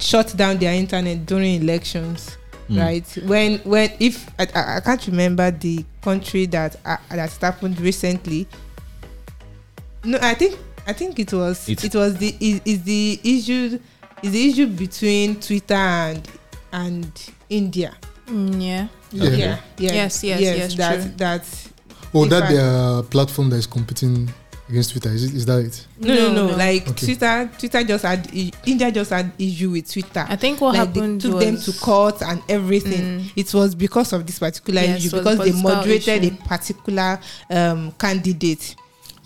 shut 0.00 0.36
down 0.36 0.58
their 0.58 0.74
internet 0.74 1.24
during 1.26 1.62
elections. 1.62 2.36
Mm. 2.68 2.80
Right 2.80 3.18
when 3.26 3.58
when 3.58 3.90
if 4.00 4.26
I, 4.38 4.48
I, 4.54 4.76
I 4.76 4.80
can't 4.80 5.06
remember 5.06 5.50
the 5.50 5.84
country 6.02 6.46
that 6.46 6.76
uh, 6.84 6.96
that 7.10 7.30
happened 7.40 7.78
recently. 7.80 8.48
No, 10.02 10.18
I 10.22 10.34
think 10.34 10.58
I 10.86 10.92
think 10.94 11.18
it 11.18 11.32
was 11.32 11.68
It's- 11.68 11.84
it 11.84 11.94
was 11.94 12.16
the 12.16 12.34
is, 12.40 12.60
is 12.64 12.82
the 12.84 13.20
issue 13.22 13.78
is 14.22 14.32
the 14.32 14.48
issue 14.50 14.66
between 14.66 15.36
Twitter 15.40 15.74
and 15.74 16.26
and 16.72 17.12
India. 17.48 17.94
Mm, 18.26 18.54
yeah. 18.62 18.88
yeah. 19.12 19.28
Yeah, 19.30 19.58
yeah. 19.78 19.92
Yes, 19.92 20.24
yes, 20.24 20.40
yes, 20.40 20.74
That 20.76 21.00
true. 21.00 21.10
that 21.18 21.70
Oh, 22.16 22.24
that 22.26 22.48
the 22.48 22.54
their 22.54 23.02
platform 23.02 23.50
that 23.50 23.56
is 23.56 23.66
competing 23.66 24.30
against 24.68 24.92
Twitter. 24.92 25.10
Is, 25.10 25.24
it, 25.24 25.34
is 25.34 25.46
that 25.46 25.58
it? 25.64 25.86
No, 25.98 26.14
no, 26.32 26.46
no. 26.48 26.56
Like 26.56 26.88
Okay. 26.88 27.06
Twitter, 27.06 27.50
Twitter 27.58 27.84
just 27.84 28.04
had 28.04 28.30
India 28.66 28.90
just 28.92 29.10
had 29.10 29.32
issue 29.38 29.70
with 29.72 29.90
Twitter. 29.92 30.24
I 30.28 30.36
think 30.36 30.60
what 30.60 30.74
like 30.76 30.86
happened 30.88 31.20
they 31.20 31.28
took 31.28 31.34
was 31.36 31.44
them 31.44 31.74
to 31.74 31.80
court 31.80 32.22
and 32.22 32.40
everything. 32.48 33.20
Mm. 33.20 33.32
It 33.36 33.52
was 33.52 33.74
because 33.74 34.12
of 34.12 34.24
this 34.26 34.38
particular 34.38 34.82
Yes, 34.82 35.04
issue 35.04 35.16
it 35.16 35.24
was 35.24 35.38
because 35.38 35.52
they 35.54 35.62
moderated 35.62 36.24
issue. 36.24 36.36
a 36.40 36.48
particular 36.48 37.20
um, 37.50 37.92
candidate. 37.98 38.76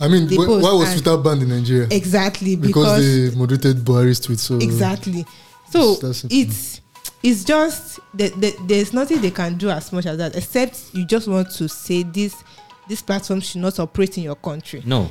I 0.00 0.09
mean, 0.09 0.28
wh- 0.28 0.48
why 0.62 0.72
was 0.72 0.88
and- 0.94 1.02
Twitter 1.02 1.16
banned 1.22 1.42
in 1.42 1.48
Nigeria? 1.50 1.88
Exactly 1.90 2.57
because, 2.57 3.02
because, 3.02 3.31
they 3.33 3.37
moderated 3.38 3.76
Buhari's 3.85 4.20
tweet. 4.20 4.38
So 4.40 4.57
exactly. 4.57 5.26
So 5.70 5.98
it. 6.02 6.24
it's 6.31 6.81
it's 7.22 7.44
just 7.44 8.00
that 8.14 8.40
that 8.40 8.57
there's 8.66 8.92
nothing 8.92 9.20
they 9.20 9.31
can 9.31 9.57
do 9.57 9.70
as 9.70 9.92
much 9.92 10.07
as 10.07 10.18
that 10.18 10.37
except 10.37 10.94
you 10.94 11.04
just 11.04 11.28
want 11.28 11.50
to 11.50 11.68
say 11.68 12.02
this 12.02 12.42
this 12.88 13.02
platform 13.02 13.40
should 13.40 13.61
not 13.61 13.78
operate 13.78 14.16
in 14.16 14.24
your 14.24 14.35
country. 14.37 14.83
No, 14.87 15.04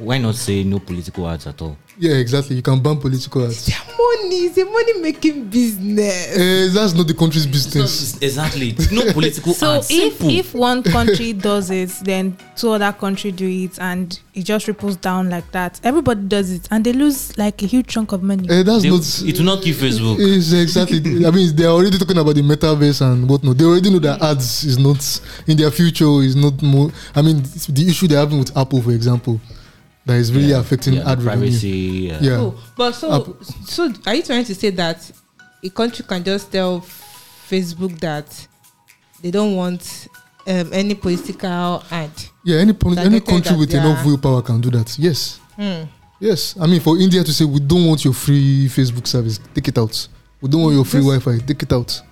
why 0.00 0.18
not 0.18 0.34
say 0.34 0.62
no 0.64 0.78
political 0.78 1.26
ads 1.26 1.46
at 1.46 1.62
all? 1.62 1.78
Yeah, 1.98 2.14
exactly. 2.14 2.56
You 2.56 2.62
can 2.62 2.80
ban 2.82 2.96
political 2.98 3.44
ads. 3.44 3.66
Their 3.66 3.76
money 3.96 4.36
is 4.46 4.58
a 4.58 4.64
money 4.64 5.00
making 5.00 5.48
business. 5.48 6.36
Eh, 6.36 6.68
that's 6.72 6.94
not 6.94 7.06
the 7.06 7.14
country's 7.14 7.46
business. 7.46 8.16
Exactly. 8.20 8.74
No 8.90 9.12
political 9.12 9.52
So 9.54 9.76
ads. 9.76 9.90
if 9.90 10.18
Simple. 10.18 10.30
if 10.30 10.54
one 10.54 10.82
country 10.96 11.32
does 11.32 11.70
it, 11.70 11.90
then 12.04 12.36
two 12.56 12.70
other 12.70 12.92
country 12.92 13.30
do 13.32 13.46
it, 13.48 13.78
and 13.78 14.18
it 14.34 14.42
just 14.44 14.66
ripples 14.68 14.96
down 14.96 15.28
like 15.30 15.50
that. 15.52 15.80
Everybody 15.84 16.22
does 16.28 16.50
it, 16.50 16.68
and 16.70 16.84
they 16.84 16.92
lose 16.92 17.36
like 17.38 17.62
a 17.62 17.66
huge 17.66 17.86
chunk 17.88 18.12
of 18.12 18.22
money. 18.22 18.48
Eh, 18.50 18.62
that's 18.62 18.82
They- 18.82 18.90
not. 18.90 19.22
it 19.28 19.38
will 19.38 19.46
not 19.46 19.62
give 19.62 19.76
Facebook. 19.76 20.16
It's 20.36 20.52
exactly. 20.52 20.98
I 21.26 21.30
mean, 21.30 21.54
they 21.54 21.64
are 21.64 21.72
already 21.74 21.98
talking 21.98 22.18
about 22.18 22.34
the 22.34 22.42
metaverse 22.42 23.00
and 23.02 23.28
whatnot. 23.28 23.58
They 23.58 23.64
already 23.64 23.90
know 23.90 23.98
that 24.00 24.22
ads 24.22 24.64
is 24.64 24.78
not 24.78 25.20
in 25.46 25.56
their 25.56 25.70
future. 25.70 26.22
Is 26.22 26.36
not 26.36 26.60
more. 26.62 26.90
I 27.14 27.22
mean, 27.22 27.42
the 27.68 27.86
issue 27.88 28.06
they're 28.08 28.18
having 28.18 28.38
with 28.38 28.56
Apple, 28.56 28.80
for 28.82 28.92
example, 28.92 29.40
that 30.06 30.16
is 30.16 30.32
really 30.32 30.48
Yeah. 30.48 30.58
affecting 30.60 30.94
Yeah, 30.94 31.10
ad 31.12 31.22
revenue. 31.22 31.46
privacy. 31.50 32.10
uh, 32.12 32.18
Yeah. 32.20 32.36
Oh, 32.40 32.54
but 32.76 32.92
so 32.94 33.10
Up- 33.10 33.44
so 33.66 33.92
are 34.06 34.14
you 34.14 34.22
trying 34.22 34.44
to 34.44 34.54
say 34.54 34.70
that 34.70 35.10
a 35.64 35.68
country 35.70 36.04
can 36.08 36.24
just 36.24 36.50
tell 36.50 36.84
Facebook 37.50 37.98
that 38.00 38.26
they 39.22 39.30
don't 39.30 39.54
want 39.56 40.08
um, 40.46 40.70
any 40.72 40.94
political 40.94 41.82
ad? 41.90 42.10
Yeah, 42.44 42.58
any 42.58 42.72
poli- 42.72 42.98
any 42.98 43.20
country 43.20 43.56
with 43.56 43.72
enough 43.72 44.04
willpower 44.04 44.42
can 44.42 44.60
do 44.60 44.70
that. 44.70 44.98
Yes, 44.98 45.38
Hmm. 45.56 45.84
yes. 46.20 46.56
I 46.60 46.66
mean, 46.66 46.80
for 46.80 46.98
India 46.98 47.22
to 47.22 47.32
say 47.32 47.44
we 47.44 47.60
don't 47.60 47.86
want 47.86 48.04
your 48.04 48.14
free 48.14 48.68
Facebook 48.68 49.06
service, 49.06 49.38
take 49.54 49.68
it 49.68 49.78
out. 49.78 50.08
We 50.40 50.48
don't 50.48 50.62
want 50.62 50.74
your 50.74 50.84
free 50.84 51.00
Yes. 51.00 51.22
Wi-Fi, 51.22 51.46
take 51.46 51.62
it 51.62 51.72
out. 51.72 52.02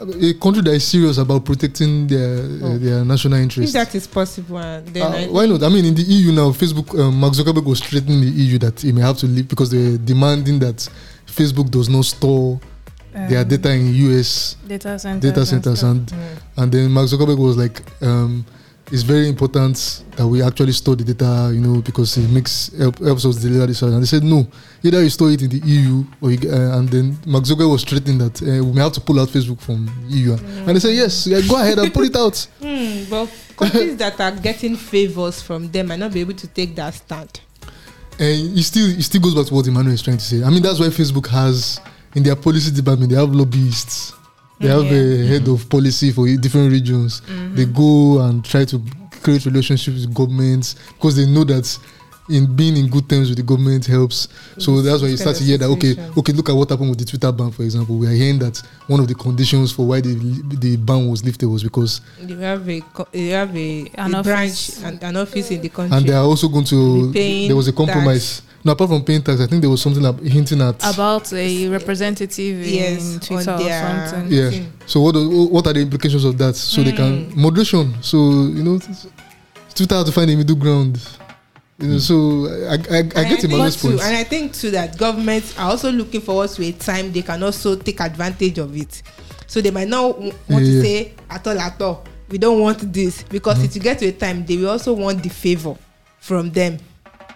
A 0.00 0.32
country 0.34 0.62
that 0.62 0.72
is 0.74 0.84
serious 0.86 1.18
about 1.18 1.44
protecting 1.44 2.06
their 2.06 2.38
uh, 2.38 2.66
Oh. 2.66 2.78
their 2.78 3.04
national 3.04 3.34
If 3.34 3.42
interest. 3.42 3.72
that 3.74 3.94
is 3.94 4.06
possible, 4.06 4.56
uh, 4.56 4.80
then 4.92 5.02
Uh, 5.02 5.26
why 5.32 5.46
not? 5.46 5.62
I 5.62 5.68
mean, 5.68 5.84
in 5.84 5.94
the 5.94 6.02
EU 6.02 6.32
now, 6.32 6.50
Facebook, 6.52 6.98
um, 6.98 7.14
Mark 7.20 7.34
Zuckerberg 7.34 7.64
was 7.64 7.80
threatening 7.80 8.20
the 8.20 8.30
EU 8.30 8.58
that 8.58 8.80
he 8.80 8.92
may 8.92 9.02
have 9.02 9.18
to 9.18 9.26
leave 9.26 9.48
because 9.48 9.70
they're 9.70 9.98
demanding 9.98 10.58
that 10.60 10.88
Facebook 11.26 11.70
does 11.70 11.88
not 11.88 12.04
store 12.06 12.58
their 13.28 13.42
Um, 13.42 13.48
data 13.48 13.72
in 13.72 13.94
US 14.06 14.56
data 14.66 14.98
centers, 14.98 15.22
data 15.30 15.40
and 15.40 15.48
centers, 15.48 15.82
and 15.82 16.10
Hmm. 16.10 16.16
and 16.62 16.72
then 16.72 16.90
Mark 16.90 17.08
Zuckerberg 17.08 17.38
was 17.38 17.56
like, 17.56 17.82
um, 18.00 18.44
"It's 18.90 19.02
very 19.02 19.28
important 19.28 20.02
that 20.16 20.26
we 20.26 20.42
actually 20.42 20.72
store 20.72 20.96
the 20.96 21.04
data, 21.04 21.50
you 21.54 21.60
know, 21.60 21.80
because 21.80 22.16
it 22.16 22.28
makes 22.30 22.70
help, 22.76 22.98
helps 22.98 23.24
us 23.24 23.36
deliver 23.36 23.66
this." 23.66 23.82
And 23.82 24.02
they 24.02 24.06
said, 24.06 24.24
"No, 24.24 24.46
either 24.82 25.02
you 25.02 25.10
store 25.10 25.30
it 25.30 25.42
in 25.42 25.48
the 25.50 25.60
EU 25.64 26.04
or 26.20 26.30
you, 26.32 26.50
uh, 26.50 26.78
and 26.78 26.88
then 26.88 27.18
Mark 27.26 27.44
Zuckerberg 27.44 27.70
was 27.70 27.84
threatening 27.84 28.18
that 28.18 28.42
uh, 28.42 28.64
we 28.64 28.72
may 28.72 28.82
have 28.82 28.92
to 28.92 29.00
pull 29.00 29.18
out 29.20 29.28
Facebook 29.28 29.60
from 29.60 29.88
EU." 30.08 30.32
And 30.34 30.68
they 30.68 30.80
said, 30.80 30.94
"Yes, 30.94 31.26
yeah, 31.26 31.40
go 31.48 31.56
ahead 31.60 31.78
and 31.78 31.92
pull 31.92 32.04
it 32.04 32.16
out." 32.16 32.46
Hmm, 32.60 33.04
but 33.10 33.28
countries 33.56 33.96
that 33.96 34.20
are 34.20 34.30
getting 34.32 34.76
favors 34.76 35.42
from 35.42 35.70
them 35.70 35.88
might 35.88 35.98
not 35.98 36.12
be 36.12 36.20
able 36.20 36.34
to 36.34 36.46
take 36.46 36.74
that 36.76 36.94
stand. 36.94 37.40
And 38.18 38.58
it 38.58 38.62
still 38.62 38.86
it 38.98 39.02
still 39.02 39.20
goes 39.20 39.34
back 39.34 39.46
to 39.46 39.54
what 39.54 39.66
Emmanuel 39.66 39.94
is 39.94 40.02
trying 40.02 40.18
to 40.18 40.24
say. 40.24 40.42
I 40.44 40.50
mean, 40.50 40.62
that's 40.62 40.78
why 40.78 40.86
Facebook 40.88 41.26
has 41.28 41.80
in 42.14 42.22
their 42.22 42.36
policy 42.36 42.70
department 42.70 43.10
they 43.10 43.16
have 43.16 43.30
lobbyists. 43.34 44.12
They 44.60 44.68
have 44.68 44.84
a 44.92 45.26
head 45.26 45.48
of 45.48 45.68
policy 45.70 46.12
for 46.12 46.26
different 46.36 46.70
regions. 46.70 47.22
They 47.22 47.64
mm-hmm. 47.64 47.72
go 47.72 48.20
and 48.20 48.44
try 48.44 48.66
to 48.66 48.82
create 49.22 49.46
relationships 49.46 50.04
with 50.04 50.14
governments 50.14 50.74
because 50.94 51.16
they 51.16 51.26
know 51.26 51.44
that 51.44 51.78
in 52.30 52.54
being 52.56 52.76
in 52.76 52.88
good 52.88 53.08
terms 53.08 53.28
with 53.28 53.36
the 53.38 53.42
government 53.44 53.86
helps. 53.86 54.28
So 54.58 54.80
that's 54.82 55.02
why 55.02 55.08
you 55.08 55.16
start 55.16 55.36
to 55.36 55.44
hear 55.44 55.58
that 55.58 55.66
okay, 55.66 55.96
okay, 56.16 56.32
look 56.32 56.48
at 56.48 56.54
what 56.54 56.68
happened 56.70 56.90
with 56.90 56.98
the 56.98 57.04
Twitter 57.04 57.30
ban, 57.32 57.50
for 57.50 57.62
example. 57.64 57.96
We 57.98 58.06
are 58.06 58.10
hearing 58.12 58.38
that 58.40 58.60
one 58.86 59.00
of 59.00 59.08
the 59.08 59.14
conditions 59.14 59.72
for 59.72 59.86
why 59.86 60.00
the 60.00 60.14
the 60.60 60.76
ban 60.76 61.08
was 61.08 61.24
lifted 61.24 61.48
was 61.48 61.62
because 61.62 62.00
You 62.24 62.38
have 62.38 62.68
a 62.68 62.80
co- 62.80 63.08
you 63.12 63.32
have 63.32 63.56
a, 63.56 63.90
An 63.94 64.14
a 64.14 64.18
office. 64.18 64.26
branch 64.26 64.70
and 64.84 65.02
an 65.02 65.16
office 65.16 65.50
in 65.50 65.60
the 65.60 65.68
country. 65.68 65.96
and 65.96 66.06
they 66.06 66.12
are 66.14 66.24
also 66.24 66.48
going 66.48 66.64
to 66.66 67.12
there 67.12 67.56
was 67.56 67.68
a 67.68 67.72
compromise. 67.72 68.42
No, 68.62 68.72
apart 68.72 68.90
from 68.90 69.02
paying 69.02 69.22
tax, 69.22 69.40
I 69.40 69.46
think 69.46 69.62
there 69.62 69.70
was 69.70 69.80
something 69.80 70.02
like 70.02 70.20
hinting 70.20 70.60
at 70.60 70.76
about 70.94 71.32
a 71.32 71.68
representative 71.68 72.66
yes, 72.66 73.00
in 73.00 73.14
on 73.14 73.20
Twitter 73.20 73.52
or 73.54 74.06
something. 74.10 74.32
Yeah. 74.32 74.50
thing. 74.50 74.72
So 74.86 75.00
what 75.00 75.16
are- 75.16 75.26
what 75.48 75.66
are 75.66 75.72
the 75.72 75.80
implications 75.80 76.24
of 76.24 76.36
that? 76.36 76.56
So 76.56 76.82
they 76.82 76.92
can 76.92 77.30
Mm. 77.32 77.36
moderation. 77.36 77.94
So 78.02 78.18
you 78.18 78.62
know, 78.62 78.78
Twitter 79.74 79.94
has 79.94 80.04
to 80.04 80.12
find 80.12 80.30
a 80.30 80.36
middle 80.36 80.56
ground. 80.56 81.00
You 81.80 81.88
know, 81.88 81.98
so 81.98 82.46
I 82.46 82.74
I, 82.74 82.74
I, 82.74 82.98
I 82.98 83.02
get 83.02 83.14
think 83.14 83.44
Emmanuel's 83.44 83.80
too, 83.80 83.88
point. 83.88 84.02
and 84.02 84.16
I 84.16 84.24
think 84.24 84.52
too 84.54 84.70
that 84.72 84.98
governments 84.98 85.58
are 85.58 85.70
also 85.70 85.90
looking 85.90 86.20
forward 86.20 86.50
to 86.50 86.62
a 86.64 86.72
time 86.72 87.10
they 87.12 87.22
can 87.22 87.42
also 87.42 87.74
take 87.76 88.00
advantage 88.00 88.58
of 88.58 88.76
it. 88.76 89.02
So 89.46 89.60
they 89.60 89.70
might 89.70 89.88
not 89.88 90.12
w- 90.12 90.32
want 90.48 90.64
Yeah. 90.64 90.72
to 90.72 90.82
say 90.82 91.14
at 91.30 91.46
all 91.46 91.58
at 91.58 91.80
all 91.82 92.04
we 92.28 92.38
don't 92.38 92.60
want 92.60 92.92
this 92.92 93.22
because 93.24 93.56
Mm-hmm. 93.56 93.64
if 93.64 93.74
you 93.76 93.80
get 93.80 93.98
to 94.00 94.06
a 94.06 94.12
time 94.12 94.44
they 94.44 94.56
will 94.56 94.70
also 94.70 94.92
want 94.92 95.22
the 95.22 95.28
favor 95.30 95.74
from 96.20 96.50
them 96.50 96.78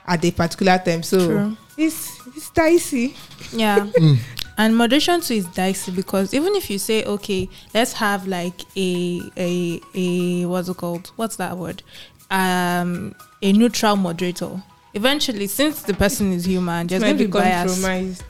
at 0.07 0.25
a 0.25 0.31
particular 0.31 0.79
time. 0.79 1.03
So 1.03 1.27
True. 1.27 1.57
it's 1.79 2.21
it's 2.37 2.51
dicey. 2.51 3.15
Yeah. 3.53 3.87
Mm. 3.99 4.19
And 4.57 4.77
moderation 4.77 5.21
too 5.21 5.35
is 5.35 5.47
dicey 5.47 5.91
because 5.91 6.33
even 6.33 6.55
if 6.55 6.71
you 6.71 6.79
say, 6.79 7.03
okay, 7.05 7.49
let's 7.75 7.93
have 7.95 8.29
like 8.29 8.61
a 8.77 9.21
a 9.37 9.81
a 9.95 10.45
what's 10.47 10.69
it 10.69 10.77
called? 10.77 11.11
What's 11.17 11.37
that 11.37 11.57
word? 11.59 11.83
Um, 12.31 13.15
a 13.45 13.53
neutral 13.53 13.95
moderator. 13.95 14.51
Eventually, 14.95 15.47
since 15.47 15.83
the 15.83 15.93
person 15.95 16.33
is 16.33 16.47
human, 16.47 16.87
there's 16.87 17.03
going 17.03 17.17
to 17.17 17.19
be 17.19 17.27
be 17.27 17.33
bias. 17.33 18.23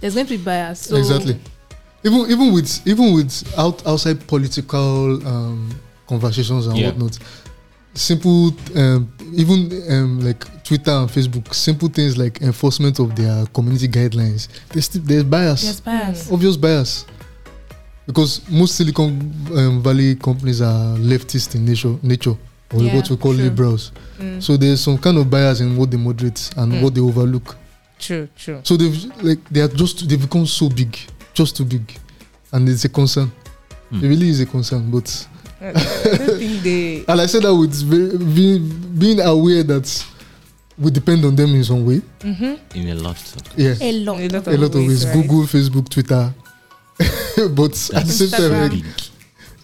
There's 0.00 0.14
going 0.14 0.26
to 0.26 0.38
be 0.38 0.42
bias. 0.42 0.80
So 0.80 0.96
exactly. 0.96 1.38
Even 2.04 2.30
even 2.30 2.52
with 2.54 2.86
even 2.86 3.12
with 3.14 3.32
out, 3.58 3.86
outside 3.86 4.26
political 4.26 5.26
um, 5.26 5.70
conversations 6.06 6.66
and 6.66 6.78
Yeah. 6.78 6.86
whatnot, 6.86 7.18
simple 7.94 8.54
um, 8.76 9.12
even 9.34 9.58
um, 9.90 10.20
like 10.20 10.40
Twitter 10.64 10.92
and 10.92 11.08
Facebook, 11.10 11.52
simple 11.52 11.88
things 11.88 12.16
like 12.16 12.40
enforcement 12.40 13.00
of 13.00 13.16
their 13.16 13.44
community 13.46 13.88
guidelines. 13.88 14.48
There's 14.68 14.84
still 14.86 15.02
there's 15.02 15.24
bias. 15.24 15.62
there's 15.62 15.80
bias. 15.80 16.30
obvious 16.32 16.56
bias 16.56 17.06
because 18.06 18.48
most 18.48 18.76
Silicon 18.76 19.10
um, 19.56 19.82
Valley 19.82 20.14
companies 20.14 20.60
are 20.62 20.96
leftist 20.96 21.54
in 21.54 21.64
nature, 21.64 21.96
nature 22.02 22.36
or 22.72 22.82
Yeah, 22.82 22.94
what 22.96 23.10
we 23.10 23.16
call 23.16 23.34
true. 23.34 23.42
liberals. 23.44 23.92
Mm. 24.18 24.42
So 24.42 24.56
there's 24.56 24.80
some 24.80 24.98
kind 24.98 25.18
of 25.18 25.28
bias 25.30 25.60
in 25.60 25.76
what 25.76 25.90
they 25.90 25.96
moderate 25.96 26.50
and 26.56 26.72
Mm. 26.72 26.82
what 26.82 26.94
they 26.94 27.00
overlook. 27.00 27.56
True, 27.98 28.28
true. 28.36 28.60
So 28.64 28.76
they've 28.76 29.04
like 29.22 29.38
they 29.50 29.60
are 29.60 29.68
just 29.68 30.08
they've 30.08 30.20
become 30.20 30.46
so 30.46 30.68
big, 30.68 30.96
just 31.34 31.56
too 31.56 31.64
big, 31.64 31.98
and 32.52 32.68
it's 32.68 32.84
a 32.84 32.88
concern. 32.88 33.30
Hmm. 33.90 34.04
It 34.04 34.08
really 34.08 34.28
is 34.28 34.40
a 34.40 34.46
concern. 34.46 34.90
But 34.90 35.26
I 35.60 35.68
I 35.68 35.72
think 36.38 36.62
they. 36.62 37.04
and 37.06 37.20
I 37.20 37.26
said 37.26 37.42
that 37.42 37.54
with 37.54 37.74
very, 37.74 38.16
being 38.16 38.68
being 38.98 39.20
aware 39.20 39.62
that 39.64 40.04
we 40.78 40.90
depend 40.90 41.24
on 41.26 41.36
them 41.36 41.54
in 41.54 41.62
some 41.64 41.84
way. 41.84 42.00
Mhm. 42.20 42.58
in 42.74 42.88
a 42.88 42.94
lot. 42.94 43.16
Of, 43.36 43.58
Yeah, 43.58 43.74
A 43.80 43.92
lot. 43.92 44.18
A 44.20 44.28
lot 44.28 44.46
a 44.48 44.56
lot 44.56 44.74
of 44.74 44.86
ways. 44.86 45.04
right? 45.04 45.12
Google, 45.14 45.42
Facebook, 45.46 45.88
Twitter. 45.90 46.32
but 47.54 47.72
at 47.94 48.06
the 48.06 48.12
same 48.12 48.30
time, 48.30 48.40
Instagram. 48.40 48.70
big. 48.70 48.84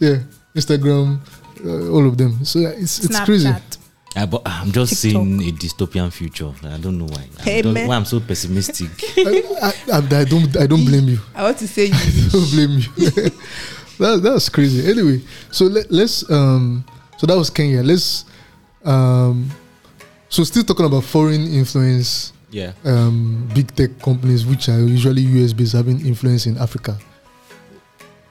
yeah 0.00 0.18
instagram 0.54 1.18
uh, 1.64 1.90
all 1.90 2.06
of 2.06 2.16
them 2.16 2.44
so 2.44 2.58
yeah, 2.60 2.70
it's 2.70 3.04
it's 3.04 3.20
crazy 3.20 3.48
Snapchat. 3.48 3.78
Uh, 4.16 4.24
but 4.24 4.40
I'm 4.46 4.72
just 4.72 5.02
TikTok. 5.02 5.12
seeing 5.22 5.42
a 5.42 5.52
dystopian 5.52 6.10
future. 6.10 6.50
I 6.64 6.78
don't 6.78 6.96
know 6.96 7.04
why. 7.04 7.28
I 7.38 7.42
Hey, 7.42 7.60
don't, 7.60 7.74
man. 7.74 7.86
why 7.86 7.96
I'm 7.96 8.06
so 8.06 8.18
pessimistic. 8.18 8.88
I, 9.18 9.42
I, 9.60 9.72
I, 9.92 9.98
I 9.98 10.24
don't 10.24 10.56
i 10.56 10.66
don't 10.66 10.86
blame 10.86 11.04
you 11.08 11.18
I 11.34 11.42
want 11.42 11.58
to 11.58 11.68
say 11.68 11.90
I 11.92 12.28
don't 12.32 12.50
blame 12.50 12.78
you 12.80 13.10
that, 14.00 14.20
that's 14.22 14.48
crazy 14.48 14.88
anyway 14.90 15.20
so 15.50 15.66
let, 15.66 15.90
let's 15.92 16.24
um 16.30 16.84
so 17.18 17.26
that 17.26 17.36
was 17.36 17.50
kenya 17.50 17.82
let's 17.82 18.24
um 18.84 19.50
so 20.28 20.44
still 20.44 20.64
talking 20.64 20.86
about 20.86 21.04
foreign 21.04 21.46
influence 21.52 22.32
yeah. 22.50 22.72
um 22.84 23.48
big 23.54 23.74
tech 23.74 23.98
companies 24.00 24.44
which 24.46 24.68
are 24.68 24.80
usually 24.80 25.22
us 25.44 25.52
based 25.52 25.72
having 25.74 26.00
influence 26.06 26.46
in 26.46 26.56
africa 26.58 26.96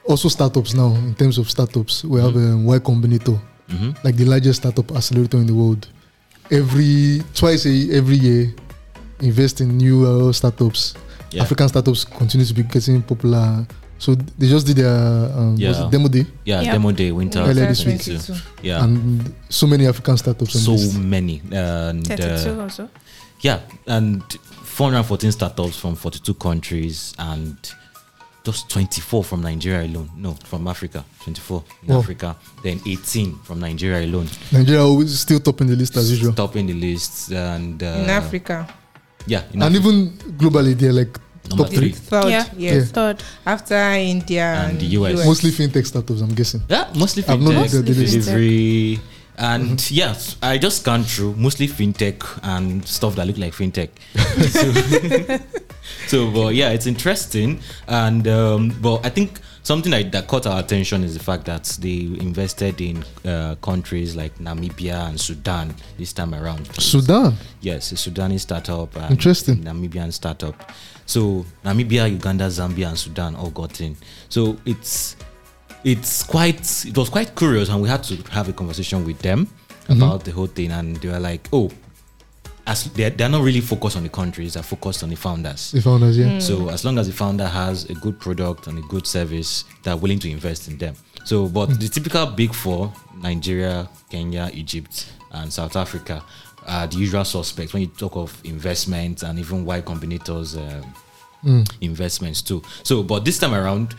also 0.08 0.28
startups 0.28 0.74
now 0.74 0.94
in 0.94 1.14
terms 1.14 1.38
of 1.38 1.50
startups 1.50 2.04
we 2.04 2.20
have 2.20 2.36
um, 2.36 2.64
y 2.66 2.78
combinator 2.78 3.38
hmm 3.68 3.90
like 4.04 4.16
the 4.16 4.24
largest 4.24 4.60
startup 4.62 4.90
accelerator 4.92 5.38
in 5.38 5.46
the 5.46 5.52
world. 5.54 5.88
Every 6.50 7.22
twice 7.34 7.66
a, 7.66 7.90
every 7.96 8.16
year, 8.16 8.54
invest 9.20 9.60
in 9.60 9.76
new 9.76 10.06
uh, 10.06 10.32
startups. 10.32 10.94
Yeah. 11.32 11.42
African 11.42 11.68
startups 11.68 12.04
continue 12.04 12.46
to 12.46 12.54
be 12.54 12.62
getting 12.62 13.02
popular. 13.02 13.66
So 13.98 14.14
they 14.14 14.46
just 14.46 14.66
did 14.66 14.76
their 14.76 14.94
um, 15.36 15.52
was 15.54 15.60
Yeah. 15.60 15.86
it 15.86 15.90
demo 15.90 16.08
day, 16.08 16.26
Yeah, 16.44 16.60
Yeah. 16.62 16.72
demo 16.72 16.92
day, 16.92 17.10
winter 17.10 17.40
Earlier 17.40 17.66
this 17.66 17.84
week. 17.84 17.98
2022. 18.00 18.34
Yeah. 18.62 18.84
and 18.84 19.34
so 19.48 19.66
many 19.66 19.86
African 19.88 20.16
startups. 20.16 20.52
so 20.64 20.72
this. 20.72 20.94
many. 20.94 21.42
And 21.50 22.06
32 22.06 22.50
uh, 22.50 22.62
also. 22.62 22.88
yeah, 23.40 23.58
and 23.88 24.22
414 24.62 25.32
startups 25.32 25.76
from 25.78 25.96
42 25.96 26.34
countries 26.34 27.14
and 27.18 27.56
just 28.46 28.70
24 28.70 29.24
from 29.24 29.42
Nigeria 29.42 29.82
alone. 29.90 30.08
No, 30.16 30.32
from 30.44 30.68
Africa. 30.68 31.04
24 31.24 31.64
in 31.82 31.88
Wow. 31.94 32.00
Africa. 32.00 32.36
Then 32.62 32.80
18 32.86 33.38
from 33.42 33.58
Nigeria 33.60 34.06
alone. 34.06 34.28
Nigeria 34.52 34.82
always 34.82 35.18
still 35.18 35.40
topping 35.40 35.66
the 35.66 35.74
list 35.76 35.96
as 35.96 36.10
usual, 36.10 36.32
Topping 36.32 36.66
the 36.66 36.74
list. 36.74 37.32
And 37.32 37.82
uh, 37.82 37.86
in 38.04 38.10
Africa. 38.10 38.66
Yeah, 39.26 39.42
in 39.52 39.60
and 39.62 39.74
Africa. 39.74 39.88
even 39.88 40.10
globally 40.38 40.74
they're 40.78 40.92
like 40.92 41.18
Number 41.50 41.64
top 41.64 41.72
three. 41.74 41.90
Third, 41.92 42.28
Yeah. 42.30 42.44
yes. 42.56 42.90
Third. 42.90 43.22
After 43.44 43.74
India 43.98 44.44
And 44.44 44.70
and, 44.72 44.80
the 44.80 44.86
US. 44.98 45.24
mostly 45.26 45.50
fintech 45.50 45.86
startups. 45.86 46.20
I'm 46.20 46.34
guessing. 46.34 46.62
Yeah, 46.68 46.86
mostly 46.96 47.22
fintech. 47.24 47.32
I've 47.34 47.40
not 47.42 47.52
fintech, 47.54 47.62
looked 47.62 47.74
at 47.74 47.86
the 47.86 47.94
list. 47.94 48.12
delivery, 48.14 49.00
and 49.38 49.90
yes, 49.90 50.36
I 50.42 50.58
just 50.58 50.80
scanned 50.82 51.06
through 51.06 51.34
mostly 51.36 51.66
fintech 51.68 52.22
and 52.42 52.86
stuff 52.86 53.14
that 53.16 53.26
look 53.26 53.38
like 53.38 53.54
fintech. 53.54 53.90
so, 56.06 56.30
but 56.30 56.54
yeah, 56.54 56.70
it's 56.70 56.86
interesting, 56.86 57.60
and 57.88 58.26
um, 58.28 58.76
but 58.80 59.04
I 59.04 59.10
think 59.10 59.40
something 59.62 59.90
like 59.90 60.12
that 60.12 60.28
caught 60.28 60.46
our 60.46 60.60
attention 60.60 61.02
is 61.02 61.14
the 61.14 61.22
fact 61.22 61.44
that 61.46 61.64
they 61.80 62.02
invested 62.20 62.80
in 62.80 63.04
uh, 63.24 63.56
countries 63.56 64.14
like 64.14 64.36
Namibia 64.38 65.08
and 65.08 65.20
Sudan 65.20 65.74
this 65.98 66.12
time 66.12 66.34
around. 66.34 66.66
Sudan. 66.80 67.34
Yes, 67.60 67.90
a 67.90 67.96
Sudanese 67.96 68.42
startup. 68.42 68.94
And 68.96 69.10
Interesting. 69.10 69.56
Namibian 69.64 70.12
startup. 70.12 70.72
So 71.06 71.44
Namibia, 71.64 72.10
Uganda, 72.10 72.46
Zambia, 72.46 72.88
and 72.88 72.98
Sudan 72.98 73.34
all 73.34 73.50
got 73.50 73.80
in. 73.80 73.96
So 74.28 74.56
it's 74.64 75.16
it's 75.82 76.22
quite 76.22 76.84
it 76.86 76.96
was 76.96 77.08
quite 77.08 77.34
curious, 77.34 77.68
and 77.68 77.82
we 77.82 77.88
had 77.88 78.02
to 78.04 78.16
have 78.30 78.48
a 78.48 78.52
conversation 78.52 79.04
with 79.04 79.18
them 79.18 79.48
about 79.88 80.24
the 80.24 80.30
whole 80.30 80.46
thing, 80.48 80.70
and 80.70 80.96
they 80.96 81.08
were 81.08 81.20
like, 81.20 81.48
"Oh, 81.52 81.70
as 82.66 82.84
they're, 82.92 83.10
they're 83.10 83.28
not 83.28 83.42
really 83.42 83.60
focused 83.60 83.96
on 83.96 84.02
the 84.02 84.08
countries; 84.08 84.54
they're 84.54 84.62
focused 84.62 85.02
on 85.02 85.10
the 85.10 85.16
founders." 85.16 85.72
The 85.72 85.80
founders, 85.82 86.18
yeah. 86.18 86.38
So 86.38 86.68
as 86.68 86.84
long 86.84 86.98
as 86.98 87.06
the 87.06 87.12
founder 87.12 87.46
has 87.46 87.84
a 87.90 87.94
good 87.94 88.18
product 88.18 88.66
and 88.66 88.78
a 88.78 88.82
good 88.82 89.06
service, 89.06 89.64
they're 89.82 89.96
willing 89.96 90.18
to 90.20 90.30
invest 90.30 90.68
in 90.68 90.78
them. 90.78 90.94
So, 91.24 91.46
but 91.48 91.66
the 91.80 91.88
typical 91.88 92.26
big 92.26 92.54
four: 92.54 92.92
Nigeria, 93.20 93.88
Kenya, 94.10 94.50
Egypt, 94.52 95.12
and 95.32 95.52
South 95.52 95.76
Africa, 95.76 96.22
are 96.66 96.86
the 96.86 96.96
usual 96.96 97.24
suspects 97.24 97.72
when 97.72 97.82
you 97.82 97.88
talk 97.88 98.16
of 98.16 98.38
investment 98.44 99.22
and 99.22 99.38
even 99.38 99.64
Y 99.64 99.80
Combinator's 99.80 100.56
um, 100.56 101.64
investments 101.80 102.42
too. 102.42 102.62
So, 102.82 103.02
but 103.02 103.24
this 103.24 103.38
time 103.38 103.54
around, 103.54 103.94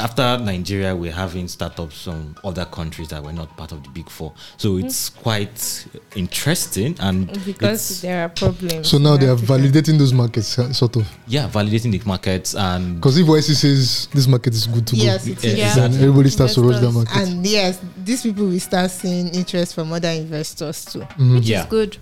after 0.00 0.38
Nigeria, 0.38 0.94
we're 0.94 1.12
having 1.12 1.46
startups 1.48 2.04
from 2.04 2.34
other 2.44 2.64
countries 2.64 3.08
that 3.08 3.22
were 3.22 3.32
not 3.32 3.56
part 3.56 3.72
of 3.72 3.82
the 3.82 3.88
big 3.90 4.08
four. 4.10 4.32
So 4.56 4.76
it's 4.76 5.08
quite 5.08 5.86
interesting 6.16 6.96
and 7.00 7.28
because 7.44 7.90
it's- 7.90 8.00
there 8.00 8.24
are 8.24 8.28
problems. 8.28 8.88
So 8.88 8.98
now 8.98 9.16
they 9.16 9.26
are 9.28 9.34
Africa. 9.34 9.52
validating 9.52 9.98
those 9.98 10.12
markets, 10.12 10.58
uh, 10.58 10.72
sort 10.72 10.96
of. 10.96 11.06
yeah, 11.28 11.48
validating 11.48 11.92
the 11.92 12.00
markets 12.04 12.54
and 12.54 12.96
Because 12.96 13.18
if 13.18 13.26
YC 13.26 13.54
says 13.54 14.08
this 14.12 14.26
market 14.26 14.52
is 14.54 14.66
good 14.66 14.86
to 14.88 14.96
Yes, 14.96 15.26
go, 15.26 15.32
it 15.32 15.44
Yeah. 15.44 15.50
Yeah. 15.54 15.74
then 15.74 15.94
everybody 15.94 16.30
starts 16.30 16.54
to 16.54 16.62
rush 16.62 16.80
that 16.80 16.90
market. 16.92 17.16
And 17.16 17.46
yes, 17.46 17.78
these 18.04 18.22
people 18.22 18.46
will 18.46 18.60
start 18.60 18.90
seeing 18.90 19.28
interest 19.28 19.74
from 19.74 19.92
other 19.92 20.08
investors 20.10 20.84
too. 20.84 21.00
Which 21.18 21.46
yeah. 21.46 21.62
is 21.62 21.66
good. 21.70 21.96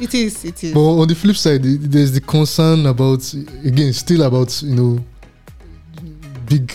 It 0.00 0.14
is. 0.14 0.44
It 0.44 0.64
is. 0.64 0.72
But 0.72 0.80
on 0.80 1.06
the 1.08 1.14
flip 1.14 1.36
side, 1.36 1.62
there's 1.62 2.12
the 2.12 2.20
concern 2.22 2.86
about 2.86 3.22
again, 3.64 3.92
still 3.92 4.22
about 4.22 4.62
you 4.62 4.74
know, 4.74 5.04
big 6.46 6.72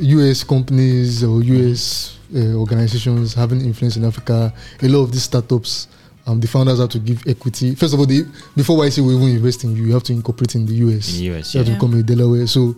U.S. 0.00 0.44
companies 0.44 1.22
or 1.24 1.42
U.S. 1.42 2.18
Uh, 2.34 2.54
organizations 2.54 3.34
having 3.34 3.60
influence 3.60 3.96
in 3.96 4.04
Africa. 4.04 4.52
A 4.82 4.88
lot 4.88 5.02
of 5.04 5.12
these 5.12 5.22
startups, 5.24 5.88
um, 6.26 6.40
the 6.40 6.46
founders 6.48 6.78
have 6.78 6.88
to 6.90 6.98
give 6.98 7.26
equity. 7.26 7.74
First 7.74 7.94
of 7.94 8.00
all, 8.00 8.06
they, 8.06 8.22
before 8.56 8.78
YC 8.78 9.04
will 9.04 9.16
even 9.22 9.36
invest 9.36 9.64
in 9.64 9.76
you, 9.76 9.84
you 9.84 9.92
have 9.92 10.02
to 10.04 10.12
incorporate 10.12 10.54
in 10.54 10.66
the 10.66 10.74
U.S. 10.74 11.14
in 11.14 11.18
the 11.18 11.38
US. 11.38 11.54
You 11.54 11.58
have 11.60 11.68
to 11.68 11.74
become 11.74 11.94
a 11.94 12.02
Delaware. 12.02 12.46
So, 12.46 12.74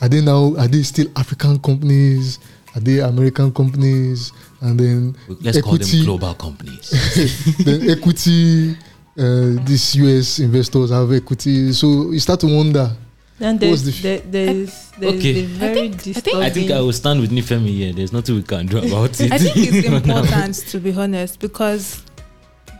are 0.00 0.08
they 0.08 0.20
now? 0.20 0.54
Are 0.56 0.68
they 0.68 0.82
still 0.82 1.06
African 1.16 1.58
companies? 1.58 2.38
Are 2.74 2.80
they 2.80 3.00
American 3.00 3.52
companies? 3.52 4.32
And 4.60 4.78
then 4.78 5.16
Let's 5.40 5.60
call 5.60 5.76
them 5.76 6.04
global 6.04 6.34
companies. 6.34 6.90
the 7.64 7.96
equity 7.98 8.76
uh, 9.18 9.62
these 9.66 9.94
US 9.96 10.38
investors 10.38 10.90
have 10.90 11.12
equity. 11.12 11.72
So 11.72 12.10
you 12.10 12.20
start 12.20 12.40
to 12.40 12.46
wonder. 12.46 12.90
And 13.40 13.58
there's, 13.60 13.84
the 13.84 13.92
there, 14.02 14.18
there's, 14.20 14.90
there's 14.98 15.14
Okay. 15.14 15.32
the 15.32 15.44
very 15.46 15.74
think- 15.74 15.94
I 15.94 15.98
think- 15.98 16.02
disturbing. 16.14 16.42
I 16.42 16.50
think 16.50 16.70
I 16.70 16.80
will 16.80 16.92
stand 16.92 17.20
with 17.20 17.30
Nifemi 17.30 17.68
here. 17.68 17.92
There's 17.92 18.12
nothing 18.12 18.34
we 18.36 18.42
can 18.42 18.66
do 18.66 18.78
about 18.78 19.18
it. 19.20 19.32
I 19.32 19.38
think 19.38 19.56
it's 19.56 19.86
important 19.88 20.54
to 20.70 20.78
be 20.78 20.92
honest 20.92 21.40
because 21.40 22.02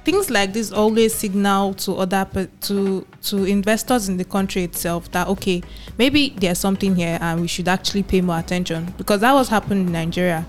things 0.04 0.30
like 0.30 0.52
this 0.52 0.72
always 0.72 1.14
signal 1.14 1.74
to 1.74 1.92
other 1.96 2.26
to 2.62 3.06
to 3.22 3.44
investors 3.44 4.08
in 4.08 4.16
the 4.16 4.24
country 4.24 4.64
itself 4.64 5.10
that 5.12 5.28
okay 5.28 5.62
maybe 5.98 6.30
there's 6.38 6.58
something 6.58 6.96
here 6.96 7.18
and 7.20 7.38
we 7.42 7.46
should 7.46 7.68
actually 7.68 8.02
pay 8.02 8.22
more 8.22 8.38
attention 8.38 8.92
because 8.96 9.20
that 9.20 9.34
was 9.34 9.48
happening 9.50 9.86
in 9.86 9.92
Nigeria 9.92 10.46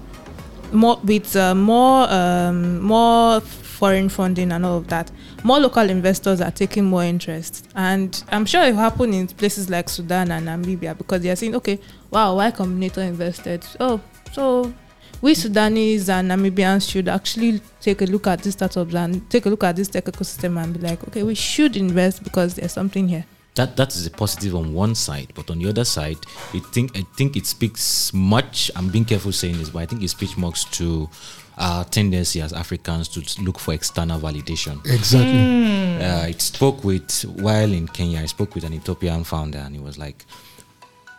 more 0.72 0.98
with 1.04 1.36
uh, 1.36 1.54
more 1.54 2.10
um, 2.10 2.80
more 2.80 3.42
foreign 3.82 4.10
funding 4.10 4.52
and 4.52 4.64
all 4.64 4.78
of 4.78 4.88
that 4.90 5.10
more 5.44 5.60
local 5.60 5.90
investors 5.90 6.40
are 6.40 6.52
taking 6.52 6.86
more 6.86 7.04
interest 7.04 7.68
and 7.74 8.24
i'm 8.30 8.46
sure 8.46 8.62
it 8.64 8.76
happened 8.76 9.12
in 9.12 9.26
places 9.26 9.72
like 9.72 9.90
sudan 9.90 10.30
and 10.30 10.48
namibia 10.48 10.96
because 10.96 11.24
they 11.24 11.32
are 11.32 11.36
saying 11.36 11.56
okay 11.56 11.80
wow 12.12 12.36
Y 12.36 12.52
Combinator 12.52 13.04
invested 13.04 13.66
oh 13.80 14.00
so 14.34 14.72
we 15.20 15.34
sudanese 15.34 16.12
and 16.12 16.30
namibians 16.30 16.88
should 16.88 17.10
actually 17.10 17.60
take 17.80 18.04
a 18.04 18.06
look 18.06 18.28
at 18.28 18.44
these 18.44 18.54
startups 18.54 18.94
and 18.94 19.28
take 19.32 19.48
a 19.48 19.50
look 19.50 19.64
at 19.64 19.76
this 19.76 19.88
tech 19.88 20.06
ecosystem 20.06 20.64
and 20.64 20.80
be 20.80 20.88
like 20.88 21.04
okay 21.08 21.24
we 21.24 21.34
should 21.34 21.76
invest 21.76 22.24
because 22.24 22.54
there's 22.54 22.74
something 22.74 23.08
here 23.08 23.26
that 23.56 23.76
that 23.78 23.96
is 23.96 24.06
a 24.08 24.12
positive 24.12 24.56
on 24.56 24.74
one 24.74 24.96
side, 24.96 25.34
but 25.36 25.50
on 25.52 25.60
the 25.60 25.68
other 25.68 25.84
side, 25.84 26.18
I 26.54 26.60
think 26.72 26.98
I 26.98 27.04
think 27.18 27.36
it 27.36 27.46
speaks 27.46 28.14
much. 28.14 28.72
I'm 28.78 28.88
being 28.88 29.04
careful 29.04 29.34
saying 29.34 29.58
this, 29.58 29.70
but 29.70 29.80
I 29.80 29.86
think 29.86 30.04
it 30.04 30.10
speaks 30.10 30.38
much 30.38 30.72
to 30.78 31.10
our 31.58 31.84
tendency 31.86 32.42
as 32.42 32.54
Africans 32.54 33.08
to 33.10 33.42
look 33.44 33.60
for 33.60 33.74
external 33.74 34.20
validation. 34.20 34.84
Exactly. 34.86 35.34
Mm. 35.34 36.02
Uh, 36.02 36.26
I 36.28 36.32
spoke 36.32 36.84
with 36.84 37.22
while 37.22 37.72
in 37.72 37.88
Kenya. 37.88 38.20
I 38.20 38.26
spoke 38.26 38.56
with 38.56 38.64
an 38.64 38.74
Ethiopian 38.74 39.24
founder, 39.24 39.60
and 39.60 39.76
he 39.76 39.82
was 39.82 39.98
like, 39.98 40.26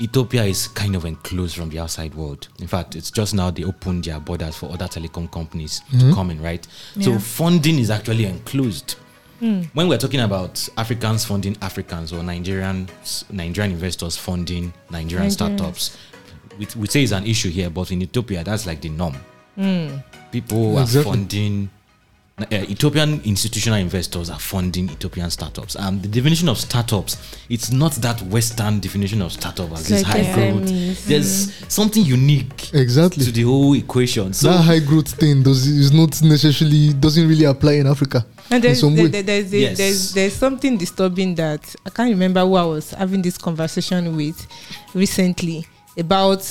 Ethiopia 0.00 0.44
is 0.44 0.66
kind 0.68 0.96
of 0.96 1.04
enclosed 1.04 1.56
from 1.56 1.68
the 1.68 1.78
outside 1.78 2.14
world. 2.14 2.48
In 2.58 2.66
fact, 2.66 2.96
it's 2.96 3.10
just 3.10 3.34
now 3.34 3.50
they 3.50 3.62
opened 3.62 4.04
their 4.04 4.18
borders 4.18 4.56
for 4.56 4.72
other 4.72 4.86
telecom 4.86 5.30
companies 5.30 5.80
to 5.90 5.96
mm-hmm. 5.96 6.12
come 6.12 6.30
in, 6.30 6.42
right? 6.42 6.66
So 7.00 7.18
funding 7.18 7.78
is 7.78 7.90
actually 7.90 8.24
enclosed. 8.24 8.96
Mm. 9.40 9.68
When 9.74 9.88
we're 9.88 9.98
talking 9.98 10.20
about 10.20 10.68
Africans 10.76 11.24
funding 11.24 11.56
Africans 11.62 12.12
or 12.12 12.20
Nigerians, 12.20 13.30
Nigerian 13.30 13.72
investors 13.72 14.16
funding 14.16 14.72
Nigerian 14.90 15.30
startups, 15.30 15.96
we, 16.58 16.66
we 16.76 16.86
say 16.86 17.02
it's 17.02 17.12
an 17.12 17.26
issue 17.26 17.50
here, 17.50 17.70
but 17.70 17.90
in 17.90 18.02
Ethiopia, 18.02 18.44
that's 18.44 18.66
like 18.66 18.80
the 18.80 18.88
norm. 18.88 19.16
Hmm. 19.54 19.98
People 20.30 20.78
are 20.78 20.82
Exactly. 20.82 21.12
funding 21.12 21.70
uh, 22.38 22.46
Ethiopian 22.68 23.20
institutional 23.24 23.78
investors 23.78 24.30
are 24.30 24.38
funding 24.38 24.88
Ethiopian 24.90 25.30
startups. 25.30 25.76
And 25.76 26.02
the 26.02 26.08
definition 26.08 26.48
of 26.48 26.58
startups, 26.58 27.16
it's 27.48 27.70
not 27.70 27.92
that 27.96 28.20
Western 28.22 28.80
definition 28.80 29.22
of 29.22 29.32
startup 29.32 29.70
as 29.72 29.86
this 29.88 30.02
high 30.02 30.22
like 30.22 30.34
growth. 30.34 30.62
SMEs. 30.70 31.04
There's 31.06 31.58
hmm. 31.58 31.64
something 31.68 32.04
unique 32.04 32.72
Exactly. 32.74 33.24
to 33.24 33.32
the 33.32 33.42
whole 33.42 33.74
equation. 33.74 34.32
So 34.32 34.48
that 34.50 34.62
high 34.62 34.80
growth 34.80 35.12
thing 35.12 35.42
does 35.42 35.66
is 35.66 35.92
not 35.92 36.20
necessarily 36.22 36.92
doesn't 36.94 37.28
really 37.28 37.44
apply 37.44 37.74
in 37.74 37.86
Africa. 37.86 38.24
And 38.50 38.62
there's, 38.64 38.80
there, 38.80 39.08
there- 39.08 39.22
there's, 39.22 39.52
a- 39.52 39.58
Yes. 39.58 39.78
there's, 39.78 40.12
there's 40.14 40.32
something 40.32 40.76
disturbing 40.78 41.34
that 41.36 41.74
I 41.86 41.90
can't 41.90 42.10
remember 42.10 42.40
who 42.40 42.54
I 42.54 42.64
was 42.64 42.90
having 42.90 43.22
this 43.22 43.38
conversation 43.38 44.16
with 44.16 44.46
recently 44.94 45.66
about 45.96 46.42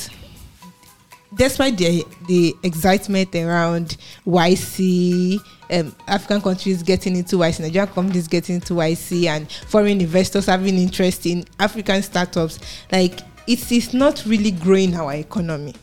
despite 1.34 1.78
the 1.78 2.06
the 2.28 2.56
excitement 2.63 3.34
around 3.36 3.98
YC, 4.26 5.39
um, 5.72 5.96
African 6.08 6.41
countries 6.41 6.84
getting 6.84 7.15
into 7.15 7.38
YC, 7.38 7.62
Nigerian 7.62 7.88
companies 7.94 8.28
getting 8.28 8.56
into 8.56 8.74
YC, 8.76 9.26
and 9.28 9.52
foreign 9.67 10.02
investors 10.02 10.46
having 10.46 10.78
interest 10.78 11.26
in 11.26 11.46
African 11.60 12.02
startups, 12.02 12.60
like 12.91 13.20
it 13.48 13.72
is 13.72 13.94
not 13.94 14.24
really 14.26 14.52
growing 14.52 14.96
our 14.96 15.13
economy. 15.13 15.74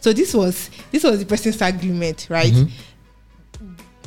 So 0.00 0.12
this 0.12 0.34
was 0.34 0.70
this 0.90 1.04
was 1.04 1.20
the 1.20 1.26
person's 1.26 1.60
argument, 1.62 2.26
right? 2.30 2.52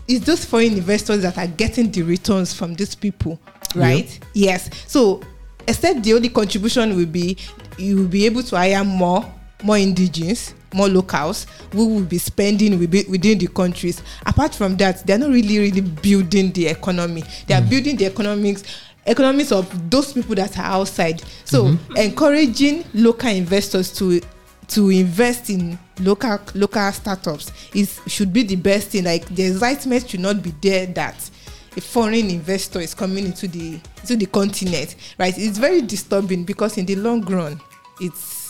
It's 0.07 0.25
those 0.25 0.43
foreign 0.43 0.73
investors 0.73 1.21
that 1.21 1.37
are 1.37 1.47
getting 1.47 1.89
the 1.91 2.01
returns 2.01 2.53
from 2.53 2.73
these 2.73 2.95
people, 2.95 3.39
right? 3.75 4.19
Yes. 4.33 4.69
So 4.87 5.21
except 5.67 6.03
the 6.03 6.13
only 6.13 6.29
contribution 6.29 6.95
will 6.97 7.05
be 7.05 7.37
you 7.77 7.97
will 7.97 8.07
be 8.07 8.25
able 8.25 8.43
to 8.43 8.57
hire 8.57 8.83
more 8.83 9.31
more 9.63 9.75
indigens 9.75 10.53
more 10.73 10.87
locals 10.87 11.47
who 11.71 11.95
will 11.95 12.03
be 12.03 12.17
spending 12.17 12.79
within 12.79 13.09
within 13.09 13.37
the 13.37 13.47
countries. 13.47 14.01
Apart 14.25 14.55
from 14.55 14.77
that 14.77 15.05
they're 15.05 15.17
not 15.17 15.29
really 15.29 15.59
really 15.59 15.81
building 15.81 16.51
the 16.51 16.67
economy. 16.67 17.23
They 17.47 17.53
are 17.53 17.61
mm. 17.61 17.69
building 17.69 17.97
the 17.97 18.05
economics 18.05 18.63
economics 19.05 19.51
of 19.51 19.89
those 19.89 20.13
people 20.13 20.35
that 20.35 20.57
are 20.57 20.65
outside. 20.65 21.21
So 21.45 21.65
mm-hmm. 21.65 21.97
encouraging 21.97 22.85
local 22.93 23.29
investors 23.29 23.91
to 23.97 24.21
to 24.69 24.89
invest 24.89 25.49
in 25.49 25.77
local 25.99 26.39
local 26.55 26.91
startups 26.91 27.51
is 27.75 27.99
should 28.07 28.31
be 28.31 28.43
the 28.43 28.55
best 28.55 28.89
thing. 28.89 29.03
Like 29.05 29.25
the 29.27 29.43
excitement 29.43 30.09
should 30.09 30.21
not 30.21 30.41
be 30.41 30.53
there 30.61 30.85
that 30.87 31.29
a 31.77 31.81
foreign 31.81 32.29
investor 32.29 32.79
is 32.79 32.93
coming 32.93 33.25
into 33.25 33.47
the 33.47 33.79
into 34.01 34.15
the 34.17 34.25
continent 34.25 34.95
right? 35.17 35.37
It's 35.37 35.57
very 35.57 35.81
disturbing 35.81 36.43
because 36.43 36.77
in 36.77 36.85
the 36.85 36.95
long 36.95 37.21
run 37.25 37.59
it's 37.99 38.40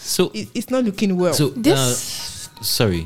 so 0.00 0.30
it, 0.34 0.48
it's 0.54 0.70
not 0.70 0.84
looking 0.84 1.16
well 1.16 1.32
so 1.34 1.48
This- 1.50 2.48
uh, 2.58 2.62
sorry 2.62 3.02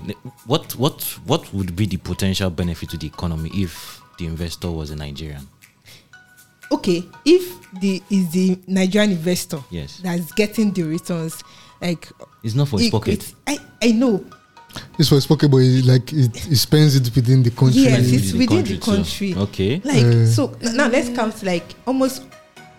what 0.47 0.73
what 0.77 1.03
what 1.27 1.53
would 1.53 1.75
be 1.77 1.87
the 1.87 1.97
potential 1.99 2.49
benefit 2.51 2.91
to 2.91 2.97
the 2.97 3.07
economy 3.07 3.51
if 3.55 4.01
the 4.19 4.27
investor 4.27 4.71
was 4.71 4.91
a 4.91 4.97
nigerian 4.97 5.47
okay 6.71 7.05
if 7.25 7.59
the 7.81 8.03
is 8.11 8.31
the 8.31 8.59
nigerian 8.67 9.11
investor 9.13 9.59
Yes. 9.71 9.99
that's 10.03 10.33
getting 10.33 10.73
the 10.73 10.83
returns 10.85 11.43
like 11.81 12.09
it's 12.43 12.55
not 12.55 12.69
for 12.69 12.79
his 12.79 12.89
it- 12.89 12.93
pocket 12.93 13.35
i 13.47 13.59
i 13.83 13.93
know 13.93 14.25
It's 14.99 15.11
for 15.11 15.21
spoken, 15.21 15.51
but 15.51 15.59
it, 15.59 15.85
like 15.85 16.13
it, 16.15 16.33
it 16.51 16.57
spends 16.57 16.97
it 16.97 17.15
within 17.15 17.43
the 17.43 17.51
country. 17.51 17.83
Yes, 17.83 17.99
Within 18.01 18.15
it's 18.19 18.33
the 18.33 18.39
within 18.39 18.65
the 18.65 18.79
too. 18.79 18.81
country. 18.81 19.35
okay 19.37 19.83
like 19.85 20.05
Uh. 20.05 20.25
so 20.27 20.57
now 20.73 20.89
let's 20.89 21.11
count 21.15 21.43
like 21.43 21.65
almost 21.87 22.25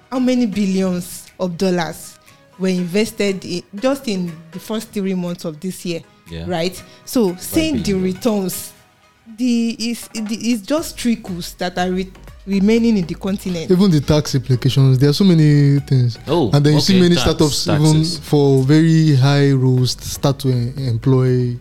how 0.09 0.17
many 0.17 0.47
billions 0.47 1.27
of 1.39 1.55
dollars 1.55 2.17
were 2.59 2.67
invested 2.69 3.43
in, 3.45 3.63
just 3.75 4.07
in 4.07 4.31
the 4.51 4.59
first 4.59 4.89
three 4.89 5.15
months 5.15 5.45
of 5.45 5.59
this 5.59 5.85
year, 5.85 6.01
Yeah. 6.31 6.45
right? 6.47 6.81
So 7.05 7.35
saying 7.35 7.77
the 7.77 7.93
billion. 7.93 8.03
returns, 8.03 8.73
the 9.37 9.69
is 9.79 10.07
the, 10.13 10.35
it's 10.35 10.61
just 10.61 10.97
trickles 10.97 11.53
that 11.55 11.77
are 11.77 11.89
re- 11.91 12.11
remaining 12.45 12.97
in 12.97 13.05
the 13.05 13.15
continent. 13.15 13.71
Even 13.71 13.89
the 13.89 14.01
tax 14.01 14.35
implications, 14.35 14.99
there 14.99 15.09
are 15.09 15.13
so 15.13 15.23
many 15.23 15.79
things. 15.81 16.17
Oh, 16.27 16.51
and 16.53 16.65
then 16.65 16.73
you 16.73 16.81
see 16.81 16.99
many 16.99 17.15
tax- 17.15 17.21
startups 17.21 17.67
even 17.67 17.81
taxes. 17.81 18.19
for 18.19 18.61
very 18.63 19.15
high 19.15 19.51
roles 19.51 19.91
start 19.91 20.39
to 20.39 20.51
em- 20.51 20.73
employ 20.77 21.55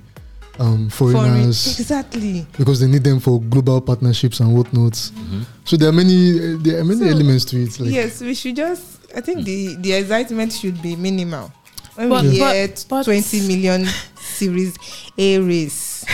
um, 0.63 0.89
Foreign- 0.91 1.15
foreigners 1.17 1.79
exactly. 1.81 2.47
because 2.57 2.79
they 2.81 2.87
need 2.87 3.03
them 3.05 3.19
for 3.21 3.41
global 3.41 3.81
partnerships 3.81 4.41
and 4.41 4.55
whatnot. 4.55 4.93
Mhm. 4.93 5.45
So 5.65 5.77
there 5.77 5.89
are 5.89 5.93
many 6.03 6.39
uh, 6.39 6.59
there 6.63 6.79
are 6.81 6.85
many 6.85 7.01
So, 7.01 7.07
elements 7.07 7.45
to 7.47 7.63
it. 7.63 7.79
Like 7.81 7.91
yes, 7.93 8.21
we 8.21 8.35
should 8.35 8.57
just. 8.57 8.83
I 9.17 9.21
think 9.21 9.45
the 9.45 9.77
the 9.77 9.93
excitement 9.93 10.53
should 10.53 10.81
be 10.81 10.97
minimal. 10.97 11.51
When 11.97 12.09
But- 12.09 12.25
we 12.25 12.39
but- 12.39 12.53
get 12.53 12.85
but- 12.89 13.05
twenty 13.05 13.41
million 13.47 13.87
Series 14.39 14.75
A 15.19 15.39
race, 15.41 16.05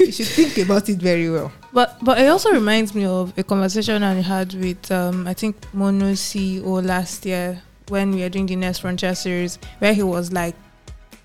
you 0.00 0.10
should 0.16 0.26
think 0.26 0.58
about 0.58 0.88
it 0.88 0.98
very 0.98 1.30
well. 1.30 1.52
But 1.72 1.98
but 2.02 2.18
it 2.18 2.26
also 2.26 2.50
reminds 2.50 2.94
me 2.94 3.04
of 3.04 3.32
a 3.38 3.42
conversation 3.44 4.02
I 4.02 4.14
had 4.22 4.54
with 4.54 4.90
um 4.90 5.26
I 5.28 5.34
think 5.34 5.54
Mono 5.72 6.12
CEO 6.14 6.82
last 6.84 7.24
year 7.26 7.62
when 7.88 8.10
we 8.14 8.22
were 8.22 8.28
doing 8.30 8.46
the 8.46 8.56
Next 8.56 8.78
Frontier 8.80 9.14
series 9.14 9.58
where 9.78 9.94
he 9.94 10.02
was 10.02 10.32
like 10.32 10.56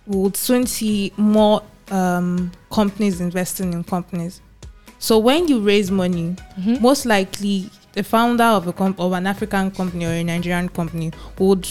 we 0.06 0.17
would 0.17 0.36
soon 0.38 0.67
see 0.67 1.12
more 1.17 1.63
um 1.91 2.52
companies 2.72 3.19
investing 3.22 3.74
in 3.74 3.84
companies. 3.84 4.41
So 5.00 5.17
when 5.17 5.48
you 5.48 5.60
raise 5.60 5.91
money, 5.91 6.36
most 6.80 7.06
likely 7.06 7.69
the 7.93 8.04
founder 8.04 8.46
of 8.46 8.67
a 8.67 8.74
comp- 8.74 9.00
of 9.00 9.12
an 9.12 9.28
African 9.28 9.69
company 9.72 10.06
or 10.06 10.12
a 10.12 10.24
Nigerian 10.24 10.69
company 10.69 11.12
would 11.38 11.67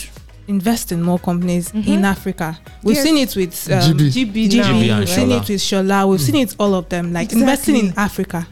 invest 0.48 0.92
in 0.92 1.02
more 1.02 1.18
companies 1.18 1.72
in 1.72 2.04
Africa. 2.04 2.58
We've 2.82 2.96
Yes. 2.96 3.04
seen 3.04 3.16
it 3.16 3.34
with 3.36 3.72
um, 3.72 3.80
GB. 3.80 4.10
GB, 4.10 4.48
GB, 4.50 4.56
now, 4.56 4.72
GB 4.72 4.90
and 4.90 4.98
we've 5.00 5.08
seen 5.08 5.30
it 5.30 5.48
with 5.48 5.60
Shola. 5.60 6.08
We've 6.08 6.20
seen 6.20 6.36
it 6.36 6.54
all 6.58 6.74
of 6.74 6.88
them 6.88 7.12
like 7.12 7.32
investing 7.32 7.76
in 7.76 7.94
Africa. 7.96 8.46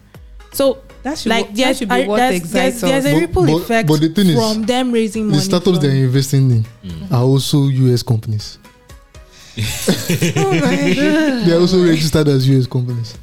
So 0.53 0.79
That 1.03 1.19
should 1.19 1.31
like 1.31 1.47
like 1.47 1.55
that 1.57 1.77
should 1.77 1.89
be 1.89 2.07
what 2.07 2.17
there's, 2.19 2.37
excites 2.41 2.81
there's, 2.81 3.05
there's 3.05 3.07
a 3.07 3.13
But- 3.15 3.21
ripple 3.21 3.47
but- 3.47 3.63
effect 3.63 3.89
but 3.89 4.01
the 4.01 4.09
thing 4.09 4.29
is, 4.29 4.35
from 4.35 4.63
them 4.65 4.93
raising 4.93 5.27
money. 5.27 5.39
the 5.39 5.45
startups 5.45 5.79
they're 5.79 5.91
investing 6.05 6.51
in 6.51 6.65
Mm. 6.85 7.13
are 7.13 7.23
also 7.23 7.69
US 7.69 8.03
companies. 8.03 8.59
Oh. 10.37 10.51
They 11.45 11.53
are 11.53 11.61
also 11.61 11.85
registered 11.85 12.29
as 12.29 12.49
US 12.49 12.67
companies. 12.67 13.17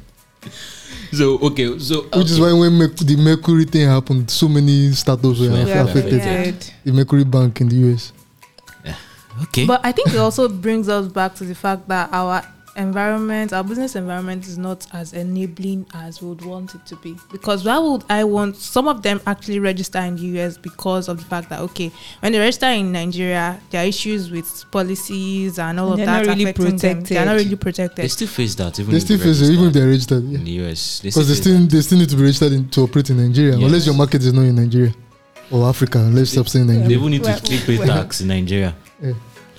So 1.12 1.38
okay, 1.38 1.78
so 1.78 2.02
Which 2.14 2.30
is 2.30 2.38
why 2.40 2.52
when 2.52 2.72
Merc- 2.72 2.96
the 2.96 3.16
Mercury 3.16 3.64
thing 3.64 3.86
happened, 3.88 4.30
so 4.30 4.46
many 4.48 4.92
startups 4.92 5.38
were 5.40 5.46
Yeah, 5.46 5.84
affected. 5.84 6.12
yeah. 6.20 6.52
The 6.84 6.92
Mercury 6.92 7.24
Bank 7.24 7.60
in 7.62 7.68
the 7.68 7.76
US. 7.92 8.12
okay. 9.44 9.64
But 9.66 9.80
I 9.84 9.92
think 9.92 10.08
it 10.08 10.18
also 10.18 10.48
brings 10.48 10.88
us 10.88 11.08
back 11.08 11.34
to 11.36 11.44
the 11.44 11.54
fact 11.54 11.88
that 11.88 12.10
our 12.12 12.42
environment, 12.78 13.52
our 13.52 13.62
business 13.64 13.96
environment 13.96 14.46
is 14.46 14.56
not 14.56 14.86
as 14.92 15.12
enabling 15.12 15.86
as 15.94 16.22
we 16.22 16.28
would 16.28 16.44
want 16.44 16.74
it 16.74 16.86
to 16.86 16.96
be. 16.96 17.16
Because 17.30 17.64
why 17.64 17.78
would 17.78 18.04
I 18.08 18.24
want 18.24 18.56
some 18.56 18.88
of 18.88 19.02
them 19.02 19.20
actually 19.26 19.58
register 19.58 19.98
in 19.98 20.16
the 20.16 20.22
US 20.40 20.56
because 20.56 21.08
of 21.08 21.18
the 21.18 21.24
fact 21.24 21.48
that 21.50 21.60
okay, 21.60 21.90
when 22.20 22.32
they 22.32 22.38
register 22.38 22.66
in 22.66 22.92
Nigeria, 22.92 23.60
there 23.70 23.82
are 23.82 23.86
issues 23.86 24.30
with 24.30 24.64
policies 24.70 25.58
and 25.58 25.78
all 25.80 25.96
They're 25.96 26.04
of 26.04 26.06
that 26.06 26.26
not 26.26 26.26
really 26.26 26.44
affecting 26.44 26.76
them. 26.76 27.00
They 27.02 27.16
are 27.18 27.26
not 27.26 27.34
really 27.36 27.56
protected. 27.56 28.04
they 28.04 28.08
still 28.08 28.28
face 28.28 28.54
that 28.54 28.78
even 28.78 28.92
They 28.94 29.00
still 29.00 29.18
they 29.18 29.24
face 29.24 29.40
it, 29.42 29.50
even 29.52 29.66
if 29.66 29.72
they're 29.72 29.86
registered. 29.88 30.22
in 30.24 30.44
the 30.44 30.52
US. 30.64 31.00
Because 31.00 31.28
they 31.28 31.34
face 31.34 31.40
still 31.42 31.58
that. 31.58 31.70
they 31.70 31.80
still 31.82 31.98
need 31.98 32.08
to 32.10 32.16
be 32.16 32.22
registered 32.22 32.52
in, 32.52 32.68
to 32.70 32.82
operate 32.82 33.10
in 33.10 33.16
Nigeria, 33.18 33.56
Yes. 33.56 33.66
unless 33.66 33.86
your 33.86 33.94
market 33.96 34.22
is 34.22 34.32
not 34.32 34.42
in 34.42 34.54
Nigeria 34.54 34.94
or 35.50 35.68
Africa. 35.68 35.98
Let's 35.98 36.30
stop 36.30 36.48
saying 36.48 36.66
They 36.66 36.74
Nigeria. 36.74 36.98
even 36.98 37.10
need 37.10 37.24
to 37.24 37.30
Well, 37.30 37.38
still 37.38 37.60
pay 37.66 37.84
tax 37.86 38.20
in 38.20 38.28
Nigeria. 38.28 38.74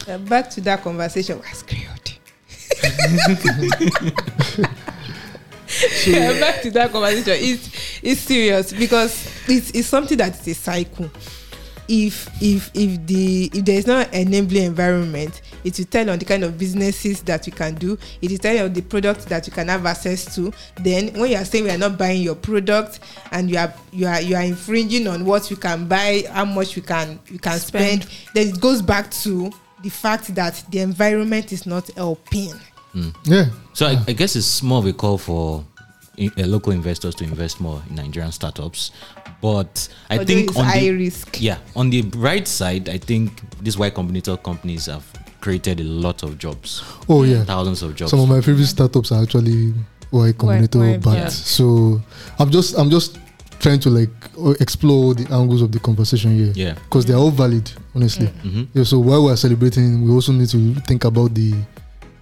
Uh, 0.07 0.17
back 0.19 0.49
to 0.51 0.61
that 0.61 0.81
conversation. 0.83 1.37
We're 1.39 1.53
screwed. 1.53 2.18
Yeah, 6.07 6.39
back 6.39 6.61
to 6.63 6.71
that 6.71 6.91
conversation. 6.91 7.35
It's 7.37 7.69
it's 8.01 8.21
serious 8.21 8.73
because 8.73 9.27
it's 9.47 9.71
it's 9.71 9.87
something 9.87 10.17
that 10.17 10.39
is 10.39 10.47
a 10.47 10.53
cycle. 10.59 11.09
If 11.87 12.27
if 12.41 12.69
if 12.73 13.05
the 13.05 13.49
if 13.53 13.65
there 13.65 13.77
is 13.77 13.87
not 13.87 14.07
an 14.07 14.27
enabling 14.27 14.63
environment, 14.63 15.41
it 15.63 15.77
will 15.77 15.85
tell 15.85 16.09
on 16.09 16.19
the 16.19 16.25
kind 16.25 16.43
of 16.43 16.57
businesses 16.57 17.21
that 17.23 17.45
you 17.47 17.53
can 17.53 17.75
do. 17.75 17.97
It 18.21 18.31
will 18.31 18.37
tell 18.37 18.65
on 18.65 18.73
the 18.73 18.81
products 18.81 19.25
that 19.25 19.45
you 19.47 19.53
can 19.53 19.67
have 19.67 19.85
access 19.85 20.33
to. 20.35 20.51
Then 20.81 21.13
when 21.19 21.31
you 21.31 21.37
are 21.37 21.45
saying 21.45 21.63
we 21.63 21.69
are 21.71 21.77
not 21.77 21.97
buying 21.97 22.21
your 22.21 22.35
product 22.35 22.99
and 23.31 23.49
you 23.49 23.57
are 23.57 23.73
you 23.91 24.07
are 24.07 24.21
you 24.21 24.35
are 24.35 24.43
infringing 24.43 25.07
on 25.07 25.25
what 25.25 25.49
you 25.49 25.57
can 25.57 25.87
buy, 25.87 26.23
how 26.31 26.45
much 26.45 26.75
you 26.75 26.81
can 26.81 27.19
you 27.27 27.39
can 27.39 27.59
spend, 27.59 28.07
then 28.33 28.47
it 28.49 28.59
goes 28.59 28.81
back 28.81 29.09
to 29.23 29.51
the 29.83 29.89
fact 29.89 30.33
that 30.35 30.63
the 30.69 30.79
environment 30.79 31.51
is 31.51 31.65
not 31.65 31.89
helping. 31.95 32.53
Yeah. 33.23 33.45
So 33.73 33.85
I, 33.87 33.97
I 34.07 34.13
guess 34.13 34.35
it's 34.35 34.61
more 34.63 34.79
of 34.79 34.85
a 34.87 34.93
call 34.93 35.17
for 35.17 35.63
i- 36.19 36.29
uh, 36.37 36.45
local 36.47 36.73
investors 36.73 37.15
to 37.15 37.23
invest 37.23 37.61
more 37.61 37.81
in 37.89 37.95
Nigerian 37.95 38.31
startups. 38.31 38.91
But 39.41 39.87
I 40.09 40.17
Although 40.17 40.25
think 40.25 40.49
it's 40.49 40.57
on 40.57 40.65
high 40.65 40.79
the 40.81 40.91
risk. 40.91 41.37
yeah 41.41 41.59
on 41.75 41.89
the 41.91 42.01
bright 42.01 42.47
side, 42.47 42.89
I 42.89 42.97
think 42.97 43.41
these 43.61 43.77
Y 43.77 43.89
Combinator 43.91 44.41
companies 44.43 44.87
have 44.87 45.05
created 45.39 45.79
a 45.79 45.83
lot 45.83 46.23
of 46.23 46.37
jobs, 46.37 46.83
Oh 47.07 47.23
yeah. 47.23 47.45
thousands 47.45 47.81
of 47.83 47.95
jobs. 47.95 48.11
Some 48.11 48.19
of 48.19 48.27
my 48.27 48.41
favorite 48.41 48.65
startups 48.65 49.11
are 49.13 49.23
actually 49.23 49.73
Y 50.11 50.31
Combinator 50.33 50.79
Y- 50.91 50.97
backed. 50.97 51.17
yeah. 51.17 51.29
So 51.29 52.01
I'm 52.39 52.49
just 52.49 52.77
I'm 52.77 52.89
just 52.89 53.17
trying 53.59 53.79
to 53.79 53.89
like 53.89 54.09
explore 54.61 55.13
the 55.13 55.27
angles 55.33 55.61
of 55.61 55.71
the 55.71 55.79
conversation 55.79 56.35
here 56.35 56.51
yeah. 56.55 56.73
because 56.75 57.05
they're 57.05 57.17
all 57.17 57.31
valid, 57.31 57.69
honestly. 57.95 58.27
hmm 58.27 58.63
Yeah, 58.73 58.83
so 58.83 58.99
while 58.99 59.23
we're 59.25 59.35
celebrating, 59.35 60.03
we 60.03 60.11
also 60.11 60.31
need 60.31 60.49
to 60.49 60.75
think 60.87 61.03
about 61.05 61.33
the 61.33 61.53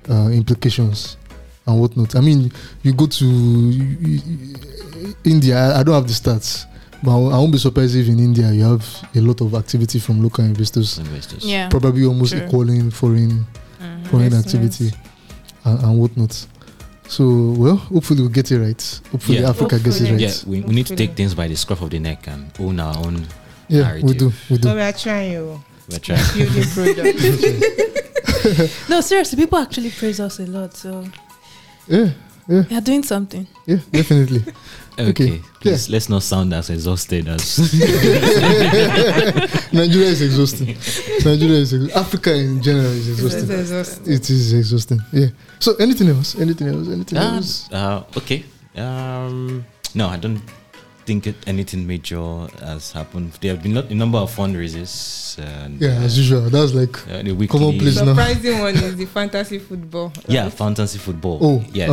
uh, 0.10 0.30
implications 0.30 1.17
and 1.67 1.80
whatnot. 1.80 2.15
I 2.15 2.21
mean, 2.21 2.52
you 2.82 2.93
go 2.93 3.06
to 3.08 3.26
you- 3.26 3.97
you- 4.02 4.56
India. 5.23 5.58
I- 5.58 5.80
I 5.80 5.84
don't 5.84 5.93
have 5.95 6.08
the 6.08 6.13
stats, 6.13 6.65
but 7.04 7.12
I 7.12 7.38
won't- 7.38 7.52
be 7.52 7.58
surprised 7.60 7.95
if 7.95 8.08
in 8.08 8.19
India 8.19 8.52
you 8.52 8.63
have 8.63 8.84
a 9.15 9.19
lot 9.21 9.41
of 9.41 9.54
activity 9.54 10.00
from 10.00 10.23
local 10.23 10.43
investors, 10.45 10.97
Investors. 10.97 11.43
yeah. 11.45 11.69
probably 11.69 12.06
almost 12.06 12.32
True. 12.34 12.45
equaling 12.45 12.89
foreign 12.91 13.45
Mhm. 13.80 14.08
foreign 14.10 14.26
Investments. 14.34 14.82
activity 14.82 14.97
and, 15.65 15.84
and 15.84 16.00
whatnot. 16.00 16.47
So, 17.10 17.52
well, 17.58 17.76
hopefully 17.78 18.22
we'll 18.22 18.30
get 18.30 18.52
it 18.52 18.60
right. 18.60 19.02
Hopefully 19.12 19.39
Yeah. 19.39 19.50
Africa 19.50 19.80
gets 19.80 20.02
it 20.02 20.12
right. 20.12 20.20
Yeah, 20.20 20.34
we, 20.46 20.62
we 20.62 20.76
need 20.76 20.88
to 20.88 20.96
take 20.96 21.13
things 21.15 21.34
by 21.34 21.48
the 21.48 21.56
scruff 21.56 21.82
of 21.82 21.89
the 21.89 22.00
neck 22.00 22.28
and 22.28 22.52
own 22.60 22.80
our 22.80 22.98
own. 22.98 23.26
Yeah, 23.70 23.96
we 24.02 24.13
do, 24.13 24.28
we 24.50 24.58
But 24.58 24.62
do. 24.62 24.76
we 24.76 24.82
are 24.82 24.91
trying 24.93 25.32
you 25.32 25.62
We're 25.89 26.00
trying. 26.00 26.24
building 26.36 26.63
product. 26.74 27.20
No, 28.89 29.02
seriously, 29.02 29.38
people 29.43 29.58
actually 29.60 29.89
praise 29.91 30.20
us 30.20 30.39
a 30.39 30.46
lot. 30.46 30.74
So 30.76 31.04
Yeah, 31.88 32.12
we 32.47 32.75
are 32.75 32.81
doing 32.81 33.03
something. 33.03 33.47
yeah, 33.65 33.79
definitely. 33.91 34.43
Okay, 34.99 35.10
Okay, 35.12 35.41
please 35.62 35.89
let's 35.91 36.10
not 36.10 36.23
sound 36.23 36.51
as 36.55 36.71
exhausted 36.71 37.27
as 37.27 37.60
Nigeria 39.71 40.07
is 40.10 40.21
exhausting. 40.23 40.75
Nigeria 41.23 41.60
is 41.62 41.71
ex- 41.73 41.95
Africa 41.95 42.33
in 42.33 42.63
general 42.63 42.88
is 42.88 43.07
exhausting. 43.10 43.43
It's 43.51 43.71
exhausting. 43.71 44.13
It 44.13 44.29
is 44.29 44.53
exhausting. 44.53 44.99
Yeah. 45.13 45.27
So 45.60 45.75
anything 45.75 46.10
else? 46.10 46.36
Anything 46.39 46.67
else? 46.69 46.88
Anything 46.89 47.17
Ah, 47.19 47.36
else? 47.36 47.71
uh, 47.71 48.03
okay. 48.17 48.43
Um, 48.75 49.63
no, 49.93 50.07
I 50.07 50.17
don't 50.17 50.41
think 51.08 51.22
anything 51.48 51.88
major 51.88 52.22
has 52.60 52.91
happened. 52.91 53.32
There 53.41 53.52
have 53.54 53.63
been 53.63 53.74
lot, 53.76 53.89
a 53.89 53.96
number 53.96 54.17
of 54.20 54.30
fundraisers. 54.36 55.38
And, 55.39 55.80
Yeah, 55.82 56.04
as 56.06 56.17
usual. 56.17 56.50
That's 56.50 56.74
like 56.74 56.96
uh, 57.10 57.22
the 57.24 57.32
weekly, 57.32 57.60
Commonplace 57.60 57.96
now. 57.98 58.13
Surprising 58.13 58.60
one 58.60 58.76
is 58.76 58.96
the 58.98 59.06
fantasy 59.06 59.60
football. 59.60 60.12
Yeah, 60.28 60.50
fantasy 60.50 61.00
football. 61.00 61.39
oh, 61.41 61.63
yes. 61.72 61.89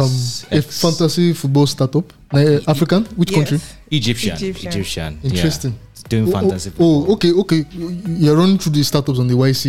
um, 0.50 0.58
a 0.58 0.62
fantasy 0.62 1.32
football 1.32 1.66
startup. 1.66 2.12
Uh, 2.32 2.58
African? 2.66 3.04
Which 3.20 3.30
Yes. 3.30 3.38
country? 3.38 3.58
Egyptian. 3.90 4.34
Egyptian. 4.34 4.68
Egyptian. 4.72 5.10
Interesting. 5.22 5.72
Yeah. 5.72 6.08
Doing 6.08 6.28
Oh, 6.28 6.32
fantasy 6.32 6.68
oh, 6.68 6.72
football. 6.72 7.06
oh, 7.08 7.12
okay, 7.14 7.32
okay. 7.42 7.60
You're 8.24 8.36
running 8.36 8.58
through 8.58 8.72
the 8.72 8.82
startups 8.82 9.18
on 9.22 9.26
the 9.28 9.34
YC. 9.34 9.66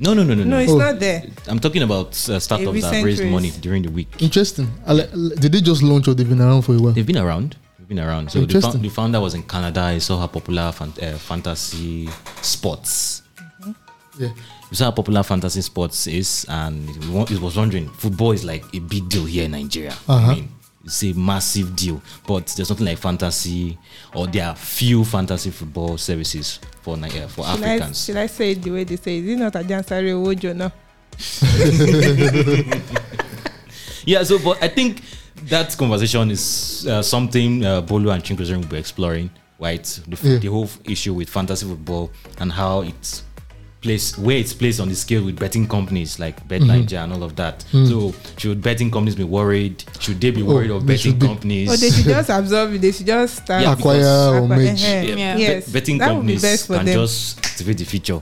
No, 0.00 0.14
no, 0.14 0.22
no, 0.24 0.34
no, 0.34 0.42
No, 0.44 0.50
no. 0.56 0.58
it's 0.58 0.72
Oh. 0.72 0.78
not 0.78 0.98
there. 0.98 1.20
I'm 1.46 1.60
talking 1.60 1.82
about 1.82 2.08
uh, 2.28 2.40
startups 2.40 2.80
that 2.82 3.04
raised 3.04 3.20
raise. 3.22 3.30
money 3.30 3.50
during 3.60 3.82
the 3.82 3.90
week. 3.90 4.08
Interesting. 4.20 4.66
I 4.86 4.94
Did 5.42 5.52
they 5.52 5.60
just 5.60 5.82
launch 5.82 6.08
or 6.08 6.14
they've 6.14 6.28
been 6.28 6.40
around 6.40 6.62
for 6.62 6.74
a 6.74 6.78
while? 6.82 6.92
They've 6.96 7.06
been 7.06 7.18
around. 7.26 7.56
They've 7.88 7.96
been 7.96 8.04
around. 8.04 8.30
So 8.32 8.40
the, 8.40 8.44
Interesting. 8.46 8.82
the 8.82 8.88
founder 8.88 9.20
was 9.20 9.34
in 9.34 9.44
Canada. 9.44 9.92
He 9.92 10.00
saw 10.00 10.18
how 10.18 10.26
popular 10.26 10.72
fan- 10.72 10.92
uh, 11.00 11.16
fantasy 11.18 12.08
sports. 12.42 13.22
Yeah. 14.18 14.28
You 14.70 14.74
saw 14.76 14.86
how 14.86 14.90
popular 14.90 15.22
fantasy 15.22 15.60
sports 15.60 16.06
is, 16.08 16.44
and 16.48 16.88
he 17.28 17.36
was 17.38 17.56
wondering, 17.56 17.88
football 17.90 18.32
is 18.32 18.44
like 18.44 18.64
a 18.74 18.80
big 18.80 19.08
deal 19.08 19.24
here 19.24 19.44
in 19.44 19.52
Nigeria. 19.52 19.92
Uh-huh. 20.08 20.32
I 20.32 20.34
mean, 20.34 20.48
it's 20.84 21.04
a 21.04 21.12
massive 21.12 21.76
deal, 21.76 22.02
but 22.26 22.46
there's 22.56 22.66
something 22.66 22.86
like 22.86 22.98
fantasy, 22.98 23.78
or 24.14 24.26
there 24.26 24.46
are 24.48 24.56
few 24.56 25.04
fantasy 25.04 25.50
football 25.50 25.96
services 25.98 26.58
for 26.82 26.96
Ni- 26.96 27.06
uh, 27.20 27.28
for 27.28 27.44
Should 27.44 27.62
I, 27.62 27.74
Africans. 27.74 28.04
should 28.04 28.16
I 28.16 28.26
say 28.26 28.50
it 28.52 28.62
the 28.62 28.70
way 28.72 28.82
they 28.84 28.96
say? 28.96 29.18
Is 29.18 29.28
it 29.28 29.36
not 29.36 29.54
a 29.54 29.60
Jansari 29.60 30.12
Wojo 30.14 30.56
now? 30.56 30.72
Yeah, 34.04 34.22
so 34.22 34.38
but 34.38 34.62
I 34.62 34.68
think 34.68 35.02
that 35.44 35.76
conversation 35.76 36.30
is 36.30 36.86
uh, 36.88 37.02
something 37.02 37.64
uh, 37.64 37.82
Bolu 37.82 38.12
and 38.12 38.22
Chinkwezering 38.22 38.60
will 38.62 38.68
be 38.68 38.78
exploring, 38.78 39.30
right? 39.60 39.84
The, 40.08 40.12
f- 40.16 40.24
Yeah. 40.24 40.38
the 40.38 40.48
whole 40.48 40.68
issue 40.84 41.14
with 41.14 41.28
fantasy 41.28 41.66
football 41.66 42.10
and 42.38 42.50
how 42.52 42.80
it's 42.82 43.22
place 43.82 44.16
where 44.18 44.36
it's 44.38 44.52
placed 44.54 44.80
on 44.80 44.88
the 44.88 44.94
scale 44.96 45.22
with 45.24 45.38
betting 45.38 45.68
companies 45.68 46.18
like 46.18 46.46
Bet 46.48 46.62
Mm-hmm. 46.62 46.86
9ja 46.86 47.04
and 47.04 47.12
all 47.12 47.22
of 47.22 47.36
that. 47.36 47.64
Mm. 47.72 47.86
So 47.88 48.14
should 48.38 48.60
betting 48.62 48.90
companies 48.90 49.14
be 49.14 49.22
worried? 49.22 49.84
Should 50.00 50.20
they 50.20 50.30
be 50.30 50.42
Oh, 50.42 50.46
worried 50.46 50.70
of 50.70 50.84
betting 50.86 51.20
companies? 51.20 51.68
Or 51.70 51.76
they 51.76 51.90
should 51.90 52.06
just 52.06 52.28
absorb 52.38 52.72
it. 52.72 52.80
They 52.80 52.90
should 52.90 53.06
just 53.06 53.36
start 53.44 53.62
Yeah, 53.62 53.72
Acquire 53.74 53.98
because- 53.98 54.32
or 54.34 54.36
Acquire- 54.44 54.48
merge. 54.58 54.82
uh-huh. 54.82 55.16
Yeah. 55.16 55.36
Yes, 55.36 55.64
Bet- 55.66 55.72
betting 55.74 55.98
that 55.98 56.14
would 56.16 56.26
be 56.26 56.32
companies 56.34 56.66
can 56.66 56.84
them. 56.86 56.94
just 56.94 57.38
activate 57.46 57.78
the 57.78 57.84
feature. 57.84 58.20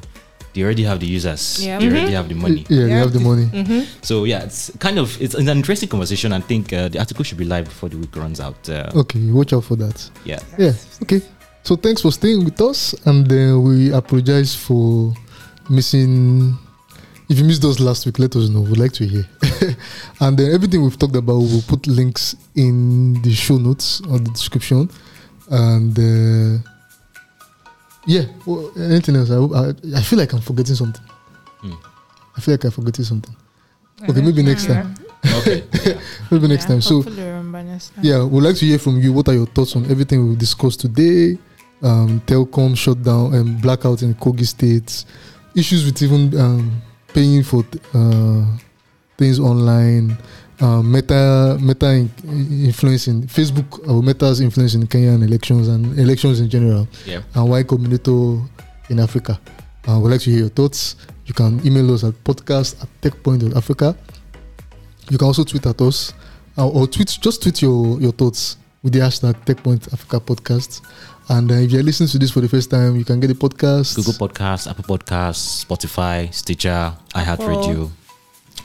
They 0.54 0.62
already 0.62 0.84
have 0.84 1.00
the 1.00 1.06
users. 1.06 1.58
Yeah. 1.64 1.78
They 1.78 1.86
Mm-hmm. 1.86 1.96
already 1.96 2.12
have 2.14 2.28
the 2.28 2.34
money. 2.36 2.64
Yeah, 2.68 2.84
they 2.86 2.90
have 2.92 3.12
the 3.12 3.20
money. 3.20 3.86
So 4.02 4.24
yeah, 4.24 4.44
it's 4.44 4.70
kind 4.78 4.98
of 4.98 5.20
it's 5.20 5.34
an 5.34 5.48
interesting 5.48 5.88
conversation. 5.88 6.32
I 6.32 6.40
think 6.40 6.72
uh, 6.72 6.88
the 6.88 6.98
article 7.00 7.24
should 7.24 7.38
be 7.38 7.44
live 7.44 7.64
before 7.64 7.88
the 7.88 7.98
week 7.98 8.14
runs 8.16 8.40
out. 8.40 8.68
Uh, 8.68 8.90
Okay, 8.94 9.30
watch 9.32 9.52
out 9.52 9.64
for 9.64 9.76
that. 9.76 10.10
Yeah. 10.24 10.38
Yeah. 10.58 10.72
Okay. 11.02 11.20
So 11.64 11.76
thanks 11.76 12.02
for 12.02 12.12
staying 12.12 12.44
with 12.44 12.60
us, 12.60 12.94
and 13.06 13.26
then 13.26 13.62
we 13.62 13.90
apologize 13.92 14.54
for 14.54 15.12
missing. 15.70 16.56
If 17.28 17.38
you 17.38 17.44
missed 17.44 17.64
us 17.64 17.80
last 17.80 18.04
week, 18.06 18.18
let 18.18 18.36
us 18.36 18.48
know. 18.50 18.60
We'd 18.60 18.76
like 18.78 18.92
to 18.92 19.06
hear. 19.06 19.26
and 20.20 20.36
then 20.38 20.52
everything 20.52 20.82
we've 20.82 20.98
talked 20.98 21.16
about, 21.16 21.38
we'll 21.38 21.62
put 21.62 21.86
links 21.86 22.36
in 22.54 23.20
the 23.22 23.32
show 23.32 23.56
notes 23.56 24.02
or 24.10 24.18
the 24.18 24.30
description. 24.30 24.90
And 25.50 25.98
uh, 25.98 26.58
yeah, 28.06 28.24
well, 28.46 28.70
anything 28.78 29.16
else? 29.16 29.30
I, 29.30 29.36
I, 29.36 29.98
I 29.98 30.02
feel 30.02 30.18
like 30.18 30.32
I'm 30.32 30.40
forgetting 30.40 30.74
something. 30.74 31.04
Hmm. 31.60 31.72
I 32.36 32.40
feel 32.40 32.54
like 32.54 32.64
I'm 32.64 32.70
forgetting 32.70 33.04
something. 33.04 33.34
Okay, 34.02 34.20
maybe 34.20 34.42
next 34.42 34.66
time. 34.66 34.94
Okay. 35.38 35.64
yeah. 35.84 36.00
Maybe 36.30 36.48
next 36.48 36.66
time. 36.66 36.80
So 36.82 37.00
remember 37.00 37.62
next 37.62 37.94
time. 37.94 38.04
yeah, 38.04 38.22
we'd 38.24 38.42
like 38.42 38.56
to 38.56 38.66
hear 38.66 38.78
from 38.78 39.00
you. 39.00 39.12
What 39.12 39.28
are 39.28 39.34
your 39.34 39.46
thoughts 39.46 39.74
on 39.76 39.90
everything 39.90 40.28
we've 40.28 40.38
discussed 40.38 40.80
today? 40.80 41.38
Um, 41.82 42.20
Telcom 42.26 42.76
shutdown 42.76 43.34
and 43.34 43.60
blackout 43.60 44.02
in 44.02 44.14
Kogi 44.14 44.46
states, 44.46 45.06
issues 45.54 45.84
with 45.84 46.02
even 46.02 46.38
um, 46.38 46.82
paying 47.14 47.42
for 47.42 47.64
uh, 47.94 48.44
things 49.16 49.38
online, 49.38 50.16
um, 50.64 50.90
Meta 50.90 51.56
Meta 51.60 51.88
in, 51.92 52.10
influencing 52.70 53.22
Facebook 53.26 53.70
or 53.88 54.02
Meta's 54.02 54.40
influence 54.40 54.74
in 54.74 54.86
Kenyan 54.86 55.22
elections 55.22 55.68
and 55.68 55.98
elections 55.98 56.40
in 56.40 56.48
general, 56.48 56.88
Yeah. 57.06 57.20
and 57.34 57.48
Y 57.50 57.62
Combinator 57.64 58.48
in 58.90 58.98
Africa. 59.00 59.38
Uh, 59.88 59.98
we'd 60.00 60.10
like 60.12 60.20
to 60.22 60.30
hear 60.30 60.40
your 60.40 60.48
thoughts. 60.58 60.96
You 61.26 61.34
can 61.34 61.60
email 61.66 61.92
us 61.94 62.04
at 62.04 62.14
podcast 62.24 62.70
at 62.82 62.88
techpoint.africa. 63.02 63.96
You 65.10 65.18
can 65.18 65.26
also 65.26 65.44
tweet 65.44 65.66
at 65.66 65.80
us 65.80 66.12
uh, 66.56 66.68
or 66.68 66.86
tweet 66.86 67.18
just 67.20 67.42
tweet 67.42 67.60
your, 67.62 68.00
your 68.00 68.12
thoughts 68.12 68.56
with 68.82 68.92
the 68.94 69.00
hashtag 69.00 69.34
TechPoint 69.44 69.92
Africa 69.92 70.20
Podcast. 70.20 70.80
And 71.28 71.50
uh, 71.50 71.54
if 71.54 71.72
you're 71.72 71.82
listening 71.82 72.08
to 72.10 72.18
this 72.18 72.30
for 72.30 72.40
the 72.40 72.48
first 72.48 72.70
time, 72.70 72.96
you 72.96 73.04
can 73.04 73.18
get 73.20 73.28
the 73.28 73.34
podcast. 73.34 73.96
Google 73.96 74.12
Podcasts, 74.28 74.68
Apple 74.70 74.84
Podcasts, 74.84 75.64
Spotify, 75.64 76.32
Stitcher, 76.32 76.94
iHeartRadio, 77.14 77.90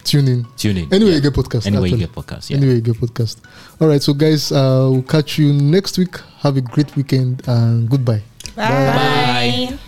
Tune 0.10 0.28
in. 0.28 0.45
tune 0.57 0.78
in. 0.78 0.86
Anywhere 0.91 1.14
Yeah. 1.14 1.22
you 1.22 1.22
get 1.30 1.34
podcast. 1.34 1.66
Anywhere 1.68 1.89
you 1.89 1.97
get 1.97 2.12
podcasts. 2.14 2.49
Yeah. 2.49 2.57
Anywhere 2.57 2.76
you 2.76 2.82
get 2.82 2.95
podcast. 2.97 3.38
All 3.80 3.88
right, 3.88 4.01
so 4.01 4.14
guys, 4.14 4.51
uh, 4.51 4.88
we'll 4.91 5.03
catch 5.03 5.38
you 5.38 5.53
next 5.53 5.97
week. 5.97 6.16
Have 6.41 6.57
a 6.57 6.62
great 6.62 6.95
weekend 6.95 7.43
and 7.47 7.89
goodbye. 7.89 8.24
Bye. 8.55 9.70
Bye. 9.70 9.80